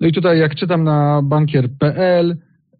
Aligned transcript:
no 0.00 0.06
i 0.06 0.12
tutaj, 0.12 0.38
jak 0.38 0.54
czytam 0.54 0.84
na 0.84 1.22
bankier.pl, 1.22 2.36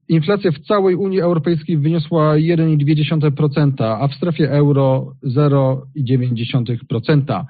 inflacja 0.08 0.52
w 0.52 0.58
całej 0.58 0.94
Unii 0.94 1.20
Europejskiej 1.20 1.78
wyniosła 1.78 2.34
1,2%, 2.34 3.84
a 3.84 4.08
w 4.08 4.14
strefie 4.14 4.50
euro 4.50 5.14
0,9%. 5.24 7.44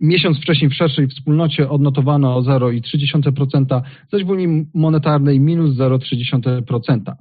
Miesiąc 0.00 0.38
wcześniej 0.38 0.70
w 0.70 0.74
szerszej 0.74 1.08
wspólnocie 1.08 1.68
odnotowano 1.68 2.42
0,3%, 2.42 3.82
zaś 4.12 4.24
w 4.24 4.30
Unii 4.30 4.66
Monetarnej 4.74 5.40
minus 5.40 5.76
0,3%. 5.76 7.14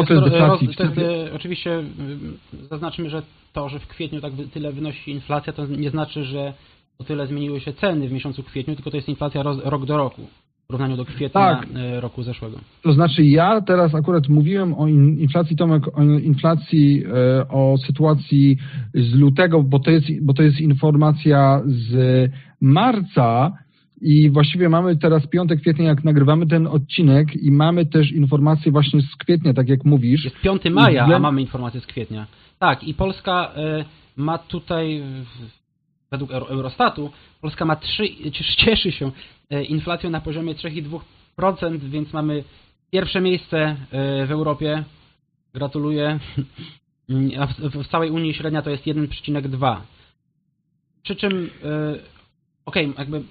Okres 0.00 0.24
deflacji... 0.24 0.68
To 0.68 0.84
jest, 0.84 0.98
e, 0.98 1.34
oczywiście 1.34 1.82
zaznaczmy, 2.70 3.10
że 3.10 3.22
to, 3.52 3.68
że 3.68 3.78
w 3.78 3.86
kwietniu 3.86 4.20
tak 4.20 4.32
tyle 4.52 4.72
wynosi 4.72 5.10
inflacja, 5.10 5.52
to 5.52 5.66
nie 5.66 5.90
znaczy, 5.90 6.24
że 6.24 6.54
o 6.98 7.04
tyle 7.04 7.26
zmieniły 7.26 7.60
się 7.60 7.72
ceny 7.72 8.08
w 8.08 8.12
miesiącu 8.12 8.42
kwietniu, 8.42 8.74
tylko 8.74 8.90
to 8.90 8.96
jest 8.96 9.08
inflacja 9.08 9.42
rok 9.42 9.84
do 9.84 9.96
roku 9.96 10.22
w 10.64 10.66
porównaniu 10.66 10.96
do 10.96 11.04
kwietnia 11.04 11.28
tak. 11.28 11.66
E, 11.76 12.00
roku 12.00 12.22
zeszłego. 12.22 12.58
To 12.82 12.92
znaczy 12.92 13.24
ja 13.24 13.60
teraz 13.60 13.94
akurat 13.94 14.28
mówiłem 14.28 14.74
o 14.74 14.88
inflacji, 14.88 15.56
Tomek, 15.56 15.98
o 15.98 16.02
inflacji, 16.02 17.04
e, 17.04 17.48
o 17.48 17.76
sytuacji 17.86 18.56
z 18.94 19.14
lutego, 19.14 19.62
bo 19.62 19.78
to 19.78 19.90
jest, 19.90 20.06
bo 20.22 20.34
to 20.34 20.42
jest 20.42 20.60
informacja 20.60 21.62
z 21.64 22.30
marca, 22.60 23.52
i 24.00 24.30
właściwie 24.30 24.68
mamy 24.68 24.96
teraz 24.96 25.26
piątek 25.26 25.60
kwietnia, 25.60 25.84
jak 25.84 26.04
nagrywamy 26.04 26.46
ten 26.46 26.66
odcinek 26.66 27.36
i 27.36 27.50
mamy 27.50 27.86
też 27.86 28.12
informacje 28.12 28.72
właśnie 28.72 29.02
z 29.02 29.16
kwietnia, 29.16 29.54
tak 29.54 29.68
jak 29.68 29.84
mówisz. 29.84 30.24
Jest 30.24 30.40
5 30.40 30.62
maja, 30.64 31.04
a 31.04 31.18
mamy 31.18 31.40
informacje 31.40 31.80
z 31.80 31.86
kwietnia. 31.86 32.26
Tak, 32.58 32.84
i 32.84 32.94
Polska 32.94 33.52
e, 33.56 33.84
ma 34.16 34.38
tutaj, 34.38 35.02
według 36.10 36.30
Eurostatu, 36.30 37.10
Polska 37.40 37.64
ma 37.64 37.76
3, 37.76 38.08
cieszy 38.64 38.92
się 38.92 39.10
e, 39.50 39.64
inflacją 39.64 40.10
na 40.10 40.20
poziomie 40.20 40.54
3,2%, 40.54 41.78
więc 41.78 42.12
mamy 42.12 42.44
pierwsze 42.90 43.20
miejsce 43.20 43.76
e, 43.90 44.26
w 44.26 44.30
Europie. 44.30 44.84
Gratuluję. 45.54 46.18
A 47.40 47.46
w 47.46 47.88
całej 47.88 48.10
Unii 48.10 48.34
średnia 48.34 48.62
to 48.62 48.70
jest 48.70 48.84
1,2. 48.84 49.76
Przy 51.02 51.16
czym, 51.16 51.50
okej, 52.64 52.90
okay, 52.90 52.98
jakby 52.98 53.22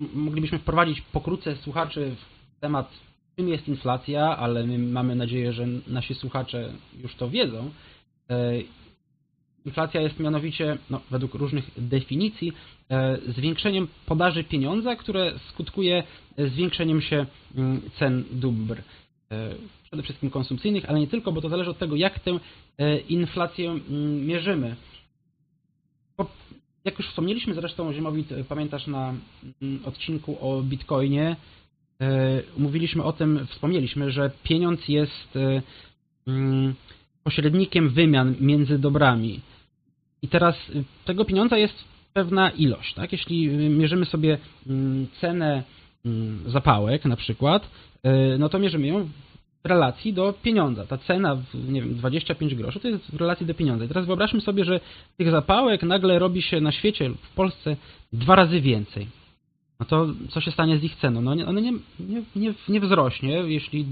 moglibyśmy 0.00 0.58
wprowadzić 0.58 1.00
pokrótce 1.00 1.56
słuchaczy 1.56 2.16
w 2.56 2.60
temat, 2.60 2.92
czym 3.36 3.48
jest 3.48 3.68
inflacja, 3.68 4.36
ale 4.36 4.66
my 4.66 4.78
mamy 4.78 5.16
nadzieję, 5.16 5.52
że 5.52 5.66
nasi 5.86 6.14
słuchacze 6.14 6.72
już 7.02 7.14
to 7.14 7.30
wiedzą. 7.30 7.70
E, 8.30 8.52
inflacja 9.64 10.00
jest 10.00 10.20
mianowicie, 10.20 10.78
no, 10.90 11.00
według 11.10 11.34
różnych 11.34 11.70
definicji, 11.76 12.52
e, 12.90 13.18
zwiększeniem 13.28 13.88
podaży 14.06 14.44
pieniądza, 14.44 14.96
które 14.96 15.38
skutkuje 15.48 16.02
zwiększeniem 16.38 17.00
się 17.00 17.26
cen 17.98 18.24
dóbr. 18.30 18.82
E, 19.30 19.54
przede 19.84 20.02
wszystkim 20.02 20.30
konsumpcyjnych, 20.30 20.90
ale 20.90 21.00
nie 21.00 21.06
tylko, 21.06 21.32
bo 21.32 21.40
to 21.40 21.48
zależy 21.48 21.70
od 21.70 21.78
tego, 21.78 21.96
jak 21.96 22.18
tę 22.18 22.38
inflację 23.08 23.80
mierzymy. 24.26 24.76
Jak 26.88 26.98
już 26.98 27.08
wspomnieliśmy 27.08 27.54
zresztą, 27.54 27.92
Ziemowit, 27.92 28.28
pamiętasz 28.48 28.86
na 28.86 29.14
mm, 29.62 29.80
odcinku 29.84 30.38
o 30.40 30.62
Bitcoinie, 30.62 31.36
e, 32.00 32.42
mówiliśmy 32.56 33.02
o 33.02 33.12
tym, 33.12 33.46
wspomnieliśmy, 33.46 34.10
że 34.10 34.30
pieniądz 34.42 34.88
jest 34.88 35.36
e, 35.36 35.62
mm, 36.26 36.74
pośrednikiem 37.24 37.88
wymian 37.88 38.34
między 38.40 38.78
dobrami. 38.78 39.40
I 40.22 40.28
teraz 40.28 40.54
e, 40.54 40.82
tego 41.04 41.24
pieniądza 41.24 41.58
jest 41.58 41.84
pewna 42.12 42.50
ilość. 42.50 42.94
Tak? 42.94 43.12
Jeśli 43.12 43.48
mierzymy 43.48 44.04
sobie 44.04 44.38
mm, 44.66 45.06
cenę 45.20 45.62
zapałek 46.46 47.04
na 47.04 47.16
przykład, 47.16 47.70
no 48.38 48.48
to 48.48 48.58
mierzymy 48.58 48.86
ją 48.86 49.08
relacji 49.64 50.12
do 50.12 50.34
pieniądza. 50.42 50.86
Ta 50.86 50.98
cena, 50.98 51.36
nie 51.68 51.82
wiem, 51.82 51.94
25 51.94 52.54
groszy, 52.54 52.80
to 52.80 52.88
jest 52.88 53.10
w 53.10 53.20
relacji 53.20 53.46
do 53.46 53.54
pieniądza. 53.54 53.84
I 53.84 53.88
teraz 53.88 54.06
wyobraźmy 54.06 54.40
sobie, 54.40 54.64
że 54.64 54.80
tych 55.16 55.30
zapałek 55.30 55.82
nagle 55.82 56.18
robi 56.18 56.42
się 56.42 56.60
na 56.60 56.72
świecie 56.72 57.08
lub 57.08 57.20
w 57.20 57.34
Polsce 57.34 57.76
dwa 58.12 58.36
razy 58.36 58.60
więcej. 58.60 59.06
No 59.80 59.86
to 59.86 60.06
co 60.30 60.40
się 60.40 60.50
stanie 60.50 60.78
z 60.78 60.84
ich 60.84 60.96
ceną? 60.96 61.20
No 61.20 61.30
one 61.30 61.62
nie, 61.62 61.72
nie, 62.00 62.22
nie, 62.36 62.54
nie 62.68 62.80
wzrośnie, 62.80 63.30
jeśli 63.30 63.86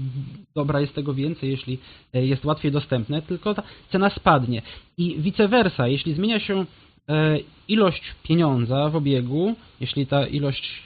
dobra 0.55 0.81
jest 0.81 0.93
tego 0.93 1.13
więcej, 1.13 1.49
jeśli 1.49 1.79
e, 2.13 2.25
jest 2.25 2.45
łatwiej 2.45 2.71
dostępne, 2.71 3.21
tylko 3.21 3.53
ta 3.53 3.63
cena 3.91 4.09
spadnie. 4.09 4.61
I 4.97 5.15
vice 5.19 5.47
versa, 5.47 5.87
jeśli 5.87 6.13
zmienia 6.13 6.39
się 6.39 6.65
e, 7.09 7.39
ilość 7.67 8.01
pieniądza 8.23 8.89
w 8.89 8.95
obiegu, 8.95 9.55
jeśli 9.79 10.07
ta 10.07 10.27
ilość 10.27 10.83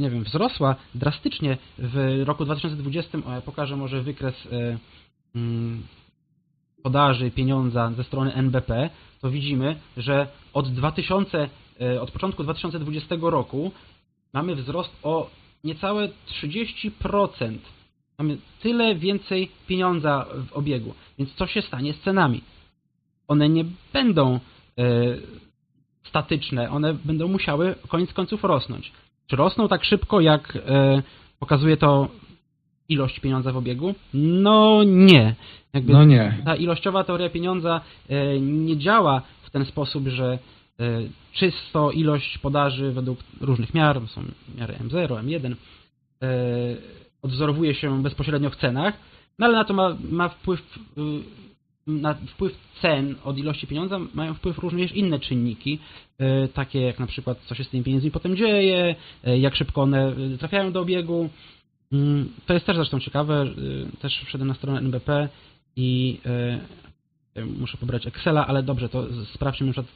nie 0.00 0.10
wiem, 0.10 0.24
wzrosła 0.24 0.76
drastycznie 0.94 1.58
w 1.78 2.22
roku 2.24 2.44
2020, 2.44 3.18
pokażę 3.44 3.76
może 3.76 4.02
wykres 4.02 4.34
e, 4.52 4.78
mm, 5.34 5.82
podaży 6.82 7.30
pieniądza 7.30 7.92
ze 7.96 8.04
strony 8.04 8.34
NBP, 8.34 8.90
to 9.20 9.30
widzimy, 9.30 9.76
że 9.96 10.26
od 10.52 10.68
2000, 10.74 11.48
e, 11.80 12.00
od 12.00 12.10
początku 12.10 12.42
2020 12.42 13.16
roku 13.20 13.72
mamy 14.32 14.56
wzrost 14.56 14.96
o 15.02 15.30
niecałe 15.64 16.08
30%. 16.26 17.58
Mamy 18.18 18.38
tyle 18.60 18.94
więcej 18.94 19.50
pieniądza 19.66 20.26
w 20.48 20.52
obiegu. 20.52 20.94
Więc 21.18 21.34
co 21.34 21.46
się 21.46 21.62
stanie 21.62 21.92
z 21.92 22.00
cenami? 22.00 22.42
One 23.28 23.48
nie 23.48 23.64
będą 23.92 24.40
statyczne, 26.04 26.70
one 26.70 26.94
będą 26.94 27.28
musiały 27.28 27.74
koniec 27.88 28.12
końców 28.12 28.44
rosnąć. 28.44 28.92
Czy 29.32 29.36
rosną 29.36 29.68
tak 29.68 29.84
szybko, 29.84 30.20
jak 30.20 30.56
e, 30.56 31.02
pokazuje 31.38 31.76
to 31.76 32.08
ilość 32.88 33.20
pieniądza 33.20 33.52
w 33.52 33.56
obiegu? 33.56 33.94
No 34.14 34.84
nie. 34.84 35.34
Jakby 35.72 35.92
no 35.92 36.04
nie. 36.04 36.38
Ta 36.44 36.56
ilościowa 36.56 37.04
teoria 37.04 37.30
pieniądza 37.30 37.80
e, 38.08 38.40
nie 38.40 38.76
działa 38.76 39.22
w 39.42 39.50
ten 39.50 39.64
sposób, 39.64 40.08
że 40.08 40.38
e, 40.80 41.02
czysto 41.32 41.90
ilość 41.90 42.38
podaży 42.38 42.92
według 42.92 43.18
różnych 43.40 43.74
miar, 43.74 44.08
są 44.08 44.22
miary 44.58 44.74
M0, 44.74 45.24
M1, 45.24 45.54
odwzorowuje 47.22 47.74
się 47.74 48.02
bezpośrednio 48.02 48.50
w 48.50 48.56
cenach, 48.56 48.94
no 49.38 49.46
ale 49.46 49.58
na 49.58 49.64
to 49.64 49.74
ma, 49.74 49.96
ma 50.10 50.28
wpływ 50.28 50.78
na 51.86 52.14
wpływ 52.14 52.56
cen 52.82 53.14
od 53.24 53.38
ilości 53.38 53.66
pieniądza 53.66 53.98
mają 54.14 54.34
wpływ 54.34 54.58
również 54.58 54.92
inne 54.92 55.18
czynniki, 55.18 55.78
e, 56.18 56.48
takie 56.48 56.80
jak 56.80 56.98
na 56.98 57.06
przykład 57.06 57.38
co 57.38 57.54
się 57.54 57.64
z 57.64 57.68
tymi 57.68 57.84
pieniędzmi 57.84 58.10
potem 58.10 58.36
dzieje, 58.36 58.94
e, 59.24 59.38
jak 59.38 59.56
szybko 59.56 59.82
one 59.82 60.14
e, 60.34 60.38
trafiają 60.38 60.72
do 60.72 60.80
obiegu. 60.80 61.30
Mm, 61.92 62.28
To 62.46 62.54
jest 62.54 62.66
też 62.66 62.76
zresztą 62.76 63.00
ciekawe, 63.00 63.46
też 64.00 64.20
wszedłem 64.24 64.48
na 64.48 64.54
stronę 64.54 64.78
NBP 64.78 65.28
i 65.76 66.18
muszę 67.58 67.78
pobrać 67.78 68.06
Excela, 68.06 68.46
ale 68.46 68.62
dobrze, 68.62 68.88
to 68.88 69.06
sprawdźmy 69.34 69.66
na 69.66 69.72
przykład 69.72 69.94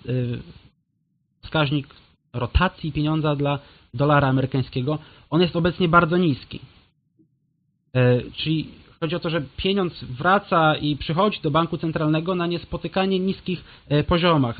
wskaźnik 1.42 1.86
rotacji 2.32 2.92
pieniądza 2.92 3.36
dla 3.36 3.58
dolara 3.94 4.28
amerykańskiego. 4.28 4.98
On 5.30 5.40
jest 5.40 5.56
obecnie 5.56 5.88
bardzo 5.88 6.16
niski. 6.16 6.60
Czyli 8.32 8.68
chodzi 9.00 9.16
o 9.16 9.20
to, 9.20 9.30
że 9.30 9.42
pieniądz 9.56 10.04
wraca 10.04 10.76
i 10.76 10.96
przychodzi 10.96 11.40
do 11.42 11.50
banku 11.50 11.78
centralnego 11.78 12.34
na 12.34 12.46
niespotykanie 12.46 13.18
niskich 13.18 13.64
e, 13.88 14.04
poziomach. 14.04 14.58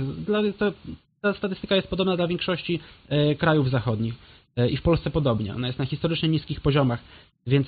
Ta 1.20 1.34
statystyka 1.34 1.76
jest 1.76 1.88
podobna 1.88 2.16
dla 2.16 2.26
większości 2.26 2.80
e, 3.08 3.34
krajów 3.34 3.70
zachodnich 3.70 4.14
e, 4.56 4.68
i 4.68 4.76
w 4.76 4.82
Polsce 4.82 5.10
podobnie. 5.10 5.54
Ona 5.54 5.66
jest 5.66 5.78
na 5.78 5.86
historycznie 5.86 6.28
niskich 6.28 6.60
poziomach, 6.60 7.00
więc 7.46 7.66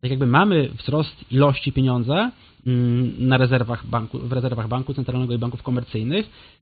tak 0.00 0.10
jakby 0.10 0.26
mamy 0.26 0.68
wzrost 0.68 1.32
ilości 1.32 1.72
pieniądza 1.72 2.30
mm, 2.66 3.28
na 3.28 3.36
rezerwach 3.36 3.86
banku, 3.86 4.18
w 4.18 4.32
rezerwach 4.32 4.68
banku 4.68 4.94
centralnego 4.94 5.34
i 5.34 5.38
banków 5.38 5.62
komercyjnych, 5.62 6.52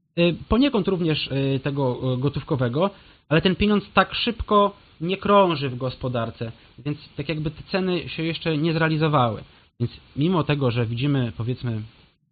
poniekąd 0.48 0.88
również 0.88 1.30
tego 1.62 2.16
gotówkowego, 2.18 2.90
ale 3.30 3.40
ten 3.40 3.56
pieniądz 3.56 3.84
tak 3.94 4.14
szybko 4.14 4.76
nie 5.00 5.16
krąży 5.16 5.68
w 5.68 5.76
gospodarce, 5.76 6.52
więc 6.78 6.98
tak 7.16 7.28
jakby 7.28 7.50
te 7.50 7.62
ceny 7.62 8.08
się 8.08 8.22
jeszcze 8.22 8.58
nie 8.58 8.72
zrealizowały. 8.72 9.42
Więc 9.80 9.92
mimo 10.16 10.44
tego, 10.44 10.70
że 10.70 10.86
widzimy 10.86 11.32
powiedzmy 11.36 11.82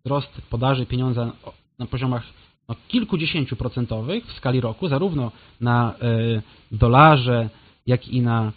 wzrost 0.04 0.42
podaży 0.50 0.86
pieniądza 0.86 1.32
na 1.78 1.86
poziomach 1.86 2.22
no, 2.68 2.74
kilkudziesięciu 2.88 3.56
procentowych 3.56 4.26
w 4.26 4.32
skali 4.32 4.60
roku, 4.60 4.88
zarówno 4.88 5.32
na 5.60 5.94
e, 6.00 6.42
dolarze, 6.72 7.48
jak 7.86 8.08
i 8.08 8.20
na, 8.20 8.52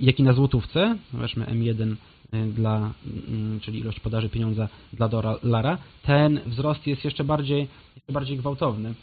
jak 0.00 0.20
i 0.20 0.22
na 0.22 0.32
złotówce, 0.32 0.96
weźmy 1.12 1.44
M1 1.44 1.94
e, 2.32 2.46
dla, 2.46 2.92
mm, 3.28 3.60
czyli 3.60 3.78
ilość 3.78 4.00
podaży 4.00 4.28
pieniądza 4.28 4.68
dla 4.92 5.08
dolara, 5.08 5.78
ten 6.02 6.40
wzrost 6.46 6.86
jest 6.86 7.04
jeszcze 7.04 7.24
bardziej, 7.24 7.68
jeszcze 7.96 8.12
bardziej 8.12 8.36
gwałtowny. 8.36 8.94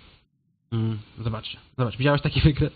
Mm, 0.72 0.98
Zobaczcie, 1.24 1.58
zobacz, 1.78 1.98
widziałeś 1.98 2.22
taki 2.22 2.42
wykres? 2.50 2.72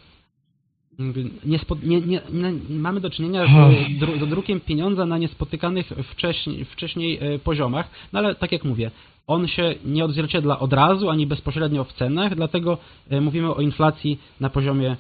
Niespo, 1.45 1.77
nie, 1.83 2.01
nie, 2.01 2.21
nie, 2.33 2.53
mamy 2.69 3.01
do 3.01 3.09
czynienia 3.09 3.45
z 3.45 4.00
dru, 4.00 4.25
z 4.25 4.30
drukiem 4.30 4.59
pieniądza 4.59 5.06
na 5.06 5.18
niespotykanych 5.18 5.86
wcześniej, 6.12 6.65
wcześniej 6.65 7.19
e, 7.21 7.39
poziomach, 7.39 7.89
no 8.13 8.19
ale 8.19 8.36
tak 8.36 8.51
jak 8.51 8.63
mówię, 8.63 8.92
on 9.27 9.47
się 9.47 9.75
nie 9.86 10.06
odzwierciedla 10.06 10.59
od 10.59 10.74
razu 10.74 11.09
ani 11.09 11.27
bezpośrednio 11.27 11.83
w 11.83 11.94
cenach, 11.94 12.36
dlatego 12.36 12.77
e, 13.09 13.21
mówimy 13.21 13.56
o 13.56 13.62
inflacji 13.62 14.19
na 14.39 14.50
poziomie 14.50 14.89
e, 14.89 14.95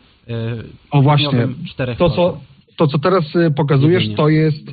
O 0.91 1.01
właśnie, 1.01 1.29
tygodniowym 1.29 1.65
4%. 1.77 1.95
to 1.97 2.09
co, 2.09 2.39
to 2.77 2.87
co 2.87 2.99
teraz 2.99 3.35
y, 3.35 3.51
pokazujesz, 3.51 4.03
to 4.17 4.29
jest 4.29 4.71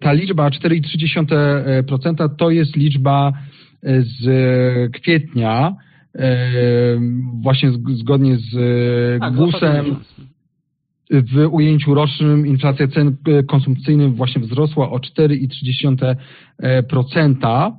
ta 0.00 0.12
liczba 0.12 0.50
4,3% 0.50 2.36
to 2.38 2.50
jest 2.50 2.76
liczba 2.76 3.32
z 3.82 4.92
kwietnia, 4.92 5.74
właśnie 7.42 7.70
z- 7.70 7.98
zgodnie 7.98 8.36
z 8.36 8.54
y, 8.54 9.18
Tak, 9.20 9.34
GUS-em 9.34 9.96
w 11.10 11.46
ujęciu 11.50 11.94
rocznym 11.94 12.46
inflacja 12.46 12.88
cen 12.88 13.16
y, 13.28 13.44
konsumpcyjnych 13.44 14.14
właśnie 14.16 14.42
wzrosła 14.42 14.90
o 14.90 14.98
4,3%. 14.98 17.72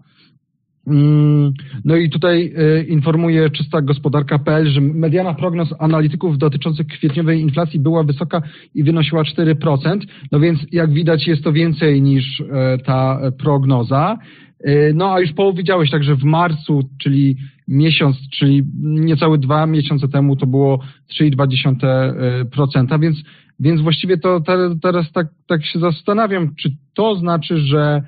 Mm, 0.88 1.54
No 1.86 1.96
i 1.96 2.10
tutaj 2.10 2.54
informuje 2.88 3.50
czysta 3.50 3.82
gospodarka.pl, 3.82 4.70
że 4.70 4.82
mediana 4.82 5.34
prognoz 5.34 5.74
analityków 5.80 6.38
dotyczących 6.38 6.88
kwietniowej 6.88 7.42
inflacji 7.42 7.80
była 7.80 8.04
wysoka 8.04 8.42
i 8.76 8.84
wynosiła 8.84 9.24
4%. 9.24 10.00
No 10.32 10.40
więc 10.40 10.60
jak 10.72 10.94
widać 10.94 11.28
jest 11.28 11.44
to 11.44 11.54
więcej 11.54 12.02
niż 12.02 12.42
e, 12.42 12.78
ta 12.78 13.20
e, 13.22 13.32
prognoza. 13.32 14.18
E, 14.64 14.94
No 14.94 15.14
a 15.14 15.20
już 15.20 15.34
powiedziałeś 15.34 15.90
także 15.92 16.16
w 16.16 16.24
marcu, 16.24 16.90
czyli 17.02 17.38
miesiąc, 17.72 18.18
czyli 18.30 18.64
niecałe 18.82 19.38
dwa 19.38 19.66
miesiące 19.66 20.08
temu 20.08 20.36
to 20.36 20.48
było 20.48 20.80
3,2%, 21.22 23.00
więc, 23.00 23.18
więc 23.60 23.82
właściwie 23.82 24.18
to 24.18 24.40
te, 24.40 24.76
teraz 24.82 25.12
tak, 25.12 25.28
tak 25.48 25.66
się 25.66 25.80
zastanawiam, 25.80 26.56
czy 26.56 26.70
to 26.94 27.16
znaczy, 27.16 27.58
że 27.58 28.02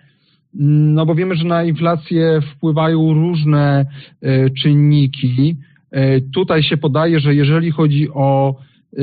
no 0.54 1.06
bo 1.06 1.16
wiemy, 1.16 1.36
że 1.36 1.44
na 1.44 1.64
inflację 1.64 2.40
wpływają 2.56 3.14
różne 3.14 3.86
e, 4.22 4.50
czynniki. 4.50 5.56
E, 5.92 6.22
Tutaj 6.22 6.64
się 6.64 6.78
podaje, 6.78 7.20
że 7.20 7.36
jeżeli 7.36 7.72
chodzi 7.72 8.10
o 8.14 8.56
e, 8.94 9.02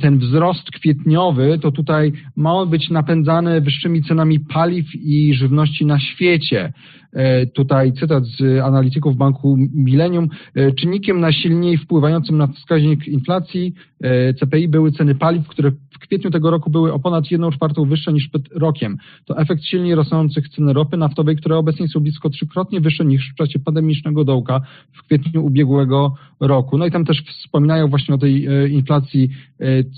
ten 0.00 0.18
wzrost 0.18 0.70
kwietniowy, 0.70 1.58
to 1.62 1.72
tutaj 1.72 2.12
ma 2.36 2.54
on 2.54 2.70
być 2.70 2.90
napędzany 2.90 3.60
wyższymi 3.60 4.02
cenami 4.02 4.40
paliw 4.40 4.86
i 4.94 5.34
żywności 5.34 5.86
na 5.86 6.00
świecie. 6.00 6.72
E, 7.12 7.46
Tutaj 7.46 7.92
cytat 7.92 8.24
z 8.24 8.60
analityków 8.62 9.16
banku 9.16 9.56
Millennium. 9.74 10.28
E, 10.54 10.72
Czynnikiem 10.72 11.20
najsilniej 11.20 11.76
wpływającym 11.76 12.38
na 12.38 12.46
wskaźnik 12.46 13.08
inflacji 13.08 13.74
e, 14.00 14.34
CPI 14.34 14.68
były 14.68 14.92
ceny 14.92 15.14
paliw, 15.14 15.48
które 15.48 15.70
w 15.70 15.98
kwietniu 15.98 16.30
tego 16.30 16.50
roku 16.50 16.70
były 16.70 16.92
o 16.92 16.98
ponad 16.98 17.30
1 17.30 17.50
czwartą 17.52 17.84
wyższe 17.84 18.12
niż 18.12 18.28
przed 18.28 18.42
rokiem. 18.52 18.96
To 19.24 19.38
efekt 19.38 19.64
silnie 19.64 19.94
rosnących 19.94 20.48
cen 20.48 20.68
ropy 20.68 20.96
naftowej, 20.96 21.36
które 21.36 21.56
obecnie 21.56 21.88
są 21.88 22.00
blisko 22.00 22.30
trzykrotnie 22.30 22.80
wyższe 22.80 23.04
niż 23.04 23.30
w 23.32 23.34
czasie 23.34 23.58
pandemicznego 23.58 24.24
dołka 24.24 24.60
w 24.92 25.02
kwietniu 25.02 25.44
ubiegłego 25.44 26.14
roku. 26.40 26.78
No 26.78 26.86
i 26.86 26.90
tam 26.90 27.04
też 27.04 27.22
wspominają 27.22 27.88
właśnie 27.88 28.14
o 28.14 28.18
tej 28.18 28.48
inflacji 28.72 29.30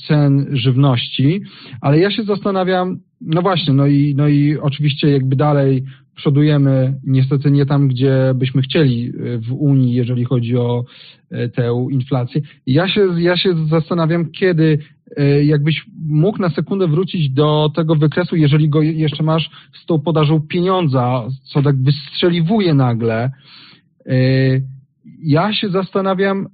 cen 0.08 0.46
żywności, 0.52 1.42
ale 1.80 1.98
ja 1.98 2.10
się 2.10 2.22
zastanawiam, 2.22 2.98
no 3.20 3.42
właśnie, 3.42 3.74
no 3.74 3.86
i, 3.86 4.14
no 4.16 4.28
i 4.28 4.58
oczywiście 4.58 5.10
jakby 5.10 5.36
dalej 5.36 5.84
przodujemy 6.14 6.94
niestety 7.04 7.50
nie 7.50 7.66
tam, 7.66 7.88
gdzie 7.88 8.32
byśmy 8.34 8.62
chcieli 8.62 9.06
e, 9.06 9.38
w 9.38 9.52
Unii, 9.52 9.94
jeżeli 9.94 10.24
chodzi 10.24 10.56
o 10.56 10.84
e, 11.30 11.48
tę 11.48 11.86
inflację. 11.90 12.40
Ja 12.66 12.88
się, 12.88 13.20
ja 13.20 13.36
się 13.36 13.66
zastanawiam, 13.70 14.30
kiedy 14.30 14.78
e, 15.16 15.44
jakbyś 15.44 15.86
mógł 16.08 16.38
na 16.38 16.50
sekundę 16.50 16.86
wrócić 16.86 17.30
do 17.30 17.70
tego 17.74 17.94
wykresu, 17.94 18.36
jeżeli 18.36 18.68
go 18.68 18.82
jeszcze 18.82 19.22
masz 19.22 19.50
z 19.82 19.86
tą 19.86 20.00
podażą 20.00 20.40
pieniądza, 20.40 21.28
co 21.42 21.62
tak 21.62 21.82
wystrzeliwuje 21.82 22.74
nagle. 22.74 23.30
Ja 25.22 25.52
się 25.54 25.68
zastanawiam, 25.68 26.46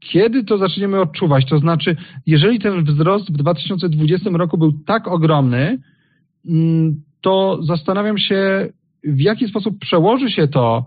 kiedy 0.00 0.44
to 0.44 0.58
zaczniemy 0.58 1.00
odczuwać. 1.00 1.46
To 1.48 1.58
znaczy, 1.58 1.96
jeżeli 2.26 2.58
ten 2.58 2.84
wzrost 2.84 3.32
w 3.32 3.36
2020 3.36 4.30
roku 4.30 4.58
był 4.58 4.72
tak 4.72 5.08
ogromny, 5.08 5.78
mm, 6.48 7.02
to 7.20 7.58
zastanawiam 7.62 8.18
się, 8.18 8.68
w 9.04 9.20
jaki 9.20 9.48
sposób 9.48 9.78
przełoży 9.78 10.30
się 10.30 10.48
to 10.48 10.86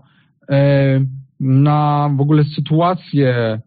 e, 0.50 1.00
na 1.40 2.10
w 2.16 2.20
ogóle 2.20 2.44
sytuację 2.44 3.60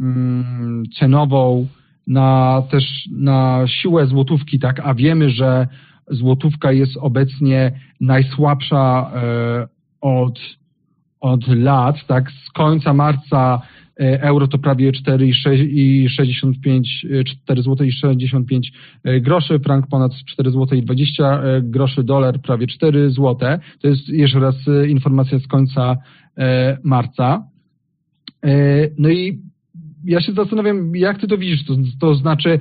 mm, 0.00 0.84
cenową, 0.98 1.66
na 2.06 2.62
też 2.70 2.84
na 3.10 3.64
siłę 3.66 4.06
złotówki, 4.06 4.58
tak? 4.58 4.80
A 4.84 4.94
wiemy, 4.94 5.30
że 5.30 5.66
złotówka 6.10 6.72
jest 6.72 6.96
obecnie 6.96 7.72
najsłabsza 8.00 9.10
e, 9.14 9.68
od, 10.00 10.38
od 11.20 11.48
lat, 11.48 12.06
tak? 12.06 12.30
Z 12.30 12.50
końca 12.50 12.94
marca 12.94 13.62
euro 13.98 14.48
to 14.48 14.58
prawie 14.58 14.92
4,65 14.92 16.82
4 17.26 17.62
zł 17.62 17.86
i 17.86 17.92
65 17.92 18.72
e, 19.04 19.20
groszy, 19.20 19.58
frank 19.58 19.86
ponad 19.86 20.12
4 20.26 20.50
zł 20.50 20.78
i 20.78 20.82
20 20.82 21.42
e, 21.42 21.62
groszy, 21.62 22.04
dolar 22.04 22.40
prawie 22.40 22.66
4 22.66 23.10
zł. 23.10 23.36
To 23.80 23.88
jest 23.88 24.08
jeszcze 24.08 24.40
raz 24.40 24.68
e, 24.68 24.88
informacja 24.88 25.38
z 25.38 25.46
końca 25.46 25.96
e, 26.38 26.78
marca. 26.84 27.44
E, 28.44 28.88
No 28.98 29.08
i 29.10 29.38
ja 30.04 30.20
się 30.20 30.32
zastanawiam, 30.32 30.96
jak 30.96 31.20
ty 31.20 31.26
to 31.26 31.38
widzisz, 31.38 31.64
to, 31.64 31.74
to 32.00 32.14
znaczy 32.14 32.58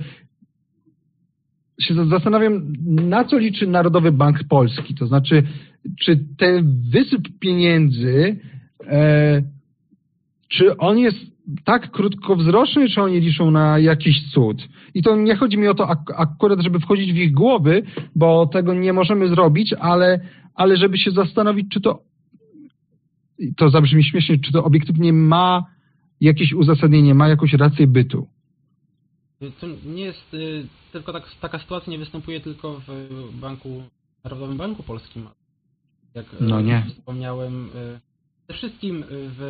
się 1.81 1.93
za- 1.93 2.05
zastanawiam, 2.05 2.73
na 2.85 3.23
co 3.23 3.37
liczy 3.37 3.67
Narodowy 3.67 4.11
Bank 4.11 4.43
Polski, 4.49 4.95
to 4.95 5.07
znaczy, 5.07 5.43
czy 5.99 6.19
ten 6.37 6.81
wysyp 6.89 7.21
pieniędzy, 7.39 8.39
e, 8.87 9.41
czy 10.51 10.77
on 10.77 10.97
jest 10.99 11.17
tak 11.63 11.91
krótkowzroczny, 11.91 12.89
czy 12.89 13.01
oni 13.01 13.19
liczą 13.19 13.51
na 13.51 13.79
jakiś 13.79 14.31
cud? 14.31 14.67
I 14.93 15.03
to 15.03 15.15
nie 15.15 15.35
chodzi 15.35 15.57
mi 15.57 15.67
o 15.67 15.73
to 15.73 15.89
ak- 15.89 16.13
akurat, 16.17 16.59
żeby 16.59 16.79
wchodzić 16.79 17.13
w 17.13 17.17
ich 17.17 17.31
głowy, 17.33 17.83
bo 18.15 18.45
tego 18.45 18.73
nie 18.73 18.93
możemy 18.93 19.27
zrobić, 19.27 19.73
ale, 19.73 20.19
ale 20.55 20.77
żeby 20.77 20.97
się 20.97 21.11
zastanowić, 21.11 21.67
czy 21.73 21.81
to, 21.81 22.03
to 23.57 23.69
zabrzmi 23.69 24.03
śmiesznie, 24.03 24.39
czy 24.39 24.51
to 24.51 24.63
obiektywnie 24.63 25.13
ma 25.13 25.65
jakieś 26.21 26.53
uzasadnienie, 26.53 27.13
ma 27.15 27.27
jakąś 27.27 27.53
rację 27.53 27.87
bytu. 27.87 28.27
To 29.59 29.67
nie 29.85 30.03
jest 30.03 30.33
y, 30.33 30.65
tylko 30.91 31.13
tak, 31.13 31.23
taka 31.41 31.59
sytuacja 31.59 31.91
nie 31.91 31.97
występuje 31.99 32.39
tylko 32.39 32.81
w 32.87 33.29
banku, 33.39 33.83
Narodowym 34.23 34.57
Banku 34.57 34.83
Polskim. 34.83 35.27
Jak 36.15 36.25
y, 36.33 36.37
No 36.39 36.61
nie. 36.61 36.85
wspomniałem, 36.89 37.65
y, 37.65 37.99
przede 38.47 38.57
wszystkim 38.57 39.03
w 39.09 39.41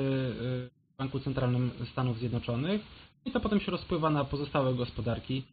y, 0.70 0.81
Banku 1.02 1.20
Centralnym 1.20 1.72
Stanów 1.92 2.18
Zjednoczonych 2.18 2.82
i 3.26 3.32
to 3.32 3.40
potem 3.40 3.60
się 3.60 3.72
rozpływa 3.72 4.10
na 4.10 4.26
pozostałe 4.26 4.74
gospodarki. 4.74 5.44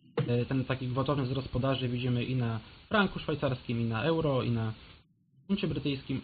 Y, 0.43 0.47
Ten 0.47 0.65
taki 0.65 0.89
gwałtowny 0.89 1.25
wzrost 1.25 1.49
podaży 1.49 1.89
widzimy 1.89 2.25
i 2.25 2.37
na 2.37 2.61
franku 2.89 3.19
szwajcarskim, 3.19 3.81
i 3.81 3.85
na 3.85 4.05
euro, 4.05 4.43
i 4.43 4.51
na 4.51 4.73
funcie 5.47 5.69
brytyjskim. 5.69 6.21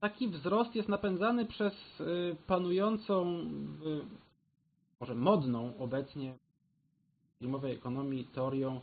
Taki 0.00 0.28
wzrost 0.28 0.74
jest 0.74 0.88
napędzany 0.88 1.46
przez 1.46 2.00
y, 2.00 2.36
panującą, 2.46 3.44
może 5.00 5.14
modną 5.14 5.78
obecnie 5.78 6.34
w 7.34 7.38
filmowej 7.38 7.72
ekonomii 7.72 8.24
teorią, 8.24 8.80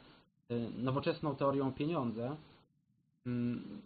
y, 0.51 0.69
nowoczesną 0.77 1.35
teorią 1.35 1.73
pieniądza, 1.73 2.37
mm, 3.25 3.81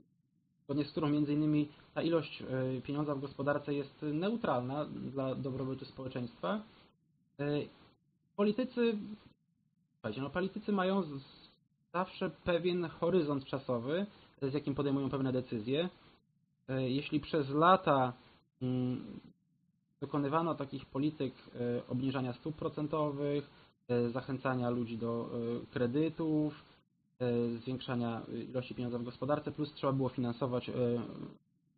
zgodnie 0.65 0.86
z 0.86 0.91
którą 0.91 1.10
między 1.10 1.34
innymi 1.34 1.69
ta 1.93 2.01
ilość 2.01 2.41
y, 2.77 2.81
pieniądza 2.81 3.15
w 3.15 3.22
gospodarce 3.22 3.74
jest 3.74 4.01
neutralna 4.01 4.86
dla 4.86 5.36
dobrobytu 5.36 5.86
społeczeństwa. 5.86 6.62
Y, 7.39 7.67
Politycy, 8.36 8.98
no 10.17 10.29
politycy 10.29 10.72
mają 10.72 11.03
zawsze 11.93 12.29
pewien 12.29 12.86
horyzont 12.86 13.45
czasowy, 13.45 14.05
z 14.41 14.53
jakim 14.53 14.75
podejmują 14.75 15.10
pewne 15.10 15.31
decyzje. 15.31 15.89
Y, 16.69 16.89
Jeśli 16.89 17.19
przez 17.19 17.50
lata 17.50 18.13
mm, 18.62 19.19
dokonywano 20.01 20.55
takich 20.55 20.86
polityk 20.86 21.34
obniżania 21.89 22.34
stóp 22.34 22.55
procentowych, 22.55 23.50
zachęcania 24.12 24.69
ludzi 24.69 24.98
do 24.98 25.29
kredytów, 25.72 26.63
zwiększania 27.62 28.22
ilości 28.50 28.75
pieniądza 28.75 29.00
w 29.00 29.03
gospodarce, 29.03 29.51
plus 29.51 29.74
trzeba 29.74 29.93
było 29.93 30.10
finansować 30.10 30.69
y, 30.69 30.74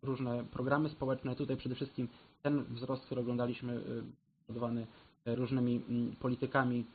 różne 0.04 0.46
programy 0.52 0.90
społeczne. 0.90 1.36
Tutaj 1.36 1.58
przede 1.58 1.76
wszystkim 1.76 2.08
ten 2.42 2.64
wzrost, 2.64 3.06
który 3.06 3.22
oglądaliśmy, 3.22 3.74
y, 3.74 4.04
spowodowany 4.44 4.88
y, 5.28 5.36
różnymi 5.36 5.82
mm, 5.90 6.16
politykami 6.16 6.86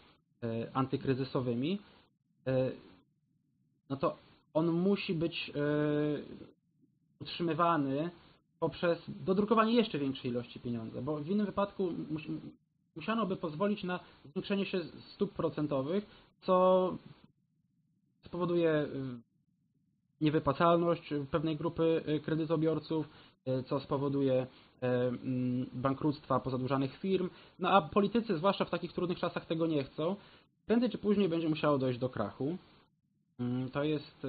antykryzysowymi, 0.73 1.79
no 3.91 3.97
to 3.97 4.17
on 4.55 4.67
musi 4.73 5.15
być 5.15 5.53
utrzymywany 7.21 8.11
poprzez 8.61 8.99
dodrukowanie 9.09 9.75
jeszcze 9.75 9.99
większej 9.99 10.31
ilości 10.31 10.61
pieniądza, 10.61 11.03
bo 11.03 11.17
w 11.17 11.29
innym 11.29 11.47
wypadku 11.47 11.93
mus, 12.11 12.23
musiano 12.97 13.27
by 13.27 13.37
pozwolić 13.37 13.85
na 13.85 14.01
zwiększenie 14.25 14.67
się 14.67 14.81
stóp 15.15 15.33
procentowych, 15.33 16.07
co 16.41 16.97
spowoduje 18.25 18.71
y, 18.71 18.89
niewypłacalność 20.21 21.15
pewnej 21.31 21.57
grupy 21.57 22.03
y, 22.09 22.21
kredytobiorców, 22.21 23.09
y, 23.49 23.63
co 23.63 23.81
spowoduje 23.81 24.47
mm, 24.81 25.67
bankructwa 25.73 26.41
pozadłużanych 26.41 26.97
firm, 26.99 27.31
no 27.59 27.71
a 27.71 27.83
politycy, 27.83 28.37
zwłaszcza 28.37 28.65
w 28.65 28.71
takich 28.71 28.93
trudnych 28.93 29.19
czasach, 29.19 29.47
tego 29.47 29.67
nie 29.67 29.85
chcą. 29.85 30.17
Prędzej 30.67 30.91
czy 30.91 30.99
później 30.99 31.29
będzie 31.29 31.49
musiało 31.49 31.79
dojść 31.79 31.99
do 31.99 32.09
krachu. 32.09 32.57
Mm, 33.41 33.71
To 33.71 33.85
jest 33.85 34.27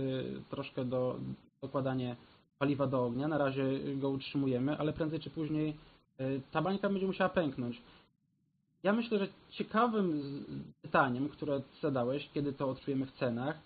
troszkę 0.50 0.86
do 0.86 1.16
dokładanie 1.62 2.16
paliwa 2.60 2.88
do 2.88 3.06
ognia. 3.06 3.28
Na 3.28 3.38
razie 3.38 3.64
go 3.96 4.10
utrzymujemy, 4.10 4.78
ale 4.78 4.94
prędzej 4.94 5.20
czy 5.20 5.30
później 5.30 5.76
ta 6.52 6.62
bańka 6.62 6.90
będzie 6.90 7.08
musiała 7.08 7.30
pęknąć. 7.30 7.82
Ja 8.84 8.94
myślę, 8.94 9.20
że 9.20 9.28
ciekawym 9.50 10.22
pytaniem, 10.82 11.30
które 11.30 11.62
zadałeś, 11.82 12.30
kiedy 12.34 12.54
to 12.54 12.70
odczujemy 12.70 13.06
w 13.06 13.12
cenach, 13.12 13.60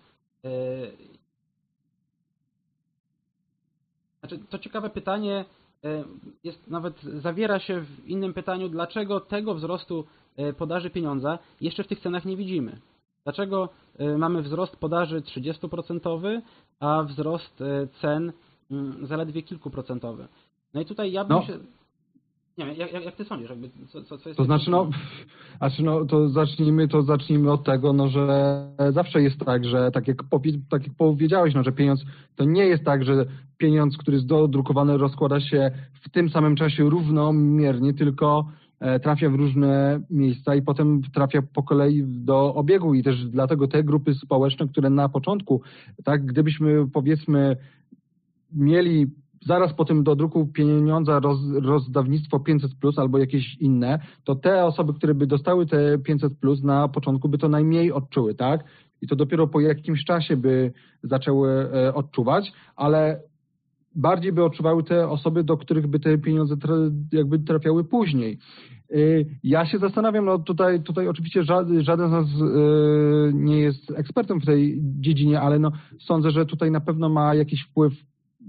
znaczy 4.19 4.39
to 4.49 4.59
ciekawe 4.59 4.89
pytanie 4.89 5.45
y, 5.85 6.03
jest 6.43 6.67
nawet 6.67 7.03
zawiera 7.03 7.59
się 7.59 7.81
w 7.81 8.07
innym 8.07 8.33
pytaniu, 8.33 8.69
dlaczego 8.69 9.19
tego 9.19 9.55
wzrostu 9.55 10.05
y, 10.39 10.53
podaży 10.53 10.89
pieniądza 10.89 11.39
jeszcze 11.61 11.83
w 11.83 11.87
tych 11.87 11.99
cenach 11.99 12.25
nie 12.25 12.37
widzimy. 12.37 12.79
Dlaczego 13.23 13.69
mamy 14.17 14.41
wzrost 14.41 14.75
podaży 14.75 15.21
30%, 15.21 16.41
a 16.79 17.03
wzrost 17.03 17.63
cen 18.01 18.33
mm, 18.71 19.07
zaledwie 19.07 19.41
kilkuprocentowy? 19.43 20.27
No 20.73 20.81
i 20.81 20.85
tutaj 20.85 21.11
ja 21.11 21.25
bym 21.25 21.37
No. 21.37 21.43
się... 21.45 21.59
Nie 22.57 22.65
wiem, 22.65 22.75
jak, 22.77 23.05
jak, 23.05 23.15
ty 23.15 23.25
sądzisz, 23.25 23.49
jakby, 23.49 23.69
co, 23.87 24.03
co, 24.03 24.17
co 24.17 24.29
jest... 24.29 24.37
To 24.37 24.45
znaczy, 24.45 24.71
no, 24.71 24.89
znaczy, 25.57 25.83
no, 25.89 26.05
to 26.05 26.29
zacznijmy, 26.29 26.87
to 26.87 27.01
zacznijmy 27.01 27.51
od 27.51 27.63
tego, 27.63 27.93
no, 27.93 28.09
że 28.09 28.67
zawsze 28.89 29.21
jest 29.21 29.39
tak, 29.45 29.65
że 29.65 29.91
tak 29.91 30.07
jak, 30.07 30.17
tak 30.69 30.87
jak 30.87 30.95
powiedziałeś, 30.97 31.53
no, 31.53 31.63
że 31.63 31.71
pieniądz 31.71 32.05
to 32.35 32.43
nie 32.43 32.65
jest 32.65 32.83
tak, 32.83 33.03
że 33.03 33.25
pieniądz, 33.57 33.97
który 33.97 34.17
jest 34.17 34.27
dodrukowany, 34.27 34.97
rozkłada 34.97 35.39
się 35.39 35.71
w 36.01 36.09
tym 36.09 36.29
samym 36.29 36.55
czasie 36.55 36.89
równomiernie, 36.89 37.93
tylko 37.93 38.47
e, 38.79 38.99
trafia 38.99 39.29
w 39.29 39.35
różne 39.35 39.99
miejsca 40.09 40.55
i 40.55 40.61
potem 40.61 41.01
trafia 41.13 41.41
po 41.53 41.63
kolei 41.63 42.03
do 42.05 42.55
obiegu. 42.55 42.93
I 42.93 43.03
też 43.03 43.25
dlatego 43.25 43.67
te 43.67 43.83
grupy 43.83 44.13
społeczne, 44.13 44.67
które 44.67 44.89
na 44.89 45.09
początku, 45.09 45.61
tak, 46.03 46.25
gdybyśmy 46.25 46.87
powiedzmy 46.93 47.57
mieli 48.53 49.07
zaraz 49.45 49.73
po 49.73 49.85
tym 49.85 50.03
dodruku 50.03 50.47
pieniądza 50.47 51.19
roz, 51.19 51.39
rozdawnictwo 51.63 52.39
500 52.39 52.75
plus 52.75 52.99
albo 52.99 53.17
jakieś 53.17 53.55
inne, 53.59 53.99
to 54.23 54.35
te 54.35 54.65
osoby, 54.65 54.93
które 54.93 55.13
by 55.15 55.27
dostały 55.27 55.65
te 55.65 55.97
500 55.99 56.39
plus 56.39 56.63
na 56.63 56.87
początku 56.87 57.29
by 57.29 57.37
to 57.37 57.49
najmniej 57.49 57.91
odczuły, 57.91 58.35
tak? 58.35 58.63
I 59.01 59.07
to 59.07 59.15
dopiero 59.15 59.47
po 59.47 59.59
jakimś 59.61 60.03
czasie 60.03 60.37
by 60.37 60.71
zaczęły 61.03 61.49
e, 61.49 61.93
odczuwać, 61.93 62.51
ale 62.75 63.19
bardziej 63.95 64.31
by 64.31 64.43
odczuwały 64.43 64.83
te 64.83 65.09
osoby, 65.09 65.43
do 65.43 65.57
których 65.57 65.87
by 65.87 65.99
te 65.99 66.17
pieniądze 66.17 66.55
tra- 66.55 66.91
jakby 67.11 67.39
trafiały 67.39 67.83
później. 67.83 68.37
Y, 68.91 69.25
Ja 69.43 69.65
się 69.65 69.77
zastanawiam, 69.77 70.25
no 70.25 70.39
tutaj, 70.39 70.83
tutaj 70.83 71.07
oczywiście 71.07 71.43
żaden, 71.43 71.83
żaden 71.83 72.09
z 72.09 72.11
nas 72.11 72.25
y, 72.25 73.33
nie 73.33 73.59
jest 73.59 73.91
ekspertem 73.95 74.41
w 74.41 74.45
tej 74.45 74.81
dziedzinie, 74.81 75.41
ale 75.41 75.59
no 75.59 75.71
sądzę, 75.99 76.31
że 76.31 76.45
tutaj 76.45 76.71
na 76.71 76.79
pewno 76.79 77.09
ma 77.09 77.35
jakiś 77.35 77.63
wpływ 77.63 77.93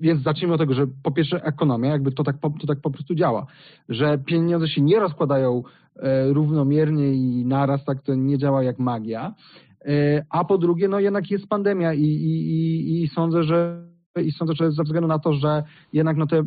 więc 0.01 0.23
zacznijmy 0.23 0.55
od 0.55 0.61
tego, 0.61 0.75
że 0.75 0.87
po 1.03 1.11
pierwsze 1.11 1.45
ekonomia, 1.45 1.91
jakby 1.91 2.13
to 2.13 2.25
tak, 2.25 2.37
to 2.61 2.67
tak 2.67 2.81
po 2.81 2.91
prostu 2.91 3.15
działa, 3.15 3.47
że 3.89 4.19
pieniądze 4.19 4.69
się 4.69 4.81
nie 4.81 5.01
rozkładają 5.01 5.63
e, 5.97 6.33
równomiernie 6.33 7.13
i 7.13 7.45
naraz, 7.45 7.85
tak 7.85 8.03
to 8.03 8.15
nie 8.15 8.39
działa 8.39 8.63
jak 8.63 8.79
magia, 8.79 9.35
E, 9.85 10.25
a 10.31 10.45
po 10.45 10.59
drugie, 10.59 10.89
no 10.89 11.01
jednak 11.01 11.31
jest 11.31 11.47
pandemia 11.47 11.95
i, 11.95 12.03
i, 12.03 12.51
i, 12.51 13.03
i 13.03 13.09
sądzę, 13.09 13.43
że 13.43 13.89
i 14.23 14.33
sądzę, 14.33 14.55
że 14.55 14.73
ze 14.73 14.83
względu 14.83 15.09
na 15.09 15.19
to, 15.19 15.33
że 15.33 15.63
jednak 15.93 16.17
no 16.17 16.27
te 16.27 16.43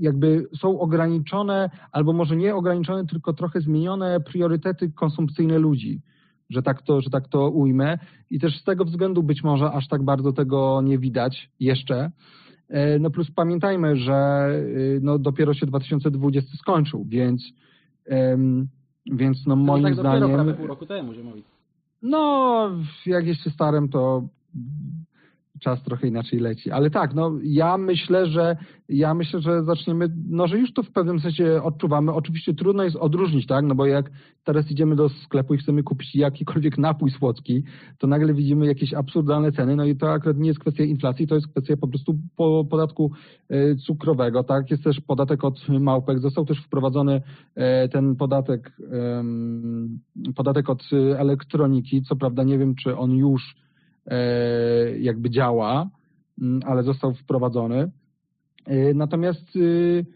jakby 0.00 0.46
są 0.60 0.80
ograniczone, 0.80 1.70
albo 1.92 2.12
może 2.12 2.36
nie 2.36 2.54
ograniczone, 2.54 3.06
tylko 3.06 3.32
trochę 3.32 3.60
zmienione 3.60 4.20
priorytety 4.20 4.92
konsumpcyjne 4.92 5.58
ludzi, 5.58 6.00
że 6.52 6.62
tak 6.62 6.82
to, 6.82 7.00
że 7.00 7.10
tak 7.10 7.28
to 7.28 7.50
ujmę. 7.50 7.98
I 8.30 8.40
też 8.40 8.60
z 8.60 8.64
tego 8.64 8.84
względu 8.84 9.22
być 9.22 9.42
może 9.44 9.72
aż 9.72 9.88
tak 9.88 10.02
bardzo 10.02 10.32
tego 10.32 10.82
nie 10.82 10.98
widać 10.98 11.50
jeszcze. 11.60 12.10
E, 12.68 12.98
No 12.98 13.10
plus 13.10 13.30
pamiętajmy, 13.30 13.96
że 13.96 14.48
y, 14.76 15.00
no 15.02 15.18
dopiero 15.18 15.54
się 15.54 15.66
2020 15.66 16.56
skończył, 16.56 17.04
więc, 17.08 17.52
więc 19.06 19.46
no 19.46 19.56
moim 19.56 19.84
tak 19.84 19.94
dopiero 19.94 20.16
zdaniem. 20.18 20.34
prawie 20.36 20.54
pół 20.54 20.66
roku 20.66 20.86
temu, 20.86 21.14
Ziemowit. 21.14 21.46
No, 22.02 22.70
jak 23.06 23.26
jeszcze 23.26 23.50
starym, 23.50 23.88
to 23.88 24.28
czas 25.62 25.82
trochę 25.82 26.08
inaczej 26.08 26.40
leci. 26.40 26.70
Ale 26.70 26.90
tak, 26.90 27.14
no 27.14 27.32
ja 27.42 27.78
myślę, 27.78 28.26
że 28.26 28.56
ja 28.88 29.14
myślę, 29.14 29.40
że 29.40 29.64
zaczniemy, 29.64 30.08
no 30.28 30.46
że 30.46 30.58
już 30.58 30.72
to 30.72 30.82
w 30.82 30.90
pewnym 30.90 31.20
sensie 31.20 31.60
odczuwamy. 31.62 32.12
Oczywiście 32.12 32.54
trudno 32.54 32.82
jest 32.82 32.96
odróżnić, 32.96 33.46
tak? 33.46 33.64
No 33.64 33.74
bo 33.74 33.86
jak 33.86 34.10
teraz 34.44 34.70
idziemy 34.70 34.96
do 34.96 35.08
sklepu 35.08 35.54
i 35.54 35.58
chcemy 35.58 35.82
kupić 35.82 36.14
jakikolwiek 36.14 36.78
napój 36.78 37.10
słodki, 37.10 37.64
to 37.98 38.06
nagle 38.06 38.34
widzimy 38.34 38.66
jakieś 38.66 38.94
absurdalne 38.94 39.52
ceny. 39.52 39.76
No 39.76 39.84
i 39.84 39.96
to 39.96 40.12
akurat 40.12 40.36
nie 40.38 40.48
jest 40.48 40.60
kwestia 40.60 40.84
inflacji, 40.84 41.26
to 41.26 41.34
jest 41.34 41.48
kwestia 41.48 41.76
po 41.76 41.88
prostu 41.88 42.18
po 42.36 42.64
podatku 42.70 43.12
e, 43.48 43.76
cukrowego, 43.76 44.44
tak? 44.44 44.70
Jest 44.70 44.84
też 44.84 45.00
podatek 45.00 45.44
od 45.44 45.68
małpek. 45.68 46.18
Został 46.18 46.44
też 46.44 46.58
wprowadzony 46.58 47.22
e, 47.54 47.88
ten 47.88 48.16
podatek, 48.16 48.72
podatek 50.36 50.70
od 50.70 50.82
e, 50.92 51.18
elektroniki. 51.18 52.02
Co 52.02 52.16
prawda 52.16 52.42
nie 52.42 52.58
wiem, 52.58 52.74
czy 52.74 52.96
on 52.96 53.10
już 53.10 53.61
jakby 55.00 55.30
działa, 55.30 55.90
m, 56.42 56.60
ale 56.66 56.82
został 56.82 57.14
wprowadzony. 57.14 57.90
E, 58.66 58.94
Natomiast 58.94 59.56
y, 59.56 60.06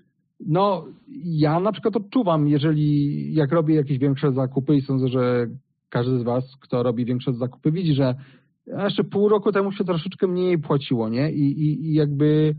no, 0.40 0.84
ja 1.24 1.60
na 1.60 1.72
przykład 1.72 1.96
odczuwam, 1.96 2.48
jeżeli 2.48 3.34
jak 3.34 3.52
robię 3.52 3.74
jakieś 3.74 3.98
większe 3.98 4.32
zakupy 4.32 4.76
i 4.76 4.82
sądzę, 4.82 5.08
że 5.08 5.46
każdy 5.88 6.18
z 6.18 6.22
Was, 6.22 6.56
kto 6.60 6.82
robi 6.82 7.04
większe 7.04 7.32
zakupy, 7.32 7.72
widzi, 7.72 7.94
że 7.94 8.14
jeszcze 8.66 9.04
pół 9.04 9.28
roku 9.28 9.52
temu 9.52 9.72
się 9.72 9.84
troszeczkę 9.84 10.26
mniej 10.26 10.58
płaciło, 10.58 11.08
nie? 11.08 11.32
I, 11.32 11.42
i, 11.42 11.86
i 11.86 11.94
jakby 11.94 12.54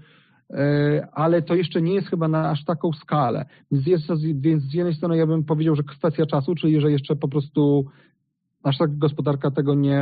e, 0.49 1.07
ale 1.11 1.41
to 1.41 1.55
jeszcze 1.55 1.81
nie 1.81 1.93
jest 1.93 2.07
chyba 2.07 2.27
na 2.27 2.49
aż 2.49 2.65
taką 2.65 2.91
skalę. 2.93 3.45
Więc, 3.71 3.87
jest, 3.87 4.05
więc 4.41 4.63
z 4.63 4.73
jednej 4.73 4.95
strony 4.95 5.17
ja 5.17 5.27
bym 5.27 5.43
powiedział, 5.43 5.75
że 5.75 5.83
kwestia 5.83 6.25
czasu, 6.25 6.55
czyli 6.55 6.81
że 6.81 6.91
jeszcze 6.91 7.15
po 7.15 7.27
prostu 7.27 7.85
aż 8.67 8.77
tak 8.77 8.97
gospodarka 8.97 9.51
tego 9.51 9.75
nie, 9.75 10.01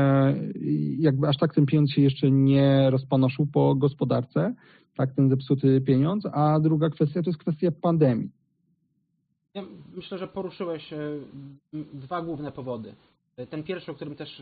jakby 0.99 1.27
aż 1.27 1.37
tak 1.37 1.55
ten 1.55 1.65
pieniądz 1.65 1.91
się 1.91 2.01
jeszcze 2.01 2.31
nie 2.31 2.89
rozpanoszył 2.89 3.47
po 3.53 3.75
gospodarce. 3.75 4.53
tak, 4.97 5.13
ten 5.15 5.29
zepsuty 5.29 5.81
pieniądz, 5.81 6.25
a 6.31 6.59
druga 6.59 6.89
kwestia 6.89 7.23
to 7.23 7.29
jest 7.29 7.39
kwestia 7.39 7.71
pandemii. 7.81 8.29
Ja 9.53 9.63
myślę, 9.95 10.17
że 10.17 10.27
poruszyłeś 10.27 10.93
e, 10.93 10.97
dwa 11.93 12.21
główne 12.21 12.51
powody. 12.51 12.95
Ten 13.49 13.63
pierwszy, 13.63 13.91
o 13.91 13.95
którym 13.95 14.15
też 14.15 14.41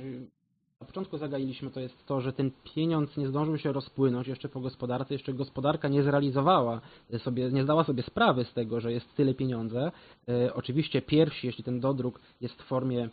na 0.84 0.88
początku 0.88 1.18
zagailiśmy, 1.18 1.70
to 1.72 1.80
jest 1.80 2.06
to, 2.06 2.22
że 2.22 2.34
ten 2.34 2.52
pieniądz 2.76 3.18
nie 3.18 3.28
zdążył 3.28 3.58
się 3.58 3.72
rozpłynąć 3.72 4.28
jeszcze 4.28 4.50
po 4.50 4.60
gospodarce, 4.60 5.14
jeszcze 5.14 5.34
gospodarka 5.34 5.88
nie 5.88 6.04
zrealizowała 6.04 6.82
sobie, 7.18 7.52
nie 7.52 7.64
zdała 7.64 7.84
sobie 7.84 8.04
sprawy 8.04 8.46
z 8.46 8.54
tego, 8.54 8.80
że 8.80 8.92
jest 8.92 9.16
tyle 9.16 9.34
pieniądze. 9.34 9.92
E, 10.30 10.54
Oczywiście 10.54 11.02
pierwsi, 11.02 11.48
jeśli 11.48 11.64
ten 11.64 11.80
dodruk 11.80 12.20
jest 12.42 12.62
w 12.62 12.66
formie 12.66 13.10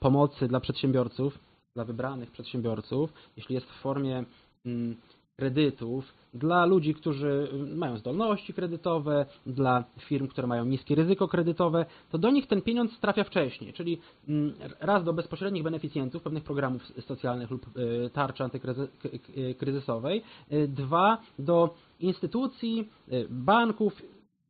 pomocy 0.00 0.48
dla 0.48 0.60
przedsiębiorców, 0.60 1.38
dla 1.74 1.84
wybranych 1.84 2.30
przedsiębiorców, 2.30 3.12
jeśli 3.36 3.54
jest 3.54 3.66
w 3.66 3.80
formie 3.80 4.24
mm, 4.66 4.96
kredytów 5.36 6.14
dla 6.34 6.66
ludzi, 6.66 6.94
którzy 6.94 7.48
mają 7.76 7.98
zdolności 7.98 8.54
kredytowe, 8.54 9.26
dla 9.46 9.84
firm, 9.98 10.28
które 10.28 10.46
mają 10.46 10.64
niskie 10.64 10.94
ryzyko 10.94 11.28
kredytowe, 11.28 11.86
to 12.10 12.18
do 12.18 12.30
nich 12.30 12.46
ten 12.46 12.62
pieniądz 12.62 12.98
trafia 13.00 13.24
wcześniej, 13.24 13.72
czyli 13.72 14.00
mm, 14.28 14.54
raz 14.80 15.04
do 15.04 15.12
bezpośrednich 15.12 15.62
beneficjentów 15.62 16.22
pewnych 16.22 16.44
programów 16.44 16.82
socjalnych 17.06 17.50
lub 17.50 17.66
y, 17.76 18.10
tarczy 18.10 18.44
antykryzysowej, 18.44 20.22
y, 20.52 20.68
dwa 20.68 21.18
do 21.38 21.74
instytucji, 22.00 22.88
banków, 23.30 24.02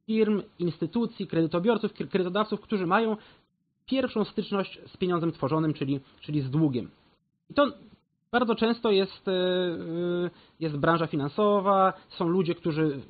firm, 0.07 0.43
instytucji, 0.59 1.27
kredytobiorców, 1.27 1.93
kre- 1.93 2.09
kredytodawców, 2.09 2.61
którzy 2.61 2.87
mają 2.87 3.17
pierwszą 3.87 4.25
styczność 4.25 4.81
z 4.87 4.97
pieniądzem 4.97 5.33
tworzonym, 5.33 5.75
czyli, 5.75 6.01
czyli 6.21 6.41
z 6.41 6.51
długiem. 6.51 6.91
I 7.51 7.55
to 7.55 7.67
bardzo 8.33 8.55
często 8.55 8.91
jest, 8.91 9.29
e, 9.29 9.33
e, 9.33 10.31
jest 10.61 10.77
branża 10.77 11.07
finansowa, 11.07 11.93
są 12.09 12.29
ludzie, 12.29 12.55
którzy 12.55 13.01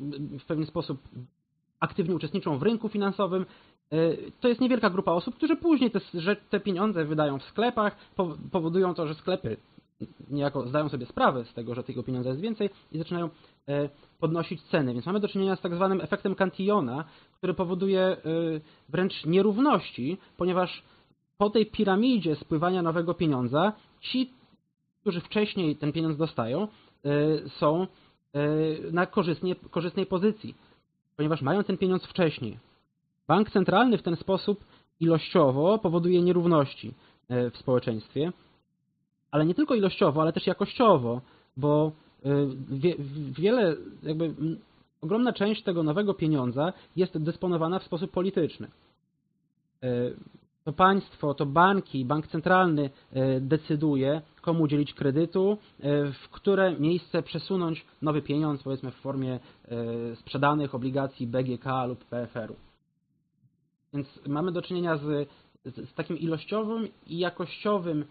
w 0.41 0.45
pewien 0.45 0.67
sposób 0.67 0.99
aktywnie 1.81 2.15
uczestniczą 2.15 2.59
w 2.59 2.63
rynku 2.63 2.89
finansowym. 2.89 3.47
E, 3.93 3.97
To 4.41 4.49
jest 4.49 4.61
niewielka 4.61 4.91
grupa 4.91 5.13
osób, 5.13 5.35
którzy 5.35 5.57
później 5.57 5.91
te, 5.91 6.01
te 6.51 6.61
pieniądze 6.61 7.05
wydają 7.05 7.39
w 7.39 7.43
sklepach, 7.43 7.97
po- 8.17 8.37
powodują 8.53 8.95
to, 8.95 9.07
że 9.07 9.15
sklepy 9.15 9.57
niejako 10.31 10.69
zdają 10.69 10.89
sobie 10.89 11.07
sprawę 11.07 11.45
z 11.45 11.55
tego, 11.55 11.75
że 11.75 11.83
tego 11.83 12.03
pieniądza 12.03 12.29
jest 12.29 12.41
więcej 12.41 12.71
i 12.93 12.99
zaczynają 12.99 13.31
e, 13.69 13.89
podnosić 14.21 14.63
ceny. 14.63 14.93
Więc 14.93 15.07
mamy 15.07 15.21
do 15.21 15.29
czynienia 15.29 15.57
z 15.57 15.61
tak 15.61 15.75
zwanym 15.75 16.01
efektem 16.01 16.35
Cantillona, 16.35 17.05
który 17.39 17.55
powoduje 17.55 18.01
e, 18.01 18.17
wręcz 18.89 19.27
nierówności, 19.27 20.19
ponieważ 20.37 20.83
po 21.39 21.51
tej 21.51 21.67
piramidzie 21.67 22.37
spływania 22.37 22.83
nowego 22.83 23.15
pieniądza 23.15 23.73
ci, 24.01 24.33
którzy 25.01 25.21
wcześniej 25.21 25.77
ten 25.77 25.93
pieniądz 25.93 26.17
dostają, 26.17 26.69
e, 27.05 27.49
są 27.49 27.87
na 28.93 29.07
korzystnej 29.71 30.07
pozycji, 30.07 30.55
ponieważ 31.17 31.43
mają 31.43 31.65
ten 31.65 31.79
pieniądz 31.79 32.07
wcześniej. 32.07 32.59
Bank 33.29 33.51
centralny 33.51 33.99
w 33.99 34.03
ten 34.03 34.17
sposób 34.17 34.65
ilościowo 35.01 35.79
powoduje 35.79 36.23
nierówności 36.23 36.95
w 37.31 37.57
społeczeństwie, 37.57 38.33
ale 39.35 39.47
nie 39.47 39.55
tylko 39.55 39.75
ilościowo, 39.75 40.23
ale 40.23 40.33
też 40.33 40.47
jakościowo, 40.47 41.21
bo 41.57 41.93
e, 42.25 42.29
wie, 42.69 42.95
wiele, 43.39 43.77
jakby 44.03 44.35
ogromna 45.01 45.33
część 45.33 45.63
tego 45.63 45.83
nowego 45.83 46.15
pieniądza 46.15 46.73
jest 46.97 47.19
dysponowana 47.19 47.79
w 47.79 47.85
sposób 47.85 48.11
polityczny. 48.11 48.69
E, 49.83 49.89
To 50.65 50.73
państwo, 50.73 51.35
to 51.35 51.47
banki, 51.47 52.05
bank 52.05 52.27
centralny 52.27 52.91
e, 53.13 53.41
decyduje, 53.41 54.23
komu 54.41 54.63
udzielić 54.63 54.95
kredytu, 54.95 55.59
w 56.23 56.29
które 56.31 56.79
miejsce 56.79 57.23
przesunąć 57.23 57.87
nowy 58.03 58.23
pieniądz, 58.23 58.63
powiedzmy 58.63 58.91
w 58.91 58.95
formie 58.95 59.41
sprzedanych 60.21 60.75
obligacji 60.75 61.27
BGK 61.27 61.87
lub 61.89 62.05
PFR-u. 62.05 62.57
Więc 63.95 64.07
mamy 64.27 64.53
do 64.53 64.63
czynienia 64.63 64.97
z, 64.97 65.29
z, 65.65 65.91
z 65.91 65.95
takim 65.95 66.19
ilościowym 66.19 66.89
i 67.07 67.19
jakościowym 67.19 68.05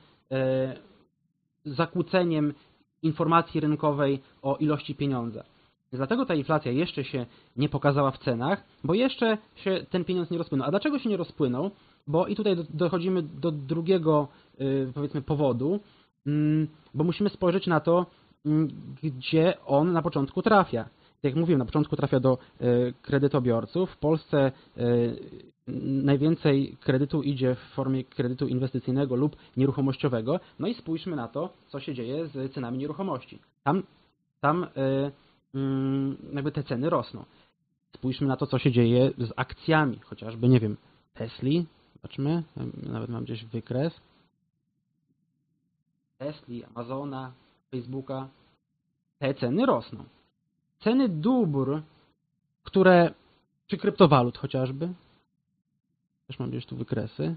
zakłóceniem 1.65 2.53
informacji 3.01 3.60
rynkowej 3.60 4.20
o 4.41 4.55
ilości 4.58 4.96
pieniądza. 4.96 5.43
Dlatego 5.91 6.26
ta 6.26 6.36
inflacja 6.36 6.71
jeszcze 6.71 7.04
się 7.04 7.26
nie 7.58 7.69
pokazała 7.69 8.12
w 8.12 8.17
cenach, 8.17 8.63
bo 8.84 8.93
jeszcze 8.93 9.38
się 9.56 9.86
ten 9.89 10.06
pieniądz 10.06 10.32
nie 10.32 10.38
rozpłynął. 10.38 10.67
A 10.67 10.71
dlaczego 10.71 10.99
się 10.99 11.10
nie 11.10 11.17
rozpłynął? 11.17 11.71
Bo 12.08 12.28
i 12.28 12.36
tutaj 12.36 12.56
do- 12.56 12.63
dochodzimy 12.69 13.21
do 13.23 13.52
drugiego, 13.52 14.28
y, 14.62 14.91
powiedzmy, 14.93 15.21
powodu, 15.21 15.80
mm, 16.28 16.67
bo 16.93 17.04
musimy 17.04 17.30
spojrzeć 17.30 17.67
na 17.67 17.80
to, 17.80 18.06
mm, 18.45 18.67
gdzie 19.04 19.54
on 19.65 19.91
na 19.93 20.02
początku 20.02 20.41
trafia. 20.41 20.89
Tak 21.23 21.29
jak 21.29 21.39
mówiłem, 21.39 21.59
na 21.59 21.65
początku 21.65 21.95
trafia 21.95 22.19
do 22.19 22.38
y, 22.62 22.93
kredytobiorców. 23.01 23.91
W 23.91 23.97
Polsce 23.97 24.51
y, 24.77 25.15
najwięcej 26.03 26.77
kredytu 26.79 27.21
idzie 27.21 27.55
w 27.55 27.59
formie 27.59 28.03
kredytu 28.03 28.47
inwestycyjnego 28.47 29.15
lub 29.15 29.36
nieruchomościowego. 29.57 30.39
No 30.59 30.67
i 30.67 30.73
spójrzmy 30.73 31.15
na 31.15 31.27
to, 31.27 31.53
co 31.67 31.79
się 31.79 31.93
dzieje 31.93 32.27
z 32.27 32.53
cenami 32.53 32.77
nieruchomości. 32.77 33.39
Tam, 33.63 33.83
tam 34.41 34.63
y, 34.63 34.67
mm, 35.53 36.17
jakby 36.33 36.51
te 36.51 36.63
ceny 36.63 36.89
rosną. 36.89 37.25
Spójrzmy 37.95 38.27
na 38.27 38.38
to, 38.38 38.47
co 38.47 38.59
się 38.59 38.71
dzieje 38.71 39.12
z 39.17 39.33
akcjami, 39.36 39.99
chociażby, 39.99 40.49
nie 40.49 40.59
wiem, 40.59 40.77
Tesli, 41.13 41.65
zobaczmy, 41.95 42.43
nawet 42.83 43.09
mam 43.09 43.23
gdzieś 43.23 43.45
wykres. 43.45 43.93
Tesli, 46.17 46.63
Amazona, 46.63 47.31
Facebooka, 47.71 48.27
te 49.19 49.33
ceny 49.33 49.65
rosną. 49.65 50.03
Ceny 50.84 51.10
dóbr, 51.10 51.82
które, 52.63 53.13
czy 53.67 53.78
kryptowalut 53.78 54.38
chociażby, 54.38 54.93
też 56.28 56.39
mam 56.39 56.50
gdzieś 56.50 56.65
tu 56.65 56.76
wykresy. 56.76 57.36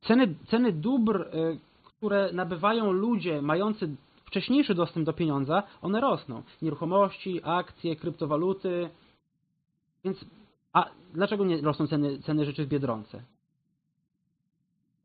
Ceny, 0.00 0.34
ceny 0.46 0.72
dóbr, 0.72 1.20
y, 1.20 1.58
które 1.84 2.32
nabywają 2.32 2.92
ludzie 2.92 3.42
mający 3.42 3.96
wcześniejszy 4.24 4.74
dostęp 4.74 5.06
do 5.06 5.12
pieniądza, 5.12 5.62
one 5.82 6.00
rosną. 6.00 6.42
Nieruchomości, 6.62 7.40
akcje, 7.44 7.96
kryptowaluty. 7.96 8.90
Więc, 10.04 10.24
a 10.72 10.90
dlaczego 11.14 11.44
nie 11.44 11.60
rosną 11.60 11.86
ceny, 11.86 12.18
ceny 12.18 12.44
rzeczy 12.44 12.64
w 12.64 12.68
Biedronce? 12.68 13.22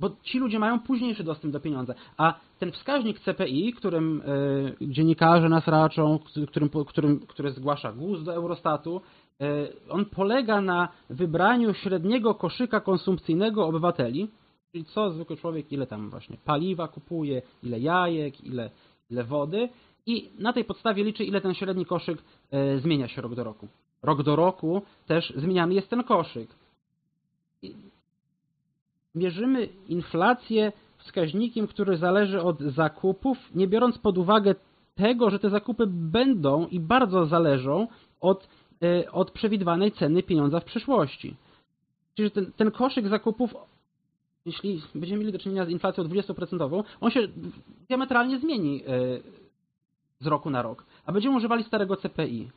Bo 0.02 0.10
ci 0.24 0.40
ludzie 0.40 0.60
mają 0.60 0.80
późniejszy 0.80 1.24
dostęp 1.24 1.54
do 1.54 1.60
pieniądza. 1.60 1.94
A 2.18 2.40
ten 2.60 2.72
wskaźnik 2.72 3.20
CPI, 3.20 3.74
którym 3.74 4.22
y, 4.22 4.76
dziennikarze 4.82 5.50
nas 5.50 5.68
raczą, 5.68 6.20
którym, 6.48 6.70
którym, 6.88 7.20
który 7.20 7.52
zgłasza 7.52 7.92
GUS 7.94 8.24
do 8.24 8.34
Eurostatu, 8.34 9.02
y, 9.42 9.46
on 9.90 10.06
polega 10.06 10.62
na 10.62 10.90
wybraniu 11.10 11.74
średniego 11.74 12.36
koszyka 12.36 12.80
konsumpcyjnego 12.80 13.68
obywateli, 13.68 14.28
czyli 14.72 14.86
co 14.86 15.12
zwykły 15.12 15.38
człowiek, 15.38 15.72
ile 15.72 15.88
tam 15.88 16.10
właśnie 16.10 16.38
paliwa 16.46 16.88
kupuje, 16.88 17.42
ile 17.64 17.80
jajek, 17.80 18.44
ile, 18.44 18.70
ile 19.12 19.24
wody 19.24 19.70
i 20.06 20.30
na 20.40 20.54
tej 20.54 20.66
podstawie 20.66 21.04
liczy, 21.04 21.24
ile 21.24 21.42
ten 21.42 21.54
średni 21.54 21.86
koszyk 21.86 22.18
y, 22.54 22.80
zmienia 22.80 23.08
się 23.08 23.22
rok 23.22 23.36
do 23.36 23.44
roku. 23.44 23.68
Rok 24.04 24.24
do 24.24 24.36
roku 24.36 24.82
też 25.08 25.34
zmieniany 25.36 25.74
jest 25.74 25.90
ten 25.90 26.04
koszyk. 26.04 26.50
I 27.62 27.76
mierzymy 29.16 29.70
inflację 29.88 30.72
wskaźnikiem, 30.98 31.68
który 31.68 31.98
zależy 31.98 32.42
od 32.42 32.60
zakupów, 32.60 33.38
nie 33.56 33.68
biorąc 33.68 33.98
pod 33.98 34.18
uwagę 34.18 34.56
tego, 34.96 35.30
że 35.30 35.40
te 35.40 35.50
zakupy 35.50 35.84
będą 35.88 36.68
i 36.68 36.80
bardzo 36.80 37.26
zależą 37.26 37.88
od, 38.20 38.48
e, 38.84 39.12
od 39.12 39.32
przewidywanej 39.32 39.92
ceny 39.92 40.24
pieniądza 40.24 40.60
w 40.60 40.66
przyszłości. 40.66 41.36
Czyli 42.16 42.32
ten, 42.32 42.52
ten 42.52 42.72
koszyk 42.72 43.08
zakupów, 43.08 43.56
jeśli 44.46 44.82
będziemy 44.96 45.20
mieli 45.20 45.32
do 45.32 45.40
czynienia 45.40 45.66
z 45.66 45.70
inflacją 45.70 46.04
20%, 46.04 46.84
on 47.02 47.12
się 47.12 47.28
diametralnie 47.88 48.40
zmieni 48.40 48.84
e, 48.84 48.88
z 50.20 50.28
roku 50.28 50.50
na 50.50 50.62
rok, 50.62 50.86
a 51.06 51.12
będziemy 51.12 51.36
używali 51.36 51.64
starego 51.64 51.98
CPI. 51.98 52.52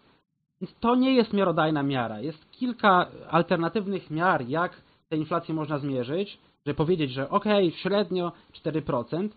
Więc 0.61 0.75
to 0.81 0.95
nie 0.95 1.14
jest 1.14 1.33
miarodajna 1.33 1.83
miara. 1.83 2.21
Jest 2.21 2.51
kilka 2.51 3.07
alternatywnych 3.31 4.11
miar, 4.11 4.49
jak 4.49 4.83
tę 5.09 5.17
inflację 5.17 5.55
można 5.55 5.79
zmierzyć, 5.79 6.38
żeby 6.67 6.77
powiedzieć, 6.77 7.12
że 7.12 7.31
ok, 7.31 7.45
średnio 7.83 8.33
4%, 8.64 9.29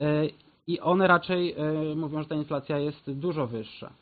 yy, 0.00 0.30
i 0.66 0.80
one 0.80 1.06
raczej 1.06 1.54
yy, 1.88 1.96
mówią, 1.96 2.22
że 2.22 2.28
ta 2.28 2.34
inflacja 2.34 2.78
jest 2.78 3.12
dużo 3.12 3.46
wyższa. 3.46 3.92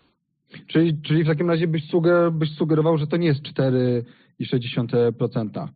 Czyli, 0.67 1.03
czyli 1.03 1.25
w 1.25 1.27
takim 1.27 1.51
razie 1.51 1.69
byś, 1.69 1.91
suger, 1.91 2.33
byś 2.33 2.57
sugerował, 2.57 2.99
że 2.99 3.07
to 3.07 3.17
nie 3.17 3.27
jest 3.27 3.43
4,6%. 3.43 5.69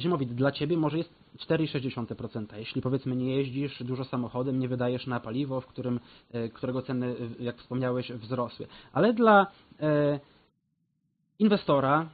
Zimowit, 0.00 0.34
dla 0.34 0.52
ciebie 0.52 0.76
może 0.76 0.98
jest 0.98 1.14
4,6%. 1.48 2.56
Jeśli 2.56 2.82
powiedzmy 2.82 3.16
nie 3.16 3.36
jeździsz 3.36 3.82
dużo 3.82 4.04
samochodem, 4.04 4.58
nie 4.58 4.68
wydajesz 4.68 5.06
na 5.06 5.20
paliwo, 5.20 5.60
w 5.60 5.66
którym, 5.66 6.00
yy, 6.34 6.48
którego 6.48 6.82
ceny, 6.82 7.14
jak 7.40 7.56
wspomniałeś, 7.56 8.12
wzrosły. 8.12 8.66
Ale 8.92 9.12
dla 9.12 9.46
inwestora, 11.38 12.08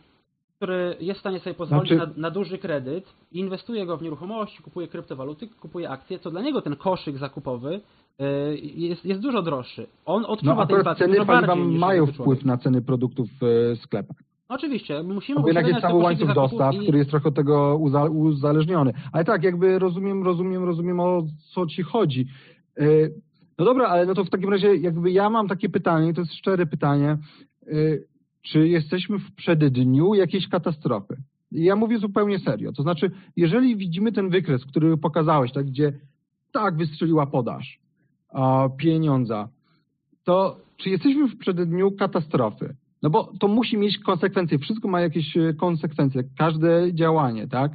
który 0.60 0.96
jest 1.00 1.18
w 1.18 1.20
stanie 1.20 1.40
sobie 1.40 1.54
pozwolić 1.54 1.88
Znaczy- 1.92 2.12
na, 2.16 2.22
na 2.28 2.30
duży 2.30 2.58
kredyt 2.58 3.04
i 3.32 3.38
inwestuje 3.38 3.86
go 3.86 3.96
w 3.96 4.02
nieruchomości, 4.02 4.62
kupuje 4.62 4.88
kryptowaluty, 4.88 5.48
kupuje 5.48 5.90
akcje, 5.90 6.18
to 6.18 6.30
dla 6.30 6.42
niego 6.42 6.62
ten 6.62 6.76
koszyk 6.76 7.18
zakupowy 7.18 7.80
e, 8.18 8.24
jest, 8.56 9.04
jest 9.04 9.20
dużo 9.20 9.42
droższy. 9.42 9.86
On 10.06 10.24
odczuwa 10.24 10.54
No 10.54 10.66
tej 10.66 10.94
ceny 10.96 11.26
paliwa 11.26 11.54
mają 11.56 12.06
wpływ 12.06 12.44
na 12.44 12.56
ceny 12.58 12.82
produktów 12.82 13.28
w 13.40 13.74
sklepach. 13.82 14.16
Oczywiście, 14.48 15.02
musimy 15.02 15.40
Bo 15.40 15.46
jednak 15.46 15.66
jest 15.68 15.80
cały 15.80 16.02
łańcuch 16.02 16.34
dostaw, 16.34 16.74
i- 16.74 16.78
który 16.82 16.98
jest 16.98 17.10
trochę 17.10 17.28
od 17.28 17.34
tego 17.34 17.78
uza- 17.78 18.10
uzależniony. 18.10 18.92
Ale 19.12 19.24
tak, 19.24 19.42
jakby 19.44 19.78
rozumiem, 19.78 20.22
rozumiem, 20.24 20.64
rozumiem 20.64 21.00
o 21.00 21.22
co 21.54 21.66
ci 21.66 21.82
chodzi. 21.82 22.26
Yy, 22.78 23.14
No 23.58 23.64
dobra, 23.64 23.86
ale 23.88 24.06
no 24.06 24.14
to 24.14 24.24
w 24.24 24.30
takim 24.30 24.50
razie 24.50 24.76
jakby 24.76 25.10
ja 25.10 25.30
mam 25.30 25.48
takie 25.48 25.68
pytanie, 25.68 26.14
to 26.14 26.20
jest 26.20 26.34
szczere 26.34 26.66
pytanie, 26.66 27.18
yy, 27.66 28.04
czy 28.42 28.68
jesteśmy 28.68 29.18
w 29.18 29.34
przeddniu 29.34 30.14
jakiejś 30.14 30.48
katastrofy? 30.48 31.16
Ja 31.52 31.76
mówię 31.76 31.98
zupełnie 31.98 32.38
serio. 32.38 32.72
To 32.72 32.82
znaczy, 32.82 33.10
jeżeli 33.36 33.76
widzimy 33.76 34.12
ten 34.12 34.30
wykres, 34.30 34.64
który 34.64 34.96
pokazałeś, 34.96 35.52
tak, 35.52 35.66
gdzie 35.66 35.92
tak 36.52 36.76
wystrzeliła 36.76 37.26
podaż 37.26 37.78
a, 38.32 38.68
pieniądza, 38.78 39.48
to 40.24 40.56
czy 40.76 40.90
jesteśmy 40.90 41.28
w 41.28 41.38
przeddniu 41.38 41.92
katastrofy? 41.92 42.76
No 43.02 43.10
bo 43.10 43.32
to 43.40 43.48
musi 43.48 43.78
mieć 43.78 43.98
konsekwencje. 43.98 44.58
Wszystko 44.58 44.88
ma 44.88 45.00
jakieś 45.00 45.36
e, 45.36 45.54
konsekwencje. 45.54 46.22
Każde 46.38 46.94
działanie, 46.94 47.48
tak? 47.48 47.72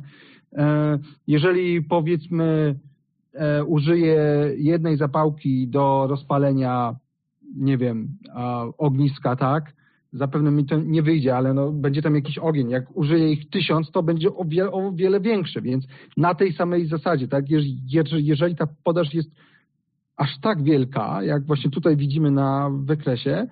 E, 0.53 0.99
Jeżeli 1.27 1.81
powiedzmy 1.81 2.75
e, 3.33 3.63
użyję 3.63 4.51
jednej 4.57 4.97
zapałki 4.97 5.67
do 5.67 6.07
rozpalenia, 6.09 6.95
nie 7.55 7.77
wiem, 7.77 8.07
ogniska, 8.77 9.35
tak? 9.35 9.73
Zapewne 10.15 10.51
mi 10.51 10.65
to 10.65 10.79
nie 10.79 11.01
wyjdzie, 11.03 11.35
ale 11.37 11.53
no, 11.53 11.71
będzie 11.71 12.01
tam 12.01 12.15
jakiś 12.15 12.37
ogień. 12.37 12.69
Jak 12.69 12.97
użyję 12.97 13.31
ich 13.31 13.49
tysiąc, 13.49 13.91
to 13.91 14.03
będzie 14.03 14.35
o 14.35 14.45
wiele, 14.45 14.71
o 14.71 14.91
wiele 14.91 15.19
większy, 15.19 15.61
więc 15.61 15.85
na 16.17 16.35
tej 16.35 16.53
samej 16.53 16.87
zasadzie, 16.87 17.27
tak? 17.27 17.45
Jeż- 17.45 17.77
jeż- 17.93 18.19
Jeżeli 18.23 18.55
ta 18.55 18.67
podaż 18.83 19.13
jest 19.13 19.31
aż 20.17 20.39
tak 20.41 20.63
wielka, 20.63 21.23
jak 21.23 21.45
właśnie 21.45 21.71
tutaj 21.71 21.97
widzimy 21.97 22.31
na 22.31 22.69
wykresie, 22.83 23.47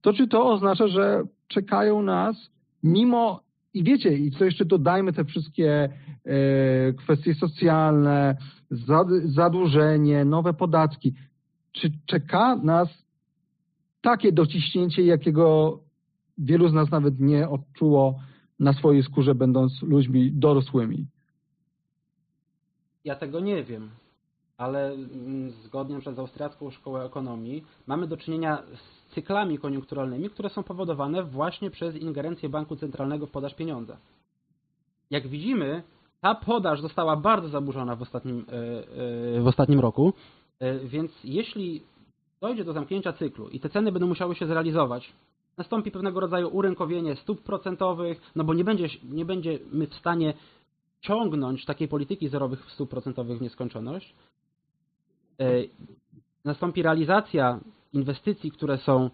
to 0.00 0.12
czy 0.12 0.28
to 0.28 0.52
oznacza, 0.52 0.88
że 0.88 1.22
czekają 1.48 2.02
nas 2.02 2.50
mimo 2.82 3.40
i 3.74 3.82
wiecie, 3.84 4.16
i 4.16 4.30
co 4.30 4.44
jeszcze 4.44 4.64
dodajmy 4.64 5.12
te 5.12 5.24
wszystkie 5.24 5.88
e, 6.24 6.92
kwestie 6.92 7.34
socjalne, 7.34 8.36
zad, 8.70 9.08
zadłużenie, 9.24 10.24
nowe 10.24 10.54
podatki. 10.54 11.14
Czy 11.72 11.90
czeka 12.06 12.56
nas 12.56 12.88
takie 14.00 14.32
dociśnięcie, 14.32 15.02
jakiego 15.02 15.78
wielu 16.38 16.68
z 16.68 16.72
nas 16.72 16.90
nawet 16.90 17.20
nie 17.20 17.48
odczuło 17.48 18.20
na 18.60 18.72
swojej 18.72 19.02
skórze, 19.02 19.34
będąc 19.34 19.82
ludźmi 19.82 20.32
dorosłymi? 20.32 21.06
Ja 23.04 23.16
tego 23.16 23.40
nie 23.40 23.64
wiem, 23.64 23.90
ale 24.58 24.92
mm, 24.92 25.50
zgodnie 25.50 26.00
z 26.00 26.18
austriacką 26.18 26.70
szkołą 26.70 26.98
ekonomii 26.98 27.64
mamy 27.86 28.06
do 28.06 28.16
czynienia 28.16 28.62
z 28.74 29.14
cyklami 29.14 29.58
koniunkturalnymi, 29.58 30.30
które 30.30 30.48
są 30.48 30.62
powodowane 30.62 31.22
właśnie 31.22 31.70
przez 31.70 31.96
ingerencję 31.96 32.48
banku 32.48 32.76
centralnego 32.76 33.26
w 33.26 33.30
podaż 33.30 33.54
pieniądza. 33.54 33.96
Jak 35.10 35.28
widzimy, 35.28 35.82
ta 36.20 36.34
podaż 36.34 36.80
została 36.80 37.16
bardzo 37.16 37.48
zaburzona 37.48 37.96
w 37.96 38.02
ostatnim, 38.02 38.46
e, 38.48 39.38
e, 39.38 39.40
w 39.40 39.46
ostatnim 39.46 39.80
roku, 39.80 40.12
e, 40.58 40.78
więc 40.78 41.12
jeśli 41.24 41.82
dojdzie 42.40 42.64
do 42.64 42.72
zamknięcia 42.72 43.12
cyklu 43.12 43.48
i 43.48 43.60
te 43.60 43.68
ceny 43.68 43.92
będą 43.92 44.06
musiały 44.06 44.34
się 44.34 44.46
zrealizować, 44.46 45.12
nastąpi 45.56 45.90
pewnego 45.90 46.20
rodzaju 46.20 46.48
urynkowienie 46.48 47.16
stóp 47.16 47.42
procentowych, 47.42 48.32
no 48.36 48.44
bo 48.44 48.54
nie, 48.54 48.64
będzie, 48.64 48.88
nie 49.04 49.24
będziemy 49.24 49.86
w 49.86 49.94
stanie 49.94 50.34
ciągnąć 51.00 51.64
takiej 51.64 51.88
polityki 51.88 52.28
zerowych 52.28 52.70
stóp 52.70 52.90
procentowych 52.90 53.38
w 53.38 53.42
nieskończoność. 53.42 54.14
E, 55.40 55.46
Nastąpi 56.44 56.82
realizacja 56.82 57.60
inwestycji, 57.92 58.50
które 58.50 58.78
są 58.78 59.10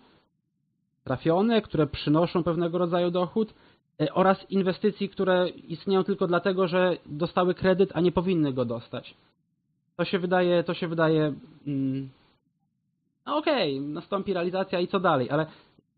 trafione, 1.05 1.62
które 1.62 1.87
przynoszą 1.87 2.42
pewnego 2.42 2.78
rodzaju 2.78 3.11
dochód 3.11 3.55
e, 4.00 4.14
oraz 4.14 4.50
inwestycji, 4.50 5.09
które 5.09 5.48
istnieją 5.48 6.05
tylko 6.05 6.26
dlatego, 6.26 6.68
że 6.68 6.96
dostały 7.07 7.55
kredyt, 7.55 7.90
a 7.94 8.00
nie 8.00 8.12
powinny 8.12 8.52
go 8.52 8.64
dostać. 8.64 9.14
To 9.96 10.05
się 10.05 10.18
wydaje, 10.18 10.64
to 10.64 10.74
się 10.74 10.88
wydaje, 10.88 11.35
mm, 11.66 12.11
no 13.26 13.37
okej, 13.37 13.81
nastąpi 13.81 14.33
realizacja 14.33 14.81
i 14.81 14.88
co 14.88 15.00
dalej, 15.00 15.31
ale 15.31 15.46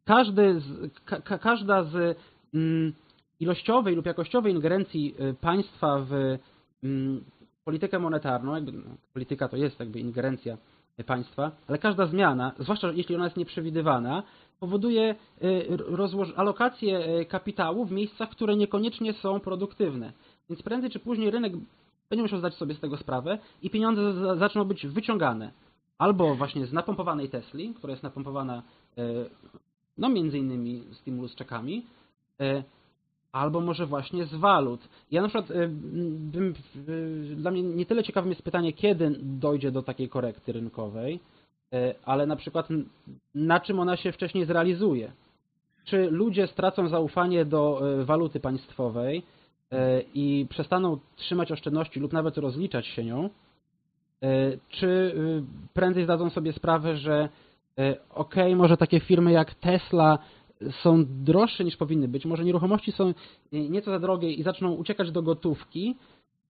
każdy 0.04 0.60
z, 0.60 0.92
ka, 1.04 1.20
ka, 1.20 1.38
każda 1.38 1.84
z 1.84 2.18
mm, 2.54 2.92
ilościowej 3.40 3.94
lub 3.94 4.06
jakościowej 4.06 4.52
ingerencji 4.52 5.14
y, 5.20 5.34
państwa 5.34 5.98
w 5.98 6.38
mm, 6.84 7.24
politykę 7.64 7.98
monetarną, 7.98 8.54
jakby, 8.54 8.72
no, 8.72 8.82
polityka 9.12 9.48
to 9.48 9.56
jest 9.56 9.80
jakby 9.80 10.00
ingerencja 10.00 10.56
y, 11.00 11.04
państwa, 11.04 11.50
ale 11.68 11.78
każda 11.78 12.06
zmiana, 12.06 12.52
zwłaszcza 12.58 12.92
jeśli 12.92 13.14
ona 13.14 13.24
jest 13.24 13.36
nieprzewidywana, 13.36 14.22
powoduje 14.60 15.14
y, 15.42 16.36
alokację 16.36 17.24
kapitału 17.24 17.84
w 17.84 17.92
miejscach, 17.92 18.28
które 18.28 18.56
niekoniecznie 18.56 19.12
są 19.12 19.40
produktywne. 19.40 20.12
Więc 20.50 20.62
prędzej 20.62 20.90
czy 20.90 20.98
później 20.98 21.30
rynek 21.30 21.52
będzie 22.10 22.22
musiał 22.22 22.38
zdać 22.38 22.54
sobie 22.54 22.74
z 22.74 22.80
tego 22.80 22.96
sprawę 22.96 23.38
i 23.62 23.70
pieniądze 23.70 24.12
za- 24.12 24.36
zaczną 24.36 24.64
być 24.64 24.86
wyciągane. 24.86 25.50
Albo 25.98 26.34
właśnie 26.34 26.66
z 26.66 26.72
napompowanej 26.72 27.28
Tesli, 27.28 27.74
która 27.74 27.90
jest 27.90 28.02
napompowana 28.02 28.62
no 29.98 30.08
między 30.08 30.38
innymi 30.38 30.84
stimulus 30.92 31.34
czekami, 31.34 31.86
y, 32.40 32.62
albo 33.32 33.60
może 33.60 33.86
właśnie 33.86 34.26
z 34.26 34.34
walut. 34.34 34.80
Ja 35.10 35.22
na 35.22 35.28
przykład 35.28 35.50
y, 35.50 35.68
bym, 36.32 36.54
dla 37.36 37.50
mnie 37.50 37.62
nie 37.62 37.86
tyle 37.86 38.02
ciekawym 38.04 38.30
jest 38.30 38.42
pytanie, 38.42 38.72
kiedy 38.72 39.10
dojdzie 39.22 39.70
do 39.70 39.82
takiej 39.82 40.08
korekty 40.08 40.52
rynkowej, 40.52 41.20
y, 41.74 41.94
ale 42.04 42.26
na 42.26 42.36
przykład 42.36 42.68
na 43.34 43.60
czym 43.60 43.80
ona 43.80 43.96
się 43.96 44.12
wcześniej 44.12 44.44
zrealizuje. 44.44 45.12
Czy 45.84 46.10
ludzie 46.10 46.46
stracą 46.46 46.88
zaufanie 46.88 47.44
do 47.44 47.82
waluty 48.04 48.40
państwowej 48.40 49.22
i 50.14 50.46
przestaną 50.50 50.98
trzymać 51.16 51.52
oszczędności 51.52 52.00
lub 52.00 52.12
nawet 52.12 52.38
rozliczać 52.38 52.86
się 52.86 53.04
nią, 53.04 53.30
czy 54.68 54.86
y, 54.86 55.42
prędzej 55.74 56.04
zdadzą 56.04 56.30
sobie 56.30 56.52
sprawę, 56.52 56.96
że 56.96 57.28
y, 57.80 57.96
okej, 58.10 58.56
może 58.56 58.76
takie 58.76 59.00
firmy 59.00 59.32
jak 59.32 59.54
Tesla 59.54 60.18
są 60.82 61.04
droższe 61.08 61.64
niż 61.64 61.76
powinny 61.76 62.08
być, 62.08 62.26
może 62.26 62.44
nieruchomości 62.44 62.92
są 62.92 63.14
nieco 63.52 63.90
za 63.90 63.98
drogie 63.98 64.32
i 64.32 64.42
zaczną 64.42 64.72
uciekać 64.72 65.10
do 65.10 65.22
gotówki. 65.22 65.96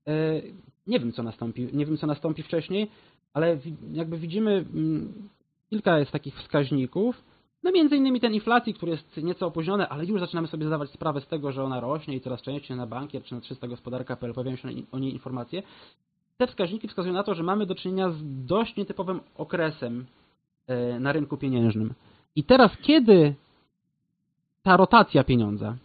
Y, 0.08 0.54
Nie 0.86 1.00
wiem, 1.00 1.12
co 1.12 1.22
nastąpi, 1.22 1.68
nie 1.72 1.86
wiem, 1.86 1.96
co 1.96 2.06
nastąpi 2.06 2.42
wcześniej, 2.42 2.90
ale 3.32 3.58
jakby 3.92 4.18
widzimy 4.18 4.52
mm, 4.52 5.28
kilka 5.70 5.98
jest 5.98 6.10
takich 6.12 6.36
wskaźników. 6.36 7.24
No 7.62 7.72
między 7.72 7.96
innymi 7.96 8.20
ten 8.20 8.34
inflacji, 8.34 8.74
który 8.74 8.92
jest 8.92 9.16
nieco 9.16 9.46
opóźniony, 9.46 9.88
ale 9.88 10.04
już 10.04 10.20
zaczynamy 10.20 10.48
sobie 10.48 10.66
zdawać 10.66 10.90
sprawę 10.90 11.20
z 11.20 11.26
tego, 11.26 11.52
że 11.52 11.64
ona 11.64 11.80
rośnie 11.80 12.16
i 12.16 12.20
coraz 12.20 12.42
częściej 12.42 12.76
na 12.76 12.86
bankier 12.86 13.22
czy 13.22 13.34
na 13.34 13.40
300 13.40 13.68
gospodarka.pl 13.68 14.34
pojawiają 14.34 14.56
się 14.56 14.68
o 14.92 14.98
niej 14.98 15.12
informacje. 15.12 15.62
Te 16.36 16.46
wskaźniki 16.46 16.88
wskazują 16.88 17.14
na 17.14 17.22
to, 17.22 17.34
że 17.34 17.42
mamy 17.42 17.66
do 17.66 17.74
czynienia 17.74 18.10
z 18.10 18.46
dość 18.46 18.76
nietypowym 18.76 19.20
okresem 19.36 20.00
e, 20.00 20.23
na 21.00 21.12
rynku 21.12 21.36
pieniężnym. 21.36 21.94
I 22.36 22.44
teraz, 22.44 22.70
kiedy 22.82 23.34
ta 24.62 24.76
rotacja 24.76 25.24
pieniądza 25.24 25.76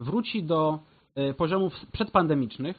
wróci 0.00 0.42
do 0.42 0.78
e, 1.14 1.34
poziomów 1.34 1.86
przedpandemicznych, 1.92 2.76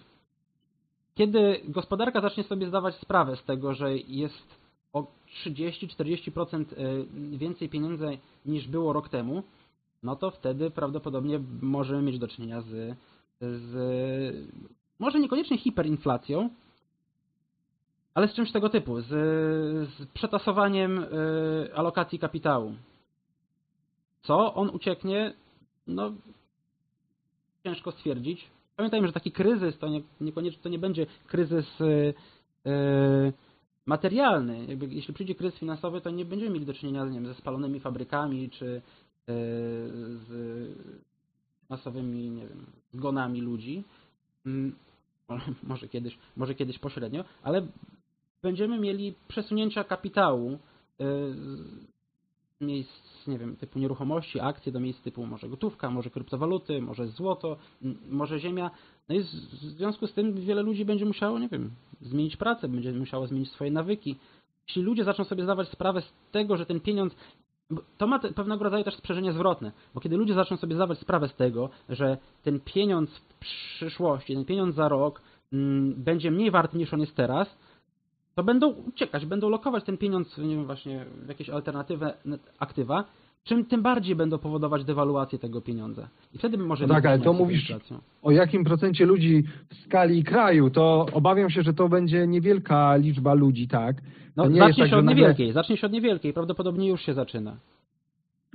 kiedy 1.15 1.61
gospodarka 1.67 2.21
zacznie 2.21 2.43
sobie 2.43 2.67
zdawać 2.67 2.95
sprawę 2.95 3.35
z 3.35 3.43
tego, 3.43 3.73
że 3.73 3.97
jest 3.97 4.59
o 4.93 5.07
30-40% 5.45 6.65
e, 7.33 7.37
więcej 7.37 7.69
pieniędzy 7.69 8.17
niż 8.45 8.67
było 8.67 8.93
rok 8.93 9.09
temu, 9.09 9.43
no 10.03 10.15
to 10.15 10.31
wtedy 10.31 10.71
prawdopodobnie 10.71 11.39
możemy 11.61 12.01
mieć 12.01 12.19
do 12.19 12.27
czynienia 12.27 12.61
z, 12.61 12.97
z 13.41 13.73
może 14.99 15.19
niekoniecznie 15.19 15.57
hiperinflacją, 15.57 16.49
ale 18.13 18.27
z 18.27 18.33
czymś 18.33 18.51
tego 18.51 18.69
typu, 18.69 19.01
z, 19.01 19.07
z 19.89 20.05
przetasowaniem 20.13 20.99
e, 20.99 21.07
alokacji 21.75 22.19
kapitału. 22.19 22.73
Co 24.21 24.53
on 24.53 24.69
ucieknie? 24.69 25.33
No, 25.87 26.11
ciężko 27.63 27.91
stwierdzić. 27.91 28.47
Pamiętajmy, 28.75 29.07
że 29.07 29.13
taki 29.13 29.31
kryzys 29.31 29.77
to 29.77 29.87
nie, 29.87 30.01
niekoniecznie 30.21 30.63
to 30.63 30.69
nie 30.69 30.79
będzie 30.79 31.05
kryzys 31.27 31.81
e, 31.81 32.13
e, 32.69 33.33
materialny. 33.85 34.65
Jakby, 34.65 34.87
jeśli 34.87 35.13
przyjdzie 35.13 35.35
kryzys 35.35 35.59
finansowy, 35.59 36.01
to 36.01 36.09
nie 36.09 36.25
będziemy 36.25 36.51
mieli 36.51 36.65
do 36.65 36.73
czynienia 36.73 37.05
nie 37.05 37.11
wiem, 37.11 37.27
ze 37.27 37.33
spalonymi 37.33 37.79
fabrykami 37.79 38.49
czy 38.49 38.65
e, 38.75 38.81
z 40.27 40.31
masowymi 41.69 42.29
nie 42.29 42.47
wiem, 42.47 42.65
zgonami 42.93 43.41
ludzi. 43.41 43.83
Mm, 44.45 44.75
Może 45.63 45.87
kiedyś, 45.87 46.17
może 46.37 46.55
kiedyś 46.55 46.79
pośrednio, 46.79 47.23
ale 47.43 47.67
będziemy 48.43 48.79
mieli 48.79 49.13
przesunięcia 49.27 49.83
kapitału 49.83 50.51
e, 50.51 50.57
z 51.33 51.83
miejsc, 52.61 53.27
nie 53.27 53.37
wiem, 53.37 53.55
typu 53.55 53.79
nieruchomości, 53.79 54.39
akcje 54.39 54.71
do 54.71 54.79
miejsc 54.79 55.01
typu 55.01 55.25
może 55.25 55.49
gotówka, 55.49 55.89
może 55.89 56.09
kryptowaluty, 56.09 56.81
może 56.81 57.07
złoto, 57.07 57.57
m, 57.81 57.97
może 58.09 58.39
ziemia. 58.39 58.71
No 59.09 59.15
i 59.15 59.19
w 59.19 59.27
związku 59.77 60.07
z 60.07 60.13
tym 60.13 60.33
wiele 60.33 60.61
ludzi 60.61 60.85
będzie 60.85 61.05
musiało, 61.05 61.39
nie 61.39 61.49
wiem, 61.49 61.71
zmienić 62.01 62.37
pracę, 62.37 62.67
będzie 62.67 62.91
musiało 62.91 63.27
zmienić 63.27 63.51
swoje 63.51 63.71
nawyki. 63.71 64.15
jeśli 64.67 64.81
ludzie 64.81 65.03
zaczną 65.03 65.25
sobie 65.25 65.43
zdawać 65.43 65.69
sprawę 65.69 66.01
z 66.01 66.13
tego, 66.31 66.57
że 66.57 66.65
ten 66.65 66.79
pieniądz 66.79 67.15
to 67.97 68.07
ma 68.07 68.19
pewnego 68.19 68.63
rodzaju 68.63 68.83
też 68.83 68.95
sprzężenie 68.95 69.33
zwrotne, 69.33 69.71
bo 69.93 70.01
kiedy 70.01 70.17
ludzie 70.17 70.33
zaczną 70.33 70.57
sobie 70.57 70.75
zdawać 70.75 70.99
sprawę 70.99 71.27
z 71.27 71.35
tego, 71.35 71.69
że 71.89 72.17
ten 72.43 72.59
pieniądz 72.59 73.09
w 73.09 73.39
przyszłości, 73.39 74.35
ten 74.35 74.45
pieniądz 74.45 74.75
za 74.75 74.89
rok 74.89 75.21
mm, 75.53 75.93
będzie 76.03 76.31
mniej 76.31 76.51
wart 76.51 76.73
niż 76.73 76.93
on 76.93 76.99
jest 76.99 77.15
teraz, 77.15 77.57
to 78.35 78.43
będą 78.43 78.69
uciekać, 78.69 79.25
będą 79.25 79.49
lokować 79.49 79.83
ten 79.83 79.97
pieniądz, 79.97 80.37
nie 80.37 80.55
wiem, 80.55 80.65
właśnie 80.65 81.05
w 81.25 81.27
jakieś 81.29 81.49
alternatywne 81.49 82.13
aktywa, 82.59 83.03
czym 83.43 83.65
tym 83.65 83.81
bardziej 83.81 84.15
będą 84.15 84.37
powodować 84.37 84.85
dewaluację 84.85 85.39
tego 85.39 85.61
pieniądza. 85.61 86.07
I 86.33 86.37
wtedy 86.37 86.57
może 86.57 86.87
No 86.87 86.93
tak, 86.93 87.05
ale 87.05 87.19
to 87.19 87.33
mówisz-. 87.33 87.73
O 88.21 88.31
jakim 88.31 88.63
procencie 88.63 89.05
ludzi 89.05 89.43
w 89.69 89.75
skali 89.75 90.23
kraju, 90.23 90.69
to 90.69 91.05
obawiam 91.13 91.49
się, 91.49 91.61
że 91.61 91.73
to 91.73 91.89
będzie 91.89 92.27
niewielka 92.27 92.95
liczba 92.95 93.33
ludzi, 93.33 93.67
tak? 93.67 93.95
No, 94.35 94.43
zacznie 94.43 94.59
jest 94.65 94.77
tak, 94.77 94.87
się 94.87 94.91
że 94.91 94.97
od 94.97 95.05
nagle- 95.05 95.15
niewielkiej, 95.15 95.51
zacznie 95.53 95.77
się 95.77 95.87
od 95.87 95.93
niewielkiej, 95.93 96.33
prawdopodobnie 96.33 96.87
już 96.89 97.01
się 97.01 97.13
zaczyna. 97.13 97.55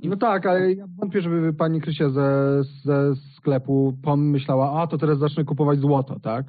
No 0.03 0.15
tak, 0.15 0.45
ale 0.45 0.73
ja 0.73 0.85
wątpię, 0.99 1.21
żeby 1.21 1.53
pani 1.53 1.81
Krysia 1.81 2.09
ze, 2.09 2.61
ze 2.83 3.15
sklepu 3.37 3.93
pomyślała, 4.03 4.81
a 4.81 4.87
to 4.87 4.97
teraz 4.97 5.17
zacznę 5.17 5.45
kupować 5.45 5.79
złoto, 5.79 6.19
tak? 6.19 6.45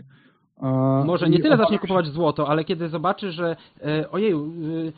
A, 0.60 1.02
Może 1.06 1.28
nie 1.28 1.40
tyle 1.40 1.56
zacznie 1.56 1.78
kupować 1.78 2.06
złoto, 2.06 2.48
ale 2.48 2.64
kiedy 2.64 2.88
zobaczy, 2.88 3.32
że 3.32 3.56
e, 3.82 4.10
ojeju, 4.10 4.52
y, 4.64 4.92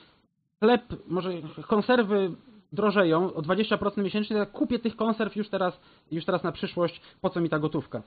chleb, 0.61 0.83
może 1.09 1.33
konserwy 1.67 2.31
drożeją 2.73 3.35
o 3.35 3.43
20% 3.43 4.03
miesięcznie, 4.03 4.37
to 4.37 4.47
kupię 4.47 4.79
tych 4.79 4.97
konserw 4.97 5.37
już 5.37 5.49
teraz, 5.49 5.81
już 6.11 6.25
teraz 6.25 6.43
na 6.43 6.53
przyszłość, 6.53 7.01
po 7.21 7.31
co 7.31 7.41
mi 7.41 7.49
ta 7.49 7.59
gotówka? 7.59 8.03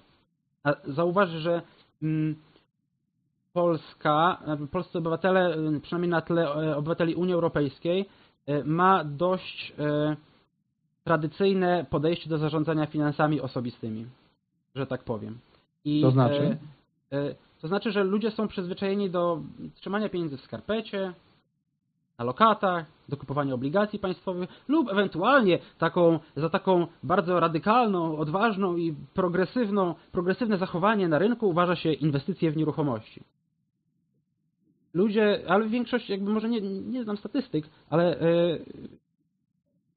A 0.63 0.73
zauważy, 0.83 1.39
że 1.39 1.61
mm, 2.03 2.35
Polska, 3.53 4.37
e, 4.47 4.67
polscy 4.67 4.97
obywatele, 4.97 5.55
e, 5.55 5.79
przynajmniej 5.79 6.09
na 6.09 6.21
tle 6.21 6.43
e, 6.43 6.77
obywateli 6.77 7.15
Unii 7.15 7.33
Europejskiej, 7.33 8.05
e, 8.47 8.63
ma 8.63 9.03
dość 9.03 9.73
e, 9.79 10.15
tradycyjne 11.03 11.85
podejście 11.89 12.29
do 12.29 12.37
zarządzania 12.37 12.85
finansami 12.85 13.41
osobistymi, 13.41 14.05
że 14.75 14.87
tak 14.87 15.03
powiem. 15.03 15.37
I, 15.85 16.01
To 16.01 16.11
znaczy? 16.11 16.57
To 17.61 17.67
znaczy, 17.67 17.91
że 17.91 18.03
ludzie 18.03 18.31
są 18.31 18.47
przyzwyczajeni 18.47 19.09
do 19.09 19.41
trzymania 19.75 20.09
pieniędzy 20.09 20.37
w 20.37 20.41
skarpecie, 20.41 21.13
na 22.17 22.25
lokatach, 22.25 22.85
do 23.09 23.17
kupowania 23.17 23.53
obligacji 23.53 23.99
państwowych 23.99 24.49
lub 24.67 24.91
ewentualnie 24.91 25.59
taką, 25.77 26.19
za 26.35 26.49
taką 26.49 26.87
bardzo 27.03 27.39
radykalną, 27.39 28.17
odważną 28.17 28.75
i 28.75 28.95
progresywną, 29.13 29.95
progresywne 30.11 30.57
zachowanie 30.57 31.07
na 31.07 31.19
rynku 31.19 31.49
uważa 31.49 31.75
się 31.75 31.93
inwestycje 31.93 32.51
w 32.51 32.57
nieruchomości. 32.57 33.23
Ludzie, 34.93 35.43
ale 35.47 35.67
większość, 35.67 36.09
jakby 36.09 36.31
może 36.31 36.49
nie, 36.49 36.61
nie 36.61 37.03
znam 37.03 37.17
statystyk, 37.17 37.65
ale 37.89 38.19
e, 38.19 38.27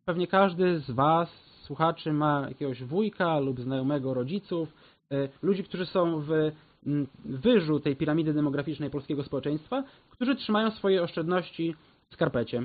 pewnie 0.04 0.26
każdy 0.26 0.80
z 0.80 0.90
Was, 0.90 1.28
słuchaczy, 1.62 2.12
ma 2.12 2.46
jakiegoś 2.48 2.84
wujka 2.84 3.38
lub 3.38 3.60
znajomego 3.60 4.14
rodziców, 4.14 4.74
e, 5.10 5.28
ludzi, 5.42 5.64
którzy 5.64 5.86
są 5.86 6.20
w 6.20 6.32
wyżu 7.24 7.80
tej 7.80 7.96
piramidy 7.96 8.32
demograficznej 8.32 8.90
polskiego 8.90 9.22
społeczeństwa, 9.22 9.84
którzy 10.10 10.36
trzymają 10.36 10.70
swoje 10.70 11.02
oszczędności 11.02 11.74
w 12.10 12.14
skarpecie. 12.14 12.62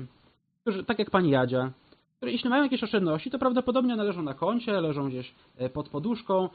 Którzy, 0.60 0.84
tak 0.84 0.98
jak 0.98 1.10
pani 1.10 1.30
Jadzia, 1.30 1.72
które 2.16 2.32
jeśli 2.32 2.50
mają 2.50 2.62
jakieś 2.62 2.82
oszczędności, 2.84 3.30
to 3.30 3.38
prawdopodobnie 3.38 3.94
one 3.94 4.04
leżą 4.04 4.22
na 4.22 4.34
koncie, 4.34 4.80
leżą 4.80 5.08
gdzieś 5.08 5.34
e, 5.56 5.70
pod 5.70 5.88
poduszką, 5.88 6.44
e, 6.44 6.50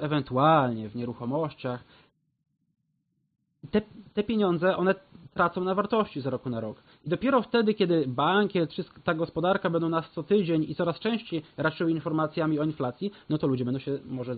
ewentualnie 0.00 0.88
w 0.88 0.96
nieruchomościach. 0.96 1.84
Te, 3.70 3.82
te 4.14 4.22
pieniądze, 4.22 4.76
one 4.76 4.94
tracą 5.34 5.64
na 5.64 5.74
wartości 5.74 6.20
z 6.20 6.26
roku 6.26 6.50
na 6.50 6.60
rok. 6.60 6.82
I 7.04 7.08
dopiero 7.08 7.42
wtedy, 7.42 7.74
kiedy 7.74 8.04
bankiet 8.06 8.70
czy 8.70 8.84
ta 9.04 9.14
gospodarka 9.14 9.70
będą 9.70 9.88
nas 9.88 10.10
co 10.10 10.22
tydzień 10.22 10.64
i 10.68 10.74
coraz 10.74 10.98
częściej 11.00 11.42
raczyły 11.56 11.90
informacjami 11.90 12.58
o 12.58 12.64
inflacji, 12.64 13.12
no 13.28 13.38
to 13.38 13.46
ludzie 13.46 13.64
będą 13.64 13.80
się 13.80 13.98
może 14.06 14.36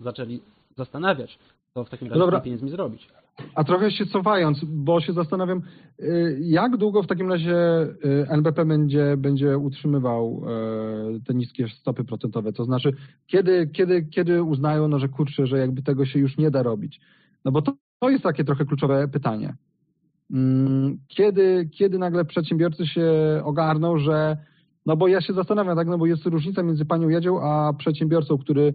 zaczęli 0.00 0.40
zastanawiać, 0.76 1.38
co 1.74 1.84
w 1.84 1.90
takim 1.90 2.08
razie 2.08 2.18
z 2.18 2.20
dobra. 2.20 2.38
tymi 2.40 2.44
pieniędzmi 2.44 2.70
zrobić. 2.70 3.08
A 3.54 3.64
trochę 3.64 3.90
się 3.90 4.06
cofając, 4.06 4.64
bo 4.64 5.00
się 5.00 5.12
zastanawiam, 5.12 5.62
y, 6.00 6.38
jak 6.40 6.76
długo 6.76 7.02
w 7.02 7.06
takim 7.06 7.32
razie 7.32 7.82
y, 7.82 8.26
NBP 8.28 8.64
będzie, 8.64 9.16
będzie 9.16 9.58
utrzymywał 9.58 10.42
y, 11.16 11.20
te 11.20 11.34
niskie 11.34 11.68
stopy 11.68 12.04
procentowe? 12.04 12.52
To 12.52 12.64
znaczy, 12.64 12.92
kiedy, 13.26 13.66
kiedy, 13.66 14.02
kiedy 14.02 14.42
uznają, 14.42 14.88
no, 14.88 14.98
że 14.98 15.08
kurczę, 15.08 15.46
że 15.46 15.58
jakby 15.58 15.82
tego 15.82 16.06
się 16.06 16.18
już 16.18 16.38
nie 16.38 16.50
da 16.50 16.62
robić? 16.62 17.00
No 17.44 17.52
bo 17.52 17.62
to, 17.62 17.72
to 18.00 18.10
jest 18.10 18.22
takie 18.22 18.44
trochę 18.44 18.64
kluczowe 18.64 19.08
pytanie. 19.08 19.54
Mm, 20.30 20.98
Kiedy, 21.08 21.68
kiedy 21.72 21.98
nagle 21.98 22.24
przedsiębiorcy 22.24 22.86
się 22.86 23.12
ogarną, 23.44 23.98
że 23.98 24.36
no 24.86 24.96
bo 24.96 25.08
ja 25.08 25.20
się 25.20 25.32
zastanawiam, 25.32 25.76
tak, 25.76 25.88
no 25.88 25.98
bo 25.98 26.06
jest 26.06 26.26
różnica 26.26 26.62
między 26.62 26.84
panią 26.84 27.08
Jadzią 27.08 27.42
a 27.42 27.72
przedsiębiorcą, 27.72 28.38
który 28.38 28.74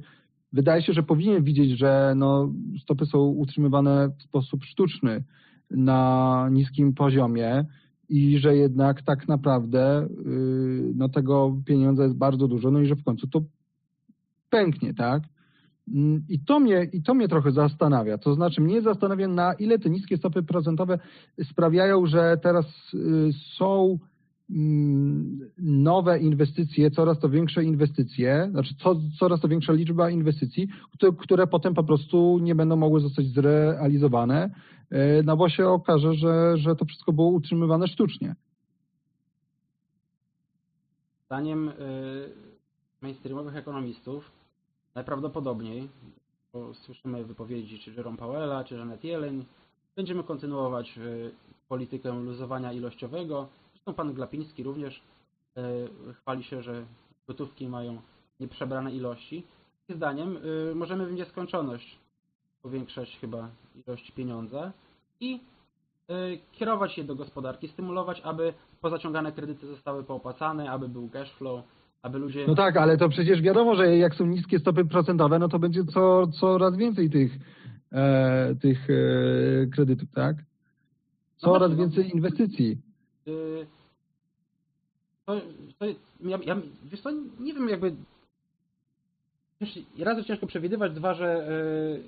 wydaje 0.54 0.82
się, 0.82 0.94
że 0.94 1.04
powinien 1.04 1.44
widzieć, 1.44 1.80
że 1.80 2.14
no, 2.16 2.54
stopy 2.82 3.06
są 3.06 3.20
utrzymywane 3.20 4.10
w 4.10 4.24
sposób 4.24 4.64
sztuczny 4.64 5.24
na 5.72 6.48
niskim 6.52 6.94
poziomie 6.94 7.66
i 8.10 8.40
że 8.40 8.56
jednak 8.58 9.02
tak 9.02 9.28
naprawdę 9.28 10.08
yy, 10.26 10.92
no, 10.96 11.10
tego 11.10 11.58
pieniądza 11.66 12.04
jest 12.04 12.16
bardzo 12.16 12.48
dużo, 12.48 12.72
no 12.72 12.80
i 12.80 12.86
że 12.86 12.96
w 12.96 13.04
końcu 13.04 13.28
to 13.28 13.42
pęknie, 14.50 14.94
tak? 14.94 15.24
Mm, 15.94 16.24
I 16.30 16.40
to, 16.40 16.60
mnie, 16.60 16.88
I 16.94 17.04
to 17.04 17.14
mnie 17.14 17.28
trochę 17.28 17.52
zastanawia. 17.52 18.18
To 18.18 18.34
znaczy, 18.34 18.62
mnie 18.62 18.82
zastanawia, 18.82 19.28
na 19.28 19.54
ile 19.54 19.80
te 19.80 19.90
niskie 19.90 20.18
stopy 20.18 20.44
procentowe 20.44 21.00
sprawiają, 21.44 22.06
że 22.06 22.38
teraz 22.44 22.66
y, 22.94 23.30
są 23.34 24.00
nowe 25.58 26.20
inwestycje, 26.20 26.92
coraz 26.92 27.20
to 27.20 27.30
większe 27.30 27.64
inwestycje, 27.64 28.48
znaczy 28.52 28.76
co, 28.76 28.96
coraz 29.20 29.42
to 29.42 29.48
większa 29.48 29.74
liczba 29.74 30.10
inwestycji, 30.10 30.68
które, 30.94 31.12
które 31.12 31.48
potem 31.48 31.74
po 31.74 31.84
prostu 31.84 32.40
nie 32.42 32.56
będą 32.56 32.76
mogły 32.76 33.00
zostać 33.02 33.26
zrealizowane, 33.26 34.50
y, 34.92 35.24
no 35.26 35.38
bo 35.38 35.50
się 35.50 35.68
okaże, 35.68 36.14
że, 36.14 36.58
że 36.58 36.76
to 36.76 36.86
wszystko 36.86 37.14
było 37.14 37.28
utrzymywane 37.28 37.88
sztucznie. 37.88 38.36
Zdaniem 41.26 41.70
y, 41.70 41.74
mainstreamowych 43.02 43.56
ekonomistów 43.56 44.32
najprawdopodobniej, 44.96 45.90
bo 46.54 46.74
słyszymy 46.74 47.26
wypowiedzi 47.26 47.80
czy 47.80 47.92
Jerome 47.92 48.18
Powella, 48.18 48.64
czy 48.64 48.76
Janet 48.76 49.04
Yellen, 49.04 49.44
będziemy 49.96 50.24
kontynuować 50.24 50.98
y, 50.98 51.32
politykę 51.70 52.12
luzowania 52.12 52.74
ilościowego. 52.74 53.48
Zresztą 53.88 54.04
pan 54.04 54.14
Glapiński 54.14 54.64
również 54.64 55.02
y, 55.58 56.14
chwali 56.14 56.44
się, 56.44 56.62
że 56.62 56.86
gotówki 57.28 57.70
mają 57.70 58.02
nieprzebrane 58.40 58.92
ilości. 58.92 59.44
I 59.90 59.94
zdaniem 59.94 60.38
y, 60.72 60.76
możemy 60.76 61.06
w 61.06 61.14
nieskończoność 61.14 61.98
powiększać 62.62 63.18
chyba 63.22 63.50
ilość 63.76 64.12
pieniądza 64.12 64.72
i 65.20 65.40
y, 66.10 66.40
kierować 66.52 66.98
je 66.98 67.04
do 67.04 67.16
gospodarki, 67.16 67.68
stymulować, 67.68 68.22
aby 68.24 68.54
pozaciągane 68.82 69.32
kredyty 69.32 69.68
zostały 69.68 70.04
poopłacane, 70.04 70.72
aby 70.72 70.90
był 70.90 71.10
cash 71.10 71.32
flow, 71.32 71.64
aby 72.02 72.18
ludzie... 72.20 72.48
No 72.48 72.56
tak, 72.56 72.78
ale 72.78 72.98
to 72.98 73.10
przecież 73.10 73.42
wiadomo, 73.42 73.76
że 73.76 73.98
jak 73.98 74.16
są 74.16 74.26
niskie 74.26 74.60
stopy 74.60 74.86
procentowe, 74.86 75.40
no 75.40 75.48
to 75.48 75.60
będzie 75.60 75.84
co, 75.86 76.28
coraz 76.28 76.78
więcej 76.78 77.10
tych, 77.10 77.32
e, 77.92 78.56
tych 78.62 78.88
e, 78.90 79.68
kredytów, 79.68 80.12
tak? 80.12 80.36
Coraz 81.38 81.60
właśnie, 81.60 81.76
no. 81.76 81.82
więcej 81.82 82.16
inwestycji. 82.16 82.87
To, 85.26 85.42
to, 85.80 85.86
ja, 86.22 86.40
ja, 86.46 86.58
wiesz 86.84 87.02
co, 87.02 87.12
nie 87.40 87.54
wiem 87.54 87.70
jakby... 87.70 87.96
Raz, 90.00 90.18
że 90.18 90.26
ciężko 90.26 90.48
przewidywać, 90.48 90.94
dwa, 90.94 91.14
że 91.14 91.50
y, 91.50 92.04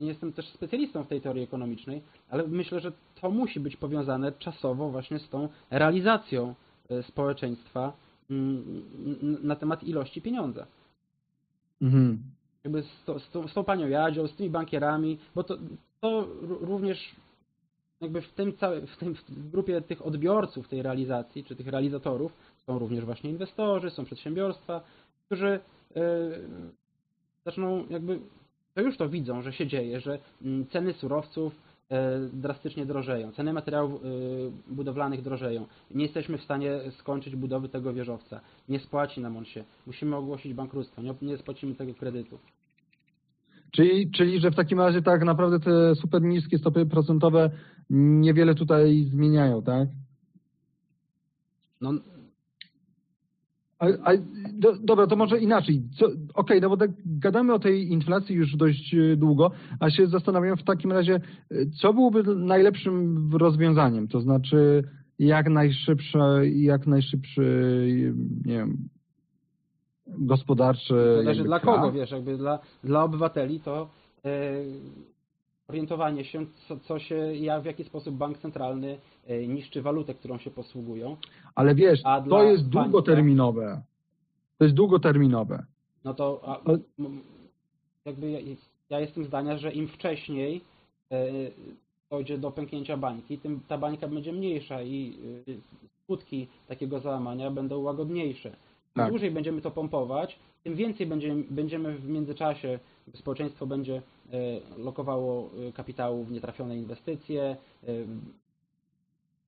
nie 0.00 0.08
jestem 0.08 0.32
też 0.32 0.48
specjalistą 0.48 1.04
w 1.04 1.08
tej 1.08 1.20
teorii 1.20 1.42
ekonomicznej, 1.42 2.02
ale 2.30 2.48
myślę, 2.48 2.80
że 2.80 2.92
to 3.20 3.30
musi 3.30 3.60
być 3.60 3.76
powiązane 3.76 4.32
czasowo 4.32 4.90
właśnie 4.90 5.18
z 5.18 5.28
tą 5.28 5.48
realizacją 5.70 6.54
y, 6.90 7.02
społeczeństwa 7.02 7.92
mm, 8.30 8.82
na 9.42 9.56
temat 9.56 9.84
ilości 9.84 10.22
pieniądza. 10.22 10.66
Mhm. 11.82 12.18
jakby 12.64 12.82
z, 12.82 13.04
to, 13.04 13.18
z, 13.18 13.30
tą, 13.30 13.48
z 13.48 13.54
tą 13.54 13.64
panią 13.64 13.88
Jadzią, 13.88 14.26
z 14.26 14.34
tymi 14.36 14.50
bankierami, 14.50 15.18
bo 15.34 15.44
to, 15.44 15.58
to 16.00 16.08
ró- 16.42 16.58
również 16.60 17.14
jakby 18.00 18.22
w 18.22 18.32
tym 18.32 18.56
całym, 18.56 18.86
w, 18.86 18.96
tym, 18.96 19.14
w 19.14 19.50
grupie 19.50 19.80
tych 19.80 20.06
odbiorców 20.06 20.68
tej 20.68 20.82
realizacji, 20.82 21.44
czy 21.44 21.56
tych 21.56 21.66
realizatorów 21.66 22.32
są 22.66 22.78
również 22.78 23.04
właśnie 23.04 23.30
inwestorzy, 23.30 23.90
są 23.90 24.04
przedsiębiorstwa, 24.04 24.80
którzy 25.26 25.48
e, 25.48 26.00
zaczną 27.44 27.86
jakby, 27.90 28.20
to 28.74 28.80
już 28.80 28.96
to 28.96 29.08
widzą, 29.08 29.42
że 29.42 29.52
się 29.52 29.66
dzieje, 29.66 30.00
że 30.00 30.18
mm, 30.42 30.66
ceny 30.66 30.92
surowców 30.92 31.54
e, 31.90 32.20
drastycznie 32.32 32.86
drożeją, 32.86 33.32
ceny 33.32 33.52
materiałów 33.52 33.92
e, 33.92 34.06
budowlanych 34.74 35.22
drożeją. 35.22 35.66
Nie 35.90 36.04
jesteśmy 36.04 36.38
w 36.38 36.44
stanie 36.44 36.80
skończyć 36.98 37.36
budowy 37.36 37.68
tego 37.68 37.92
wieżowca. 37.92 38.40
Nie 38.68 38.80
spłaci 38.80 39.20
nam 39.20 39.36
on 39.36 39.44
się. 39.44 39.64
Musimy 39.86 40.16
ogłosić 40.16 40.54
bankructwo. 40.54 41.02
Nie 41.22 41.38
spłacimy 41.38 41.74
tego 41.74 41.94
kredytu. 41.94 42.38
Czyli, 43.70 44.10
czyli, 44.10 44.40
że 44.40 44.50
w 44.50 44.56
takim 44.56 44.80
razie 44.80 45.02
tak 45.02 45.24
naprawdę 45.24 45.60
te 45.60 45.94
super 45.94 46.22
niskie 46.22 46.58
stopy 46.58 46.86
procentowe 46.86 47.50
niewiele 47.90 48.54
tutaj 48.54 49.04
zmieniają, 49.04 49.62
tak? 49.62 49.88
No, 51.80 51.92
A, 53.78 53.86
a, 53.86 54.12
do, 54.52 54.76
dobra, 54.76 55.06
to 55.06 55.16
może 55.16 55.38
inaczej. 55.38 55.82
Okej, 56.34 56.60
no 56.60 56.68
bo 56.68 56.76
tak 56.76 56.90
gadamy 57.06 57.54
o 57.54 57.58
tej 57.58 57.92
inflacji 57.92 58.36
już 58.36 58.56
dość 58.56 58.94
e, 58.94 59.16
długo, 59.16 59.50
a 59.80 59.90
się 59.90 60.06
zastanawiam 60.06 60.56
w 60.56 60.64
takim 60.64 60.92
razie, 60.92 61.14
e, 61.14 61.66
co 61.80 61.94
byłoby 61.94 62.22
najlepszym 62.34 63.30
rozwiązaniem? 63.36 64.08
To 64.08 64.20
znaczy, 64.20 64.84
jak 65.18 65.48
najszybsze, 65.48 66.48
jak 66.48 66.86
najszybszy, 66.86 67.42
e, 68.08 68.48
nie 68.48 68.56
wiem, 68.58 68.88
gospodarcze. 70.06 71.16
Zależy 71.16 71.44
dla 71.44 71.60
kogo, 71.60 71.92
wiesz, 71.92 72.10
jakby 72.10 72.36
dla, 72.36 72.58
dla 72.84 73.04
obywateli 73.04 73.60
to 73.60 73.88
orientowanie 75.70 76.24
się, 76.24 76.46
co, 76.68 76.78
co 76.78 76.98
się, 76.98 77.16
jak, 77.34 77.62
w 77.62 77.64
jaki 77.64 77.84
sposób 77.84 78.14
bank 78.14 78.38
centralny 78.38 78.98
e, 79.26 79.46
niszczy 79.46 79.82
walutę, 79.82 80.14
którą 80.14 80.38
się 80.38 80.50
posługują, 80.50 81.16
Ale 81.54 81.74
wiesz, 81.74 82.00
A 82.04 82.20
to 82.20 82.42
jest 82.42 82.68
długoterminowe. 82.68 83.82
To 84.58 84.64
jest 84.64 84.76
długoterminowe. 84.76 85.64
no 86.04 86.14
to 86.14 86.40
a, 86.46 86.60
jakby 88.04 88.30
ja, 88.30 88.38
ja 88.90 89.00
jestem 89.00 89.24
zdania, 89.24 89.58
że 89.58 89.72
im 89.72 89.88
wcześniej 89.88 90.60
e, 91.12 91.30
dojdzie 92.10 92.38
do 92.38 92.50
pęknięcia 92.50 92.96
bańki, 92.96 93.38
tym 93.38 93.60
ta 93.68 93.78
bańka 93.78 94.08
będzie 94.08 94.32
mniejsza 94.32 94.82
i 94.82 95.18
e, 95.48 95.52
skutki 96.04 96.46
takiego 96.68 97.00
załamania 97.00 97.50
będą 97.50 97.78
łagodniejsze. 97.78 98.48
Im 98.48 98.54
Tak. 98.94 99.08
dłużej 99.10 99.30
będziemy 99.30 99.60
to 99.60 99.70
pompować, 99.70 100.38
tym 100.64 100.74
więcej 100.74 101.06
będziemy, 101.06 101.44
będziemy 101.50 101.98
w 101.98 102.08
międzyczasie, 102.08 102.78
społeczeństwo 103.14 103.66
będzie 103.66 104.02
lokowało 104.76 105.50
e, 105.68 105.72
kapitału 105.72 106.24
w 106.24 106.32
nietrafione 106.32 106.76
inwestycje, 106.76 107.42
e, 107.42 107.86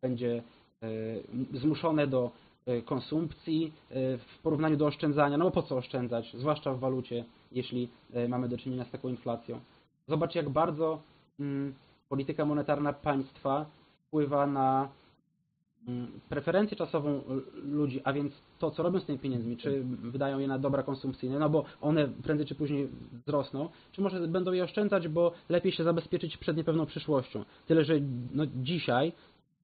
będzie 0.03 0.43
e, 0.83 1.59
zmuszone 1.59 2.07
do 2.07 2.31
e, 2.67 2.83
konsumpcji 2.83 3.73
e, 3.91 4.19
w 4.19 4.39
porównaniu 4.43 4.77
do 4.77 4.87
oszczędzania. 4.87 5.37
No 5.39 5.45
bo 5.45 5.51
po 5.51 5.63
co 5.63 5.77
oszczędzać, 5.77 6.37
zwłaszcza 6.39 6.75
w 6.75 6.79
walucie, 6.79 7.25
jeśli 7.53 7.89
e, 8.13 8.29
mamy 8.29 8.49
do 8.49 8.59
czynienia 8.59 8.85
z 8.85 8.91
taką 8.91 9.09
inflacją. 9.09 9.61
Zobacz, 10.09 10.35
jak 10.35 10.49
bardzo 10.49 11.03
mm, 11.41 11.75
polityka 12.09 12.45
monetarna 12.45 12.93
państwa 12.93 13.67
wpływa 14.07 14.47
na 14.47 14.89
preferencję 16.29 16.77
czasową 16.77 17.23
ludzi, 17.55 18.01
a 18.05 18.13
więc 18.13 18.33
to, 18.59 18.71
co 18.71 18.83
robią 18.83 19.01
z 19.01 19.05
tymi 19.05 19.19
pieniędzmi, 19.19 19.57
czy 19.57 19.83
wydają 19.85 20.39
je 20.39 20.49
na 20.49 20.59
dobra 20.59 20.83
konsumpcyjne, 20.83 21.39
no 21.39 21.51
bo 21.51 21.65
one 21.81 22.09
prędzej 22.09 22.47
czy 22.47 22.55
później 22.55 22.89
wzrosną, 23.27 23.69
czy 23.93 24.01
może 24.01 24.29
będą 24.29 24.53
je 24.53 24.65
oszczędzać, 24.65 25.09
bo 25.09 25.33
lepiej 25.49 25.73
się 25.73 25.85
zabezpieczyć 25.85 26.37
przed 26.37 26.57
niepewną 26.57 26.87
przyszłością. 26.87 27.45
Tyle, 27.67 27.85
że 27.85 27.95
no, 28.35 28.45
dzisiaj 28.47 29.13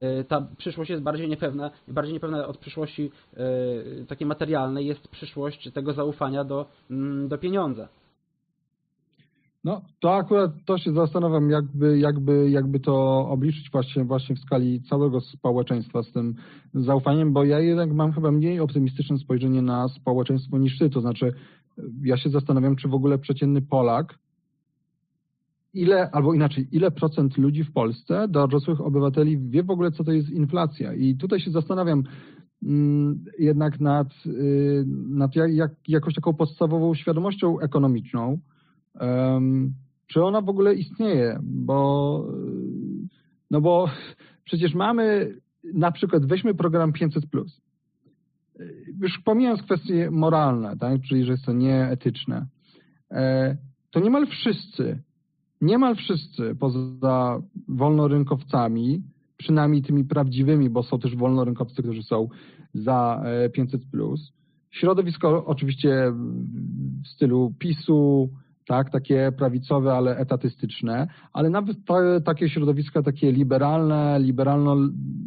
e, 0.00 0.24
ta 0.24 0.46
przyszłość 0.56 0.90
jest 0.90 1.02
bardziej 1.02 1.28
niepewna, 1.28 1.70
bardziej 1.88 2.14
niepewna 2.14 2.46
od 2.46 2.58
przyszłości 2.58 3.10
e, 3.36 4.06
takiej 4.06 4.26
materialnej 4.26 4.86
jest 4.86 5.08
przyszłość 5.08 5.72
tego 5.72 5.92
zaufania 5.92 6.44
do, 6.44 6.66
mm, 6.90 7.28
do 7.28 7.38
pieniądza. 7.38 7.88
No, 9.64 9.82
to 10.00 10.14
akurat 10.14 10.50
to 10.66 10.78
się 10.78 10.92
zastanawiam, 10.92 11.50
jakby, 11.50 11.98
jakby, 11.98 12.50
jakby 12.50 12.80
to 12.80 13.28
obliczyć 13.28 13.70
właśnie, 13.70 14.04
właśnie 14.04 14.36
w 14.36 14.38
skali 14.38 14.82
całego 14.82 15.20
społeczeństwa 15.20 16.02
z 16.02 16.12
tym 16.12 16.34
zaufaniem, 16.74 17.32
bo 17.32 17.44
ja 17.44 17.60
jednak 17.60 17.92
mam 17.92 18.12
chyba 18.12 18.30
mniej 18.30 18.60
optymistyczne 18.60 19.18
spojrzenie 19.18 19.62
na 19.62 19.88
społeczeństwo 19.88 20.58
niż 20.58 20.78
ty. 20.78 20.90
To 20.90 21.00
znaczy, 21.00 21.32
ja 22.02 22.16
się 22.16 22.30
zastanawiam, 22.30 22.76
czy 22.76 22.88
w 22.88 22.94
ogóle 22.94 23.18
przeciętny 23.18 23.62
Polak, 23.62 24.18
ile, 25.74 26.10
albo 26.10 26.34
inaczej, 26.34 26.68
ile 26.72 26.90
procent 26.90 27.38
ludzi 27.38 27.64
w 27.64 27.72
Polsce, 27.72 28.28
dorosłych 28.28 28.80
obywateli, 28.80 29.38
wie 29.38 29.62
w 29.62 29.70
ogóle, 29.70 29.90
co 29.90 30.04
to 30.04 30.12
jest 30.12 30.30
inflacja. 30.30 30.94
I 30.94 31.16
tutaj 31.16 31.40
się 31.40 31.50
zastanawiam 31.50 32.02
mm, 32.62 33.24
jednak 33.38 33.80
nad, 33.80 34.08
y, 34.26 34.84
nad 35.08 35.36
jak, 35.36 35.54
jak, 35.54 35.70
jakąś 35.88 36.14
taką 36.14 36.34
podstawową 36.34 36.94
świadomością 36.94 37.60
ekonomiczną, 37.60 38.38
czy 40.06 40.24
ona 40.24 40.40
w 40.40 40.48
ogóle 40.48 40.74
istnieje, 40.74 41.38
bo 41.42 42.24
no 43.50 43.60
bo 43.60 43.90
przecież 44.44 44.74
mamy 44.74 45.34
na 45.74 45.92
przykład 45.92 46.26
weźmy 46.26 46.54
program 46.54 46.92
500 46.92 47.24
już 49.00 49.18
pomijając 49.24 49.62
kwestie 49.62 50.10
moralne, 50.10 50.76
tak, 50.76 51.02
czyli 51.02 51.24
że 51.24 51.32
jest 51.32 51.44
to 51.44 51.52
nieetyczne, 51.52 52.46
e, 53.10 53.56
to 53.90 54.00
niemal 54.00 54.26
wszyscy, 54.26 55.02
niemal 55.60 55.96
wszyscy 55.96 56.54
poza 56.60 57.42
wolnorynkowcami, 57.68 59.02
przynajmniej 59.36 59.82
tymi 59.82 60.04
prawdziwymi, 60.04 60.70
bo 60.70 60.82
są 60.82 60.98
też 60.98 61.16
wolnorynkowcy, 61.16 61.82
którzy 61.82 62.02
są 62.02 62.28
za 62.74 63.22
e, 63.24 63.50
500 63.50 63.82
środowisko 64.70 65.44
oczywiście 65.46 66.12
w 67.04 67.08
stylu 67.08 67.54
PiSu, 67.58 68.30
tak, 68.68 68.90
takie 68.90 69.32
prawicowe, 69.38 69.92
ale 69.92 70.16
etatystyczne, 70.16 71.08
ale 71.32 71.50
nawet 71.50 71.76
ta, 71.86 72.20
takie 72.20 72.48
środowiska 72.48 73.02
takie 73.02 73.32
liberalne, 73.32 74.18
liberalno, 74.20 74.76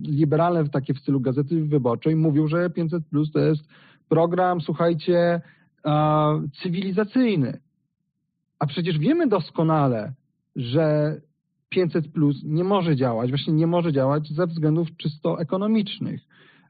liberalne 0.04 0.69
takie 0.69 0.93
w 0.93 0.99
stylu 0.99 1.21
Gazety 1.21 1.65
Wyborczej 1.65 2.15
mówią, 2.15 2.47
że 2.47 2.69
500 2.69 3.06
plus 3.06 3.32
to 3.32 3.39
jest 3.39 3.63
program, 4.10 4.62
słuchajcie, 4.62 5.41
e, 5.86 5.91
cywilizacyjny. 6.63 7.60
A 8.60 8.65
przecież 8.65 8.97
wiemy 8.97 9.27
doskonale, 9.27 10.13
że 10.56 11.15
500 11.69 12.08
plus 12.08 12.43
nie 12.43 12.63
może 12.63 12.95
działać, 12.95 13.30
właśnie 13.30 13.54
nie 13.54 13.67
może 13.67 13.93
działać 13.93 14.27
ze 14.27 14.47
względów 14.47 14.88
czysto 14.97 15.39
ekonomicznych. 15.39 16.21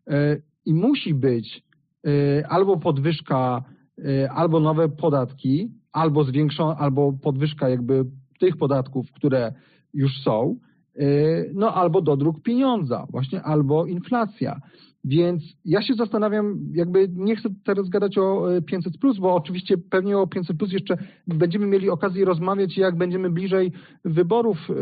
E, 0.07 0.37
I 0.65 0.73
musi 0.73 1.13
być 1.13 1.63
e, 2.07 2.47
albo 2.47 2.77
podwyżka, 2.77 3.63
e, 4.05 4.31
albo 4.31 4.59
nowe 4.59 4.89
podatki, 4.89 5.80
albo 5.93 6.23
zwiększona, 6.23 6.75
albo 6.77 7.13
podwyżka 7.13 7.69
jakby 7.69 8.05
tych 8.39 8.57
podatków, 8.57 9.11
które 9.11 9.53
już 9.93 10.11
są, 10.23 10.55
yy, 10.95 11.51
no 11.53 11.73
albo 11.73 12.01
dodruk 12.01 12.41
pieniądza, 12.41 13.05
właśnie, 13.11 13.41
albo 13.41 13.85
inflacja. 13.85 14.61
Więc 15.03 15.43
ja 15.65 15.81
się 15.81 15.93
zastanawiam, 15.93 16.59
jakby 16.73 17.07
nie 17.15 17.35
chcę 17.35 17.49
teraz 17.63 17.89
gadać 17.89 18.17
o 18.17 18.55
y, 18.57 18.61
500, 18.61 18.93
bo 19.19 19.35
oczywiście 19.35 19.77
pewnie 19.77 20.17
o 20.17 20.27
500 20.27 20.57
jeszcze 20.71 20.97
będziemy 21.27 21.67
mieli 21.67 21.89
okazję 21.89 22.25
rozmawiać, 22.25 22.77
jak 22.77 22.97
będziemy 22.97 23.29
bliżej 23.29 23.71
wyborów, 24.05 24.57
y, 24.69 24.73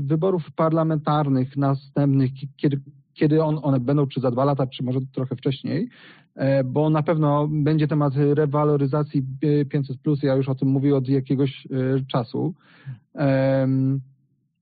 wyborów 0.00 0.42
parlamentarnych 0.56 1.56
następnych, 1.56 2.30
kiedy, 2.56 2.80
kiedy 3.20 3.42
on, 3.42 3.58
one 3.62 3.80
będą, 3.80 4.06
czy 4.06 4.20
za 4.20 4.30
dwa 4.30 4.44
lata, 4.44 4.66
czy 4.66 4.82
może 4.82 5.00
trochę 5.12 5.36
wcześniej, 5.36 5.88
e, 6.34 6.64
bo 6.64 6.90
na 6.90 7.02
pewno 7.02 7.48
będzie 7.50 7.88
temat 7.88 8.12
rewaloryzacji 8.16 9.22
500, 9.70 9.96
ja 10.22 10.34
już 10.34 10.48
o 10.48 10.54
tym 10.54 10.68
mówię 10.68 10.96
od 10.96 11.08
jakiegoś 11.08 11.66
e, 11.66 12.04
czasu. 12.06 12.54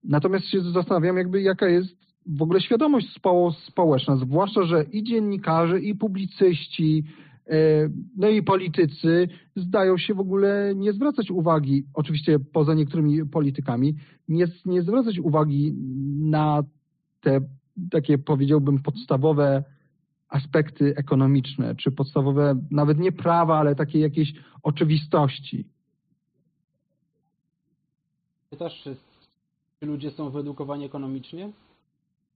Natomiast 0.05 0.47
się 0.47 0.61
zastanawiam, 0.61 1.17
jakby 1.17 1.43
jaka 1.43 1.69
jest 1.69 1.97
w 2.27 2.43
ogóle 2.43 2.61
świadomość 2.61 3.13
spo, 3.15 3.53
społeczna, 3.67 4.17
zwłaszcza, 4.17 4.63
że 4.63 4.85
i 4.93 5.03
dziennikarze, 5.03 5.81
i 5.81 5.95
publicyści, 5.95 7.05
e, 7.47 7.89
no 8.17 8.29
i 8.29 8.43
politycy 8.43 9.29
zdają 9.57 9.99
się 9.99 10.15
w 10.15 10.21
ogóle 10.21 10.73
nie 10.77 10.93
zwracać 10.93 11.31
uwagi, 11.31 11.85
oczywiście 11.95 12.39
poza 12.39 12.75
niektórymi 12.75 13.27
politykami, 13.27 13.95
nie, 14.29 14.47
nie 14.65 14.83
zwracać 14.83 15.19
uwagi 15.19 15.75
na 16.21 16.63
te 17.21 17.41
takie 17.91 18.19
powiedziałbym 18.19 18.83
podstawowe 18.83 19.65
aspekty 20.29 20.95
ekonomiczne, 20.97 21.75
czy 21.75 21.91
podstawowe 21.91 22.61
nawet 22.71 22.99
nie 22.99 23.13
prawa, 23.13 23.59
ale 23.59 23.75
takie 23.75 23.99
jakieś 23.99 24.33
oczywistości. 24.63 25.65
Pytasz, 28.51 28.83
czy, 28.83 28.97
ludzie 29.83 30.11
są 30.11 30.31
wyedukowani 30.31 30.85
ekonomicznie? 30.85 31.53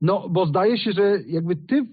No, 0.00 0.28
bo 0.28 0.46
zdaje 0.46 0.78
się, 0.78 0.92
że 0.92 1.18
jakby 1.26 1.56
ty 1.56 1.86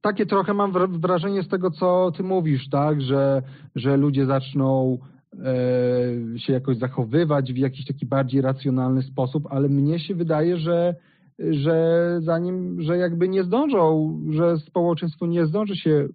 takie 0.00 0.26
trochę 0.26 0.54
mam 0.54 0.72
wra- 0.72 1.00
wrażenie 1.00 1.42
z 1.42 1.48
tego, 1.48 1.70
co 1.70 2.12
ty 2.16 2.22
mówisz, 2.22 2.68
tak, 2.68 3.02
że, 3.02 3.42
że 3.74 3.96
ludzie 3.96 4.26
zaczną 4.26 4.98
e, 5.32 6.38
się 6.38 6.52
jakoś 6.52 6.78
zachowywać 6.78 7.52
w 7.52 7.56
jakiś 7.56 7.86
taki 7.86 8.06
bardziej 8.06 8.40
racjonalny 8.40 9.02
sposób, 9.02 9.46
ale 9.50 9.68
mnie 9.68 9.98
się 9.98 10.14
wydaje, 10.14 10.58
że 10.58 10.94
że 11.38 12.18
zanim, 12.22 12.82
że 12.82 12.98
jakby 12.98 13.28
nie 13.28 13.44
zdążą, 13.44 14.20
że 14.30 14.58
społeczeństwo 14.58 15.26
nie 15.26 15.46
zdąży 15.46 15.76
się, 15.76 16.08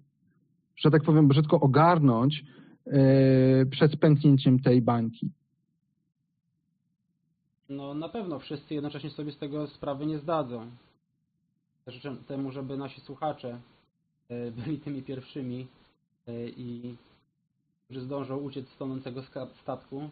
że 0.76 0.90
tak 0.90 1.02
powiem, 1.02 1.28
brzydko 1.28 1.60
ogarnąć 1.60 2.44
e, 2.86 3.66
przed 3.66 3.96
pęknięciem 3.96 4.60
tej 4.60 4.82
bańki. 4.82 5.30
No 7.68 7.94
na 7.94 8.08
pewno 8.08 8.38
wszyscy 8.38 8.74
jednocześnie 8.74 9.10
sobie 9.10 9.32
z 9.32 9.38
tego 9.38 9.66
sprawy 9.66 10.06
nie 10.06 10.18
zdadzą. 10.18 10.66
Życzę 11.86 12.16
temu, 12.26 12.52
żeby 12.52 12.76
nasi 12.76 13.00
słuchacze 13.00 13.60
e, 14.28 14.50
byli 14.50 14.80
tymi 14.80 15.02
pierwszymi 15.02 15.66
e, 16.28 16.48
i 16.48 16.96
że 17.90 18.00
zdążą 18.00 18.36
uciec 18.36 18.68
z 18.68 18.76
tonącego 18.76 19.22
statku. 19.62 20.08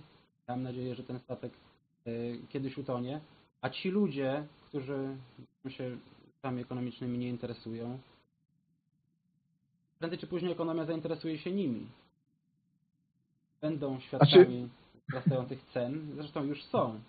Mam 0.49 0.63
nadzieję, 0.63 0.95
że 0.95 1.03
ten 1.03 1.19
statek 1.19 1.53
kiedyś 2.49 2.79
utonie. 2.79 3.21
A 3.63 3.71
ci 3.71 3.91
ludzie, 3.91 4.47
którzy 4.71 5.17
się 5.69 5.97
rzeczami 6.37 6.63
ekonomicznymi 6.63 7.19
nie 7.19 7.29
interesują, 7.29 7.99
prędzej 9.99 10.19
czy 10.19 10.27
później 10.27 10.53
ekonomia 10.53 10.85
zainteresuje 10.85 11.39
się 11.39 11.53
nimi. 11.53 11.87
Będą 13.61 14.01
świadkami 14.01 14.69
wzrastających 15.09 15.63
cen, 15.73 16.13
zresztą 16.15 16.45
już 16.45 16.65
są. 16.65 17.01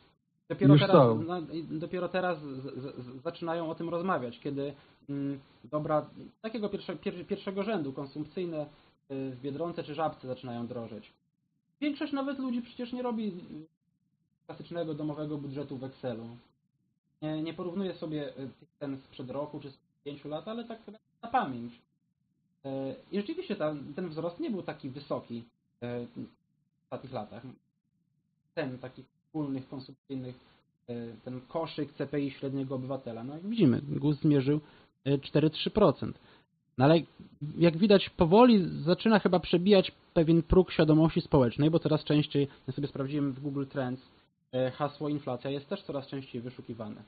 Dopiero 0.49 0.73
Już 0.73 0.81
teraz. 0.81 1.17
No, 1.27 1.41
dopiero 1.69 2.09
teraz 2.09 2.41
z, 2.41 2.63
z, 2.63 3.05
z, 3.05 3.21
zaczynają 3.23 3.69
o 3.69 3.75
tym 3.75 3.89
rozmawiać, 3.89 4.39
kiedy 4.39 4.73
mm, 5.09 5.39
dobra 5.63 6.09
takiego 6.41 6.69
pierwsze, 6.69 6.95
pier, 6.95 7.27
pierwszego 7.27 7.63
rzędu 7.63 7.93
konsumpcyjne 7.93 8.61
y, 9.11 9.31
w 9.31 9.41
Biedronce 9.41 9.83
czy 9.83 9.95
Żabce 9.95 10.27
zaczynają 10.27 10.67
drożeć. 10.67 11.13
Większość 11.81 12.13
nawet 12.13 12.39
ludzi 12.39 12.61
przecież 12.61 12.93
nie 12.93 13.01
robi 13.01 13.33
klasycznego 14.45 14.93
domowego 14.93 15.37
budżetu 15.37 15.77
w 15.77 15.83
Excelu. 15.83 16.25
Nie, 17.21 17.43
nie 17.43 17.53
porównuje 17.53 17.93
sobie 17.93 18.33
tych 18.59 18.69
cen 18.79 18.97
sprzed 18.97 19.29
roku 19.29 19.59
czy 19.59 19.71
sprzed 19.71 20.03
pięciu 20.03 20.29
lat, 20.29 20.47
ale 20.47 20.63
tak 20.63 20.79
na 21.21 21.29
pamięć. 21.29 21.73
Y, 22.65 22.69
I 23.11 23.17
rzeczywiście 23.17 23.55
ta, 23.55 23.75
ten 23.95 24.09
wzrost 24.09 24.39
nie 24.39 24.51
był 24.51 24.61
taki 24.63 24.89
wysoki 24.89 25.37
y, 25.37 25.43
w 25.79 26.83
ostatnich 26.83 27.13
latach. 27.13 27.43
Cen 28.55 28.77
takich 28.77 29.05
wspólnych, 29.05 29.69
konsumpcyjnych, 29.69 30.35
ten 31.25 31.41
koszyk 31.47 31.93
CPI 31.93 32.31
średniego 32.31 32.75
obywatela. 32.75 33.23
No 33.23 33.33
jak 33.33 33.47
widzimy, 33.47 33.81
GUS 33.81 34.19
zmierzył 34.19 34.59
y, 35.07 35.17
4-3%. 35.17 36.11
No 36.77 36.85
ale 36.85 36.99
jak 37.57 37.77
widać, 37.77 38.09
powoli 38.09 38.83
zaczyna 38.83 39.19
chyba 39.19 39.39
przebijać 39.39 39.91
pewien 40.13 40.43
próg 40.43 40.71
świadomości 40.71 41.21
społecznej, 41.21 41.69
bo 41.69 41.79
coraz 41.79 42.03
częściej, 42.03 42.47
ja 42.67 42.73
sobie 42.73 42.87
sprawdziłem 42.87 43.33
w 43.33 43.39
Google 43.39 43.65
Trends, 43.65 44.01
hasło 44.73 45.09
inflacja 45.09 45.49
jest 45.49 45.69
też 45.69 45.83
coraz 45.83 46.07
częściej 46.07 46.41
wyszukiwane. 46.41 47.03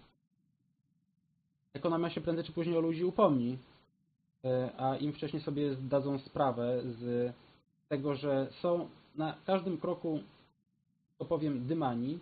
Ekonomia 1.74 2.10
się 2.10 2.22
prędzej 2.22 2.46
czy 2.46 2.52
później 2.52 2.78
o 2.78 2.82
ludzi 2.82 3.06
upomni, 3.06 3.58
y, 4.46 4.50
a 4.78 4.96
im 4.96 5.14
wcześniej 5.14 5.41
sobie 5.41 5.76
zdadzą 5.76 6.20
sprawę 6.20 6.82
z 6.84 7.34
tego, 7.89 8.16
że 8.16 8.48
są 8.62 8.89
na 9.16 9.38
każdym 9.46 9.78
kroku, 9.78 10.20
to 11.18 11.26
powiem, 11.26 11.68
dymani 11.68 12.20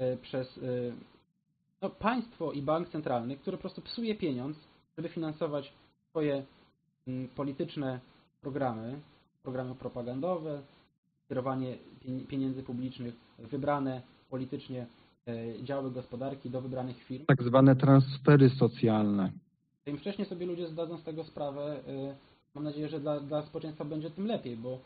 y, 0.00 0.16
przez 0.16 0.60
no, 1.82 1.90
państwo 1.90 2.52
i 2.52 2.62
bank 2.62 2.88
centralny, 2.88 3.36
które 3.36 3.56
po 3.56 3.60
prostu 3.60 3.82
psuje 3.82 4.14
pieniądz, 4.14 4.56
żeby 4.96 5.08
finansować 5.08 5.72
swoje 6.10 6.44
mm, 7.08 7.28
polityczne 7.28 8.00
programy, 8.40 9.00
programy 9.42 9.74
propagandowe, 9.74 10.62
kierowanie 11.28 11.78
pien- 12.04 12.26
pieniędzy 12.26 12.62
publicznych, 12.62 13.14
wybrane 13.38 14.02
politycznie 14.34 14.86
y, 15.28 15.62
działy 15.62 15.90
gospodarki 15.90 16.50
do 16.50 16.60
wybranych 16.60 16.96
firm. 16.96 17.26
Tak 17.26 17.42
zwane 17.42 17.76
transfery 17.76 18.50
socjalne. 18.50 19.32
Im 19.86 19.98
wcześniej 19.98 20.26
sobie 20.26 20.46
ludzie 20.46 20.68
zdadzą 20.68 20.98
z 20.98 21.02
tego 21.02 21.24
sprawę, 21.24 21.80
y, 21.88 22.14
mam 22.54 22.64
nadzieję, 22.64 22.88
że 22.88 23.00
dla, 23.00 23.20
dla 23.20 23.42
społeczeństwa 23.42 23.84
będzie 23.84 24.10
tym 24.10 24.26
lepiej, 24.26 24.56
bo 24.56 24.78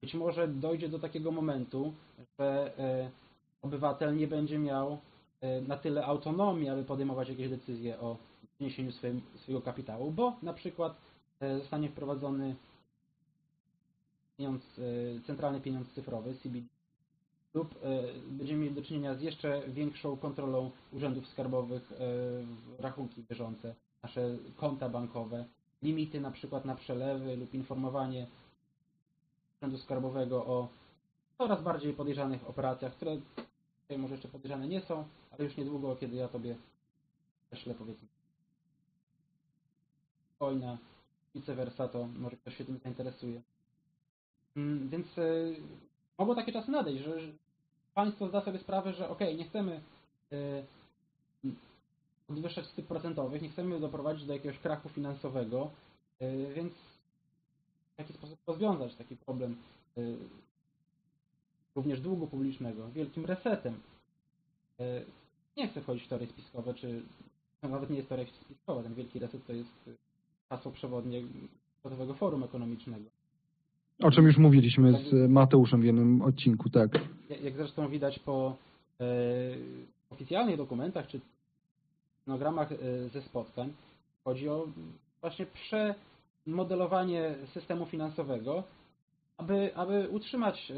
być 0.00 0.14
może 0.14 0.48
dojdzie 0.48 0.88
do 0.88 0.98
takiego 0.98 1.30
momentu, 1.30 1.92
że 2.38 2.72
y, 3.06 3.66
obywatel 3.66 4.16
nie 4.16 4.26
będzie 4.26 4.58
miał 4.58 4.98
na 5.68 5.76
tyle 5.76 6.04
autonomii, 6.04 6.68
aby 6.68 6.84
podejmować 6.84 7.28
jakieś 7.28 7.48
decyzje 7.48 8.00
o 8.00 8.16
zniesieniu 8.58 8.92
swoim, 8.92 9.20
swojego 9.36 9.62
kapitału, 9.62 10.10
bo 10.10 10.36
na 10.42 10.52
przykład 10.52 10.96
zostanie 11.60 11.88
wprowadzony 11.88 12.54
pieniądz, 14.36 14.80
centralny 15.26 15.60
pieniądz 15.60 15.88
cyfrowy, 15.92 16.34
CBD, 16.34 16.66
lub 17.54 17.74
y, 17.76 17.78
będziemy 18.30 18.60
mieli 18.60 18.74
do 18.74 18.82
czynienia 18.82 19.14
z 19.14 19.22
jeszcze 19.22 19.62
większą 19.68 20.16
kontrolą 20.16 20.70
urzędów 20.92 21.28
skarbowych 21.28 21.92
w 21.98 22.76
rachunki 22.78 23.22
bieżące, 23.30 23.74
nasze 24.02 24.36
konta 24.56 24.88
bankowe, 24.88 25.44
limity 25.82 26.20
na 26.20 26.30
przykład 26.30 26.64
na 26.64 26.74
przelewy 26.74 27.36
lub 27.36 27.54
informowanie 27.54 28.26
urzędu 29.60 29.78
skarbowego 29.78 30.46
o 30.46 30.68
coraz 31.38 31.62
bardziej 31.62 31.92
podejrzanych 31.92 32.48
operacjach, 32.48 32.92
które 32.92 33.20
dzisiaj 33.82 33.98
może 33.98 34.14
jeszcze 34.14 34.28
podejrzane 34.28 34.68
nie 34.68 34.80
są, 34.80 35.04
ale 35.30 35.44
już 35.44 35.56
niedługo, 35.56 35.96
kiedy 35.96 36.16
ja 36.16 36.28
tobie 36.28 36.56
prześlę 37.50 37.74
powiedzmy 37.74 38.08
wojna, 40.40 40.78
vice 41.34 41.54
versa, 41.54 41.88
to 41.88 42.06
może 42.06 42.36
ktoś 42.36 42.56
się 42.56 42.64
tym 42.64 42.78
zainteresuje. 42.78 43.42
Mm, 44.56 44.88
Więc 44.88 45.18
y, 45.18 45.56
mogą 46.18 46.34
takie 46.34 46.52
czasy 46.52 46.70
nadejść, 46.70 47.04
że 47.04 47.20
państwo 47.94 48.28
zda 48.28 48.40
sobie 48.40 48.58
sprawę, 48.58 48.92
że 48.92 49.08
okej, 49.08 49.36
nie 49.36 49.44
chcemy 49.44 49.80
y, 50.32 50.64
podwyższać 52.26 52.66
stóp 52.66 52.86
procentowych, 52.86 53.42
nie 53.42 53.48
chcemy 53.48 53.80
doprowadzić 53.80 54.26
do 54.26 54.32
jakiegoś 54.32 54.58
krachu 54.58 54.88
finansowego, 54.88 55.70
y, 56.22 56.52
więc 56.54 56.72
w 57.94 57.98
jaki 57.98 58.12
sposób 58.12 58.38
rozwiązać 58.46 58.94
taki 58.94 59.16
problem 59.16 59.56
y, 59.98 60.16
również 61.74 62.00
długu 62.00 62.26
publicznego, 62.26 62.88
wielkim 62.90 63.26
resetem. 63.26 63.80
Nie 65.56 65.68
chcę 65.68 65.80
wchodzić 65.80 66.04
w 66.04 66.08
teorie 66.08 66.26
spiskowe, 66.26 66.74
czy 66.74 67.02
no, 67.62 67.68
nawet 67.68 67.90
nie 67.90 67.96
jest 67.96 68.08
teoria 68.08 68.26
spiskowa, 68.26 68.82
ten 68.82 68.94
wielki 68.94 69.18
reset 69.18 69.46
to 69.46 69.52
jest 69.52 69.90
hasło 70.48 70.72
przewodnie 70.72 71.22
Światowego 71.80 72.14
Forum 72.14 72.42
Ekonomicznego. 72.42 73.13
O 74.02 74.10
czym 74.10 74.26
już 74.26 74.36
mówiliśmy 74.36 74.92
z 74.92 75.30
Mateuszem 75.30 75.80
w 75.80 75.84
jednym 75.84 76.22
odcinku, 76.22 76.70
tak. 76.70 76.90
Jak- 77.42 77.56
zresztą 77.56 77.88
widać 77.88 78.18
po 78.18 78.56
e, 79.00 79.04
oficjalnych 80.10 80.56
dokumentach 80.56 81.06
czy 81.06 81.20
stenogramach 82.22 82.72
e, 82.72 82.76
ze 83.08 83.22
spotkań, 83.22 83.72
chodzi 84.24 84.48
o 84.48 84.66
właśnie 85.20 85.46
przemodelowanie 86.44 87.34
systemu 87.52 87.86
finansowego, 87.86 88.62
aby, 89.36 89.76
aby 89.76 90.08
utrzymać 90.10 90.70
e, 90.70 90.74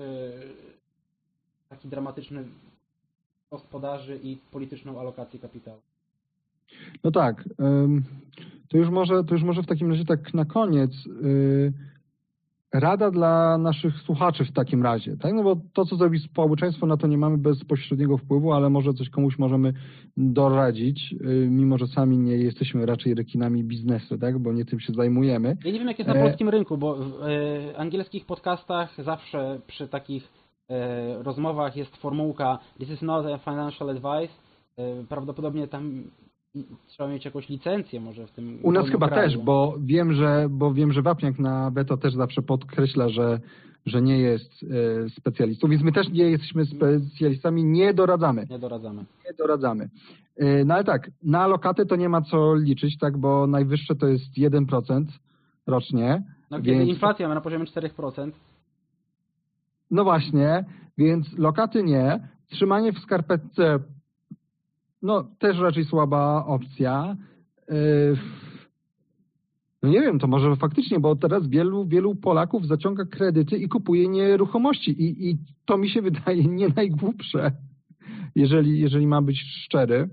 taki 1.68 1.88
dramatyczny 1.88 2.44
gospodarzy 3.50 4.20
i 4.22 4.36
polityczną 4.52 5.00
alokację 5.00 5.40
kapitału. 5.40 5.80
No 7.04 7.10
tak. 7.10 7.44
To 8.68 8.76
już 8.76 8.88
może, 8.88 9.24
to 9.24 9.34
już 9.34 9.42
może 9.42 9.62
w 9.62 9.66
takim 9.66 9.90
razie 9.90 10.04
tak 10.04 10.34
na 10.34 10.44
koniec. 10.44 10.90
Rada 12.80 13.10
dla 13.10 13.58
naszych 13.58 13.94
słuchaczy 14.00 14.44
w 14.44 14.52
takim 14.52 14.82
razie, 14.82 15.16
tak? 15.16 15.34
No 15.34 15.42
bo 15.42 15.56
to, 15.72 15.84
co 15.84 15.96
zrobi 15.96 16.18
społeczeństwo, 16.18 16.86
na 16.86 16.96
to 16.96 17.06
nie 17.06 17.18
mamy 17.18 17.38
bezpośredniego 17.38 18.18
wpływu, 18.18 18.52
ale 18.52 18.70
może 18.70 18.94
coś 18.94 19.10
komuś 19.10 19.38
możemy 19.38 19.72
doradzić, 20.16 21.12
y, 21.12 21.48
mimo 21.50 21.78
że 21.78 21.86
sami 21.86 22.18
nie 22.18 22.36
jesteśmy 22.36 22.86
raczej 22.86 23.14
rekinami 23.14 23.64
biznesu, 23.64 24.18
tak? 24.18 24.38
Bo 24.38 24.52
nie 24.52 24.64
tym 24.64 24.80
się 24.80 24.92
zajmujemy. 24.92 25.56
Ja 25.64 25.72
nie 25.72 25.78
wiem, 25.78 25.88
jak 25.88 25.98
jest 25.98 26.08
na 26.08 26.14
E, 26.14 26.22
polskim 26.22 26.48
rynku, 26.48 26.78
bo 26.78 26.94
w 26.94 27.22
e, 27.22 27.78
angielskich 27.78 28.26
podcastach 28.26 29.04
zawsze 29.04 29.60
przy 29.66 29.88
takich 29.88 30.28
e, 30.70 31.22
rozmowach 31.22 31.76
jest 31.76 31.96
formułka 31.96 32.58
This 32.78 32.90
is 32.90 33.02
not 33.02 33.26
a 33.26 33.38
financial 33.38 33.90
advice. 33.90 34.32
Prawdopodobnie 35.08 35.68
tam 35.68 36.04
trzeba 36.86 37.08
mieć 37.08 37.24
jakąś 37.24 37.48
licencję 37.48 38.00
może 38.00 38.26
w 38.26 38.30
tym 38.32 38.58
U 38.62 38.72
nas 38.72 38.88
chyba 38.88 39.08
kraju. 39.08 39.22
też, 39.30 39.38
bo 39.38 39.74
wiem, 39.80 40.12
że, 40.12 40.46
bo 40.50 40.74
wiem, 40.74 40.92
że 40.92 41.02
Wapniak 41.02 41.38
na 41.38 41.70
Beto 41.70 41.96
też 41.96 42.14
zawsze 42.14 42.42
podkreśla, 42.42 43.08
że, 43.08 43.40
że 43.86 44.02
nie 44.02 44.18
jest 44.18 44.52
e, 44.62 45.10
specjalistą, 45.10 45.68
więc 45.68 45.82
my 45.82 45.92
też 45.92 46.08
nie 46.08 46.30
jesteśmy 46.30 46.64
specjalistami, 46.66 47.64
nie 47.64 47.94
doradzamy. 47.94 48.46
Nie 48.50 48.58
doradzamy. 48.58 49.04
Nie 49.26 49.34
doradzamy. 49.38 49.88
E, 50.36 50.64
No 50.64 50.74
ale 50.74 50.84
tak, 50.84 51.10
na 51.22 51.46
lokaty 51.46 51.86
to 51.86 51.96
nie 51.96 52.08
ma 52.08 52.22
co 52.22 52.54
liczyć, 52.54 52.98
tak, 52.98 53.18
bo 53.18 53.46
najwyższe 53.46 53.94
to 53.94 54.06
jest 54.06 54.24
1% 54.38 55.04
rocznie. 55.66 56.22
No 56.50 56.56
kiedy 56.58 56.70
Więc- 56.70 56.88
inflacja 56.88 57.28
ma 57.28 57.34
na 57.34 57.40
poziomie 57.40 57.64
4%, 57.64 58.30
No 59.90 60.04
właśnie, 60.04 60.64
więc 60.98 61.38
lokaty 61.38 61.82
nie. 61.82 62.28
Trzymanie 62.50 62.92
w 62.92 62.98
skarpetce, 62.98 63.78
no 65.06 65.24
też 65.38 65.58
raczej 65.58 65.84
słaba 65.84 66.46
opcja. 66.46 67.16
Yy, 67.68 68.16
No 69.82 69.88
nie 69.88 70.00
wiem, 70.00 70.18
to 70.18 70.26
może 70.26 70.56
faktycznie, 70.56 71.00
bo 71.00 71.16
teraz 71.16 71.48
wielu, 71.48 71.86
wielu 71.86 72.14
Polaków 72.14 72.66
zaciąga 72.66 73.04
kredyty 73.04 73.56
i 73.56 73.68
kupuje 73.68 74.08
nieruchomości 74.08 74.90
i, 74.90 75.30
i 75.30 75.38
to 75.64 75.78
mi 75.78 75.90
się 75.90 76.02
wydaje 76.08 76.44
nie 76.44 76.68
najgłupsze, 76.68 77.52
jeżeli, 78.34 78.80
jeżeli 78.80 79.06
mam 79.06 79.24
być 79.24 79.40
szczery. 79.64 80.08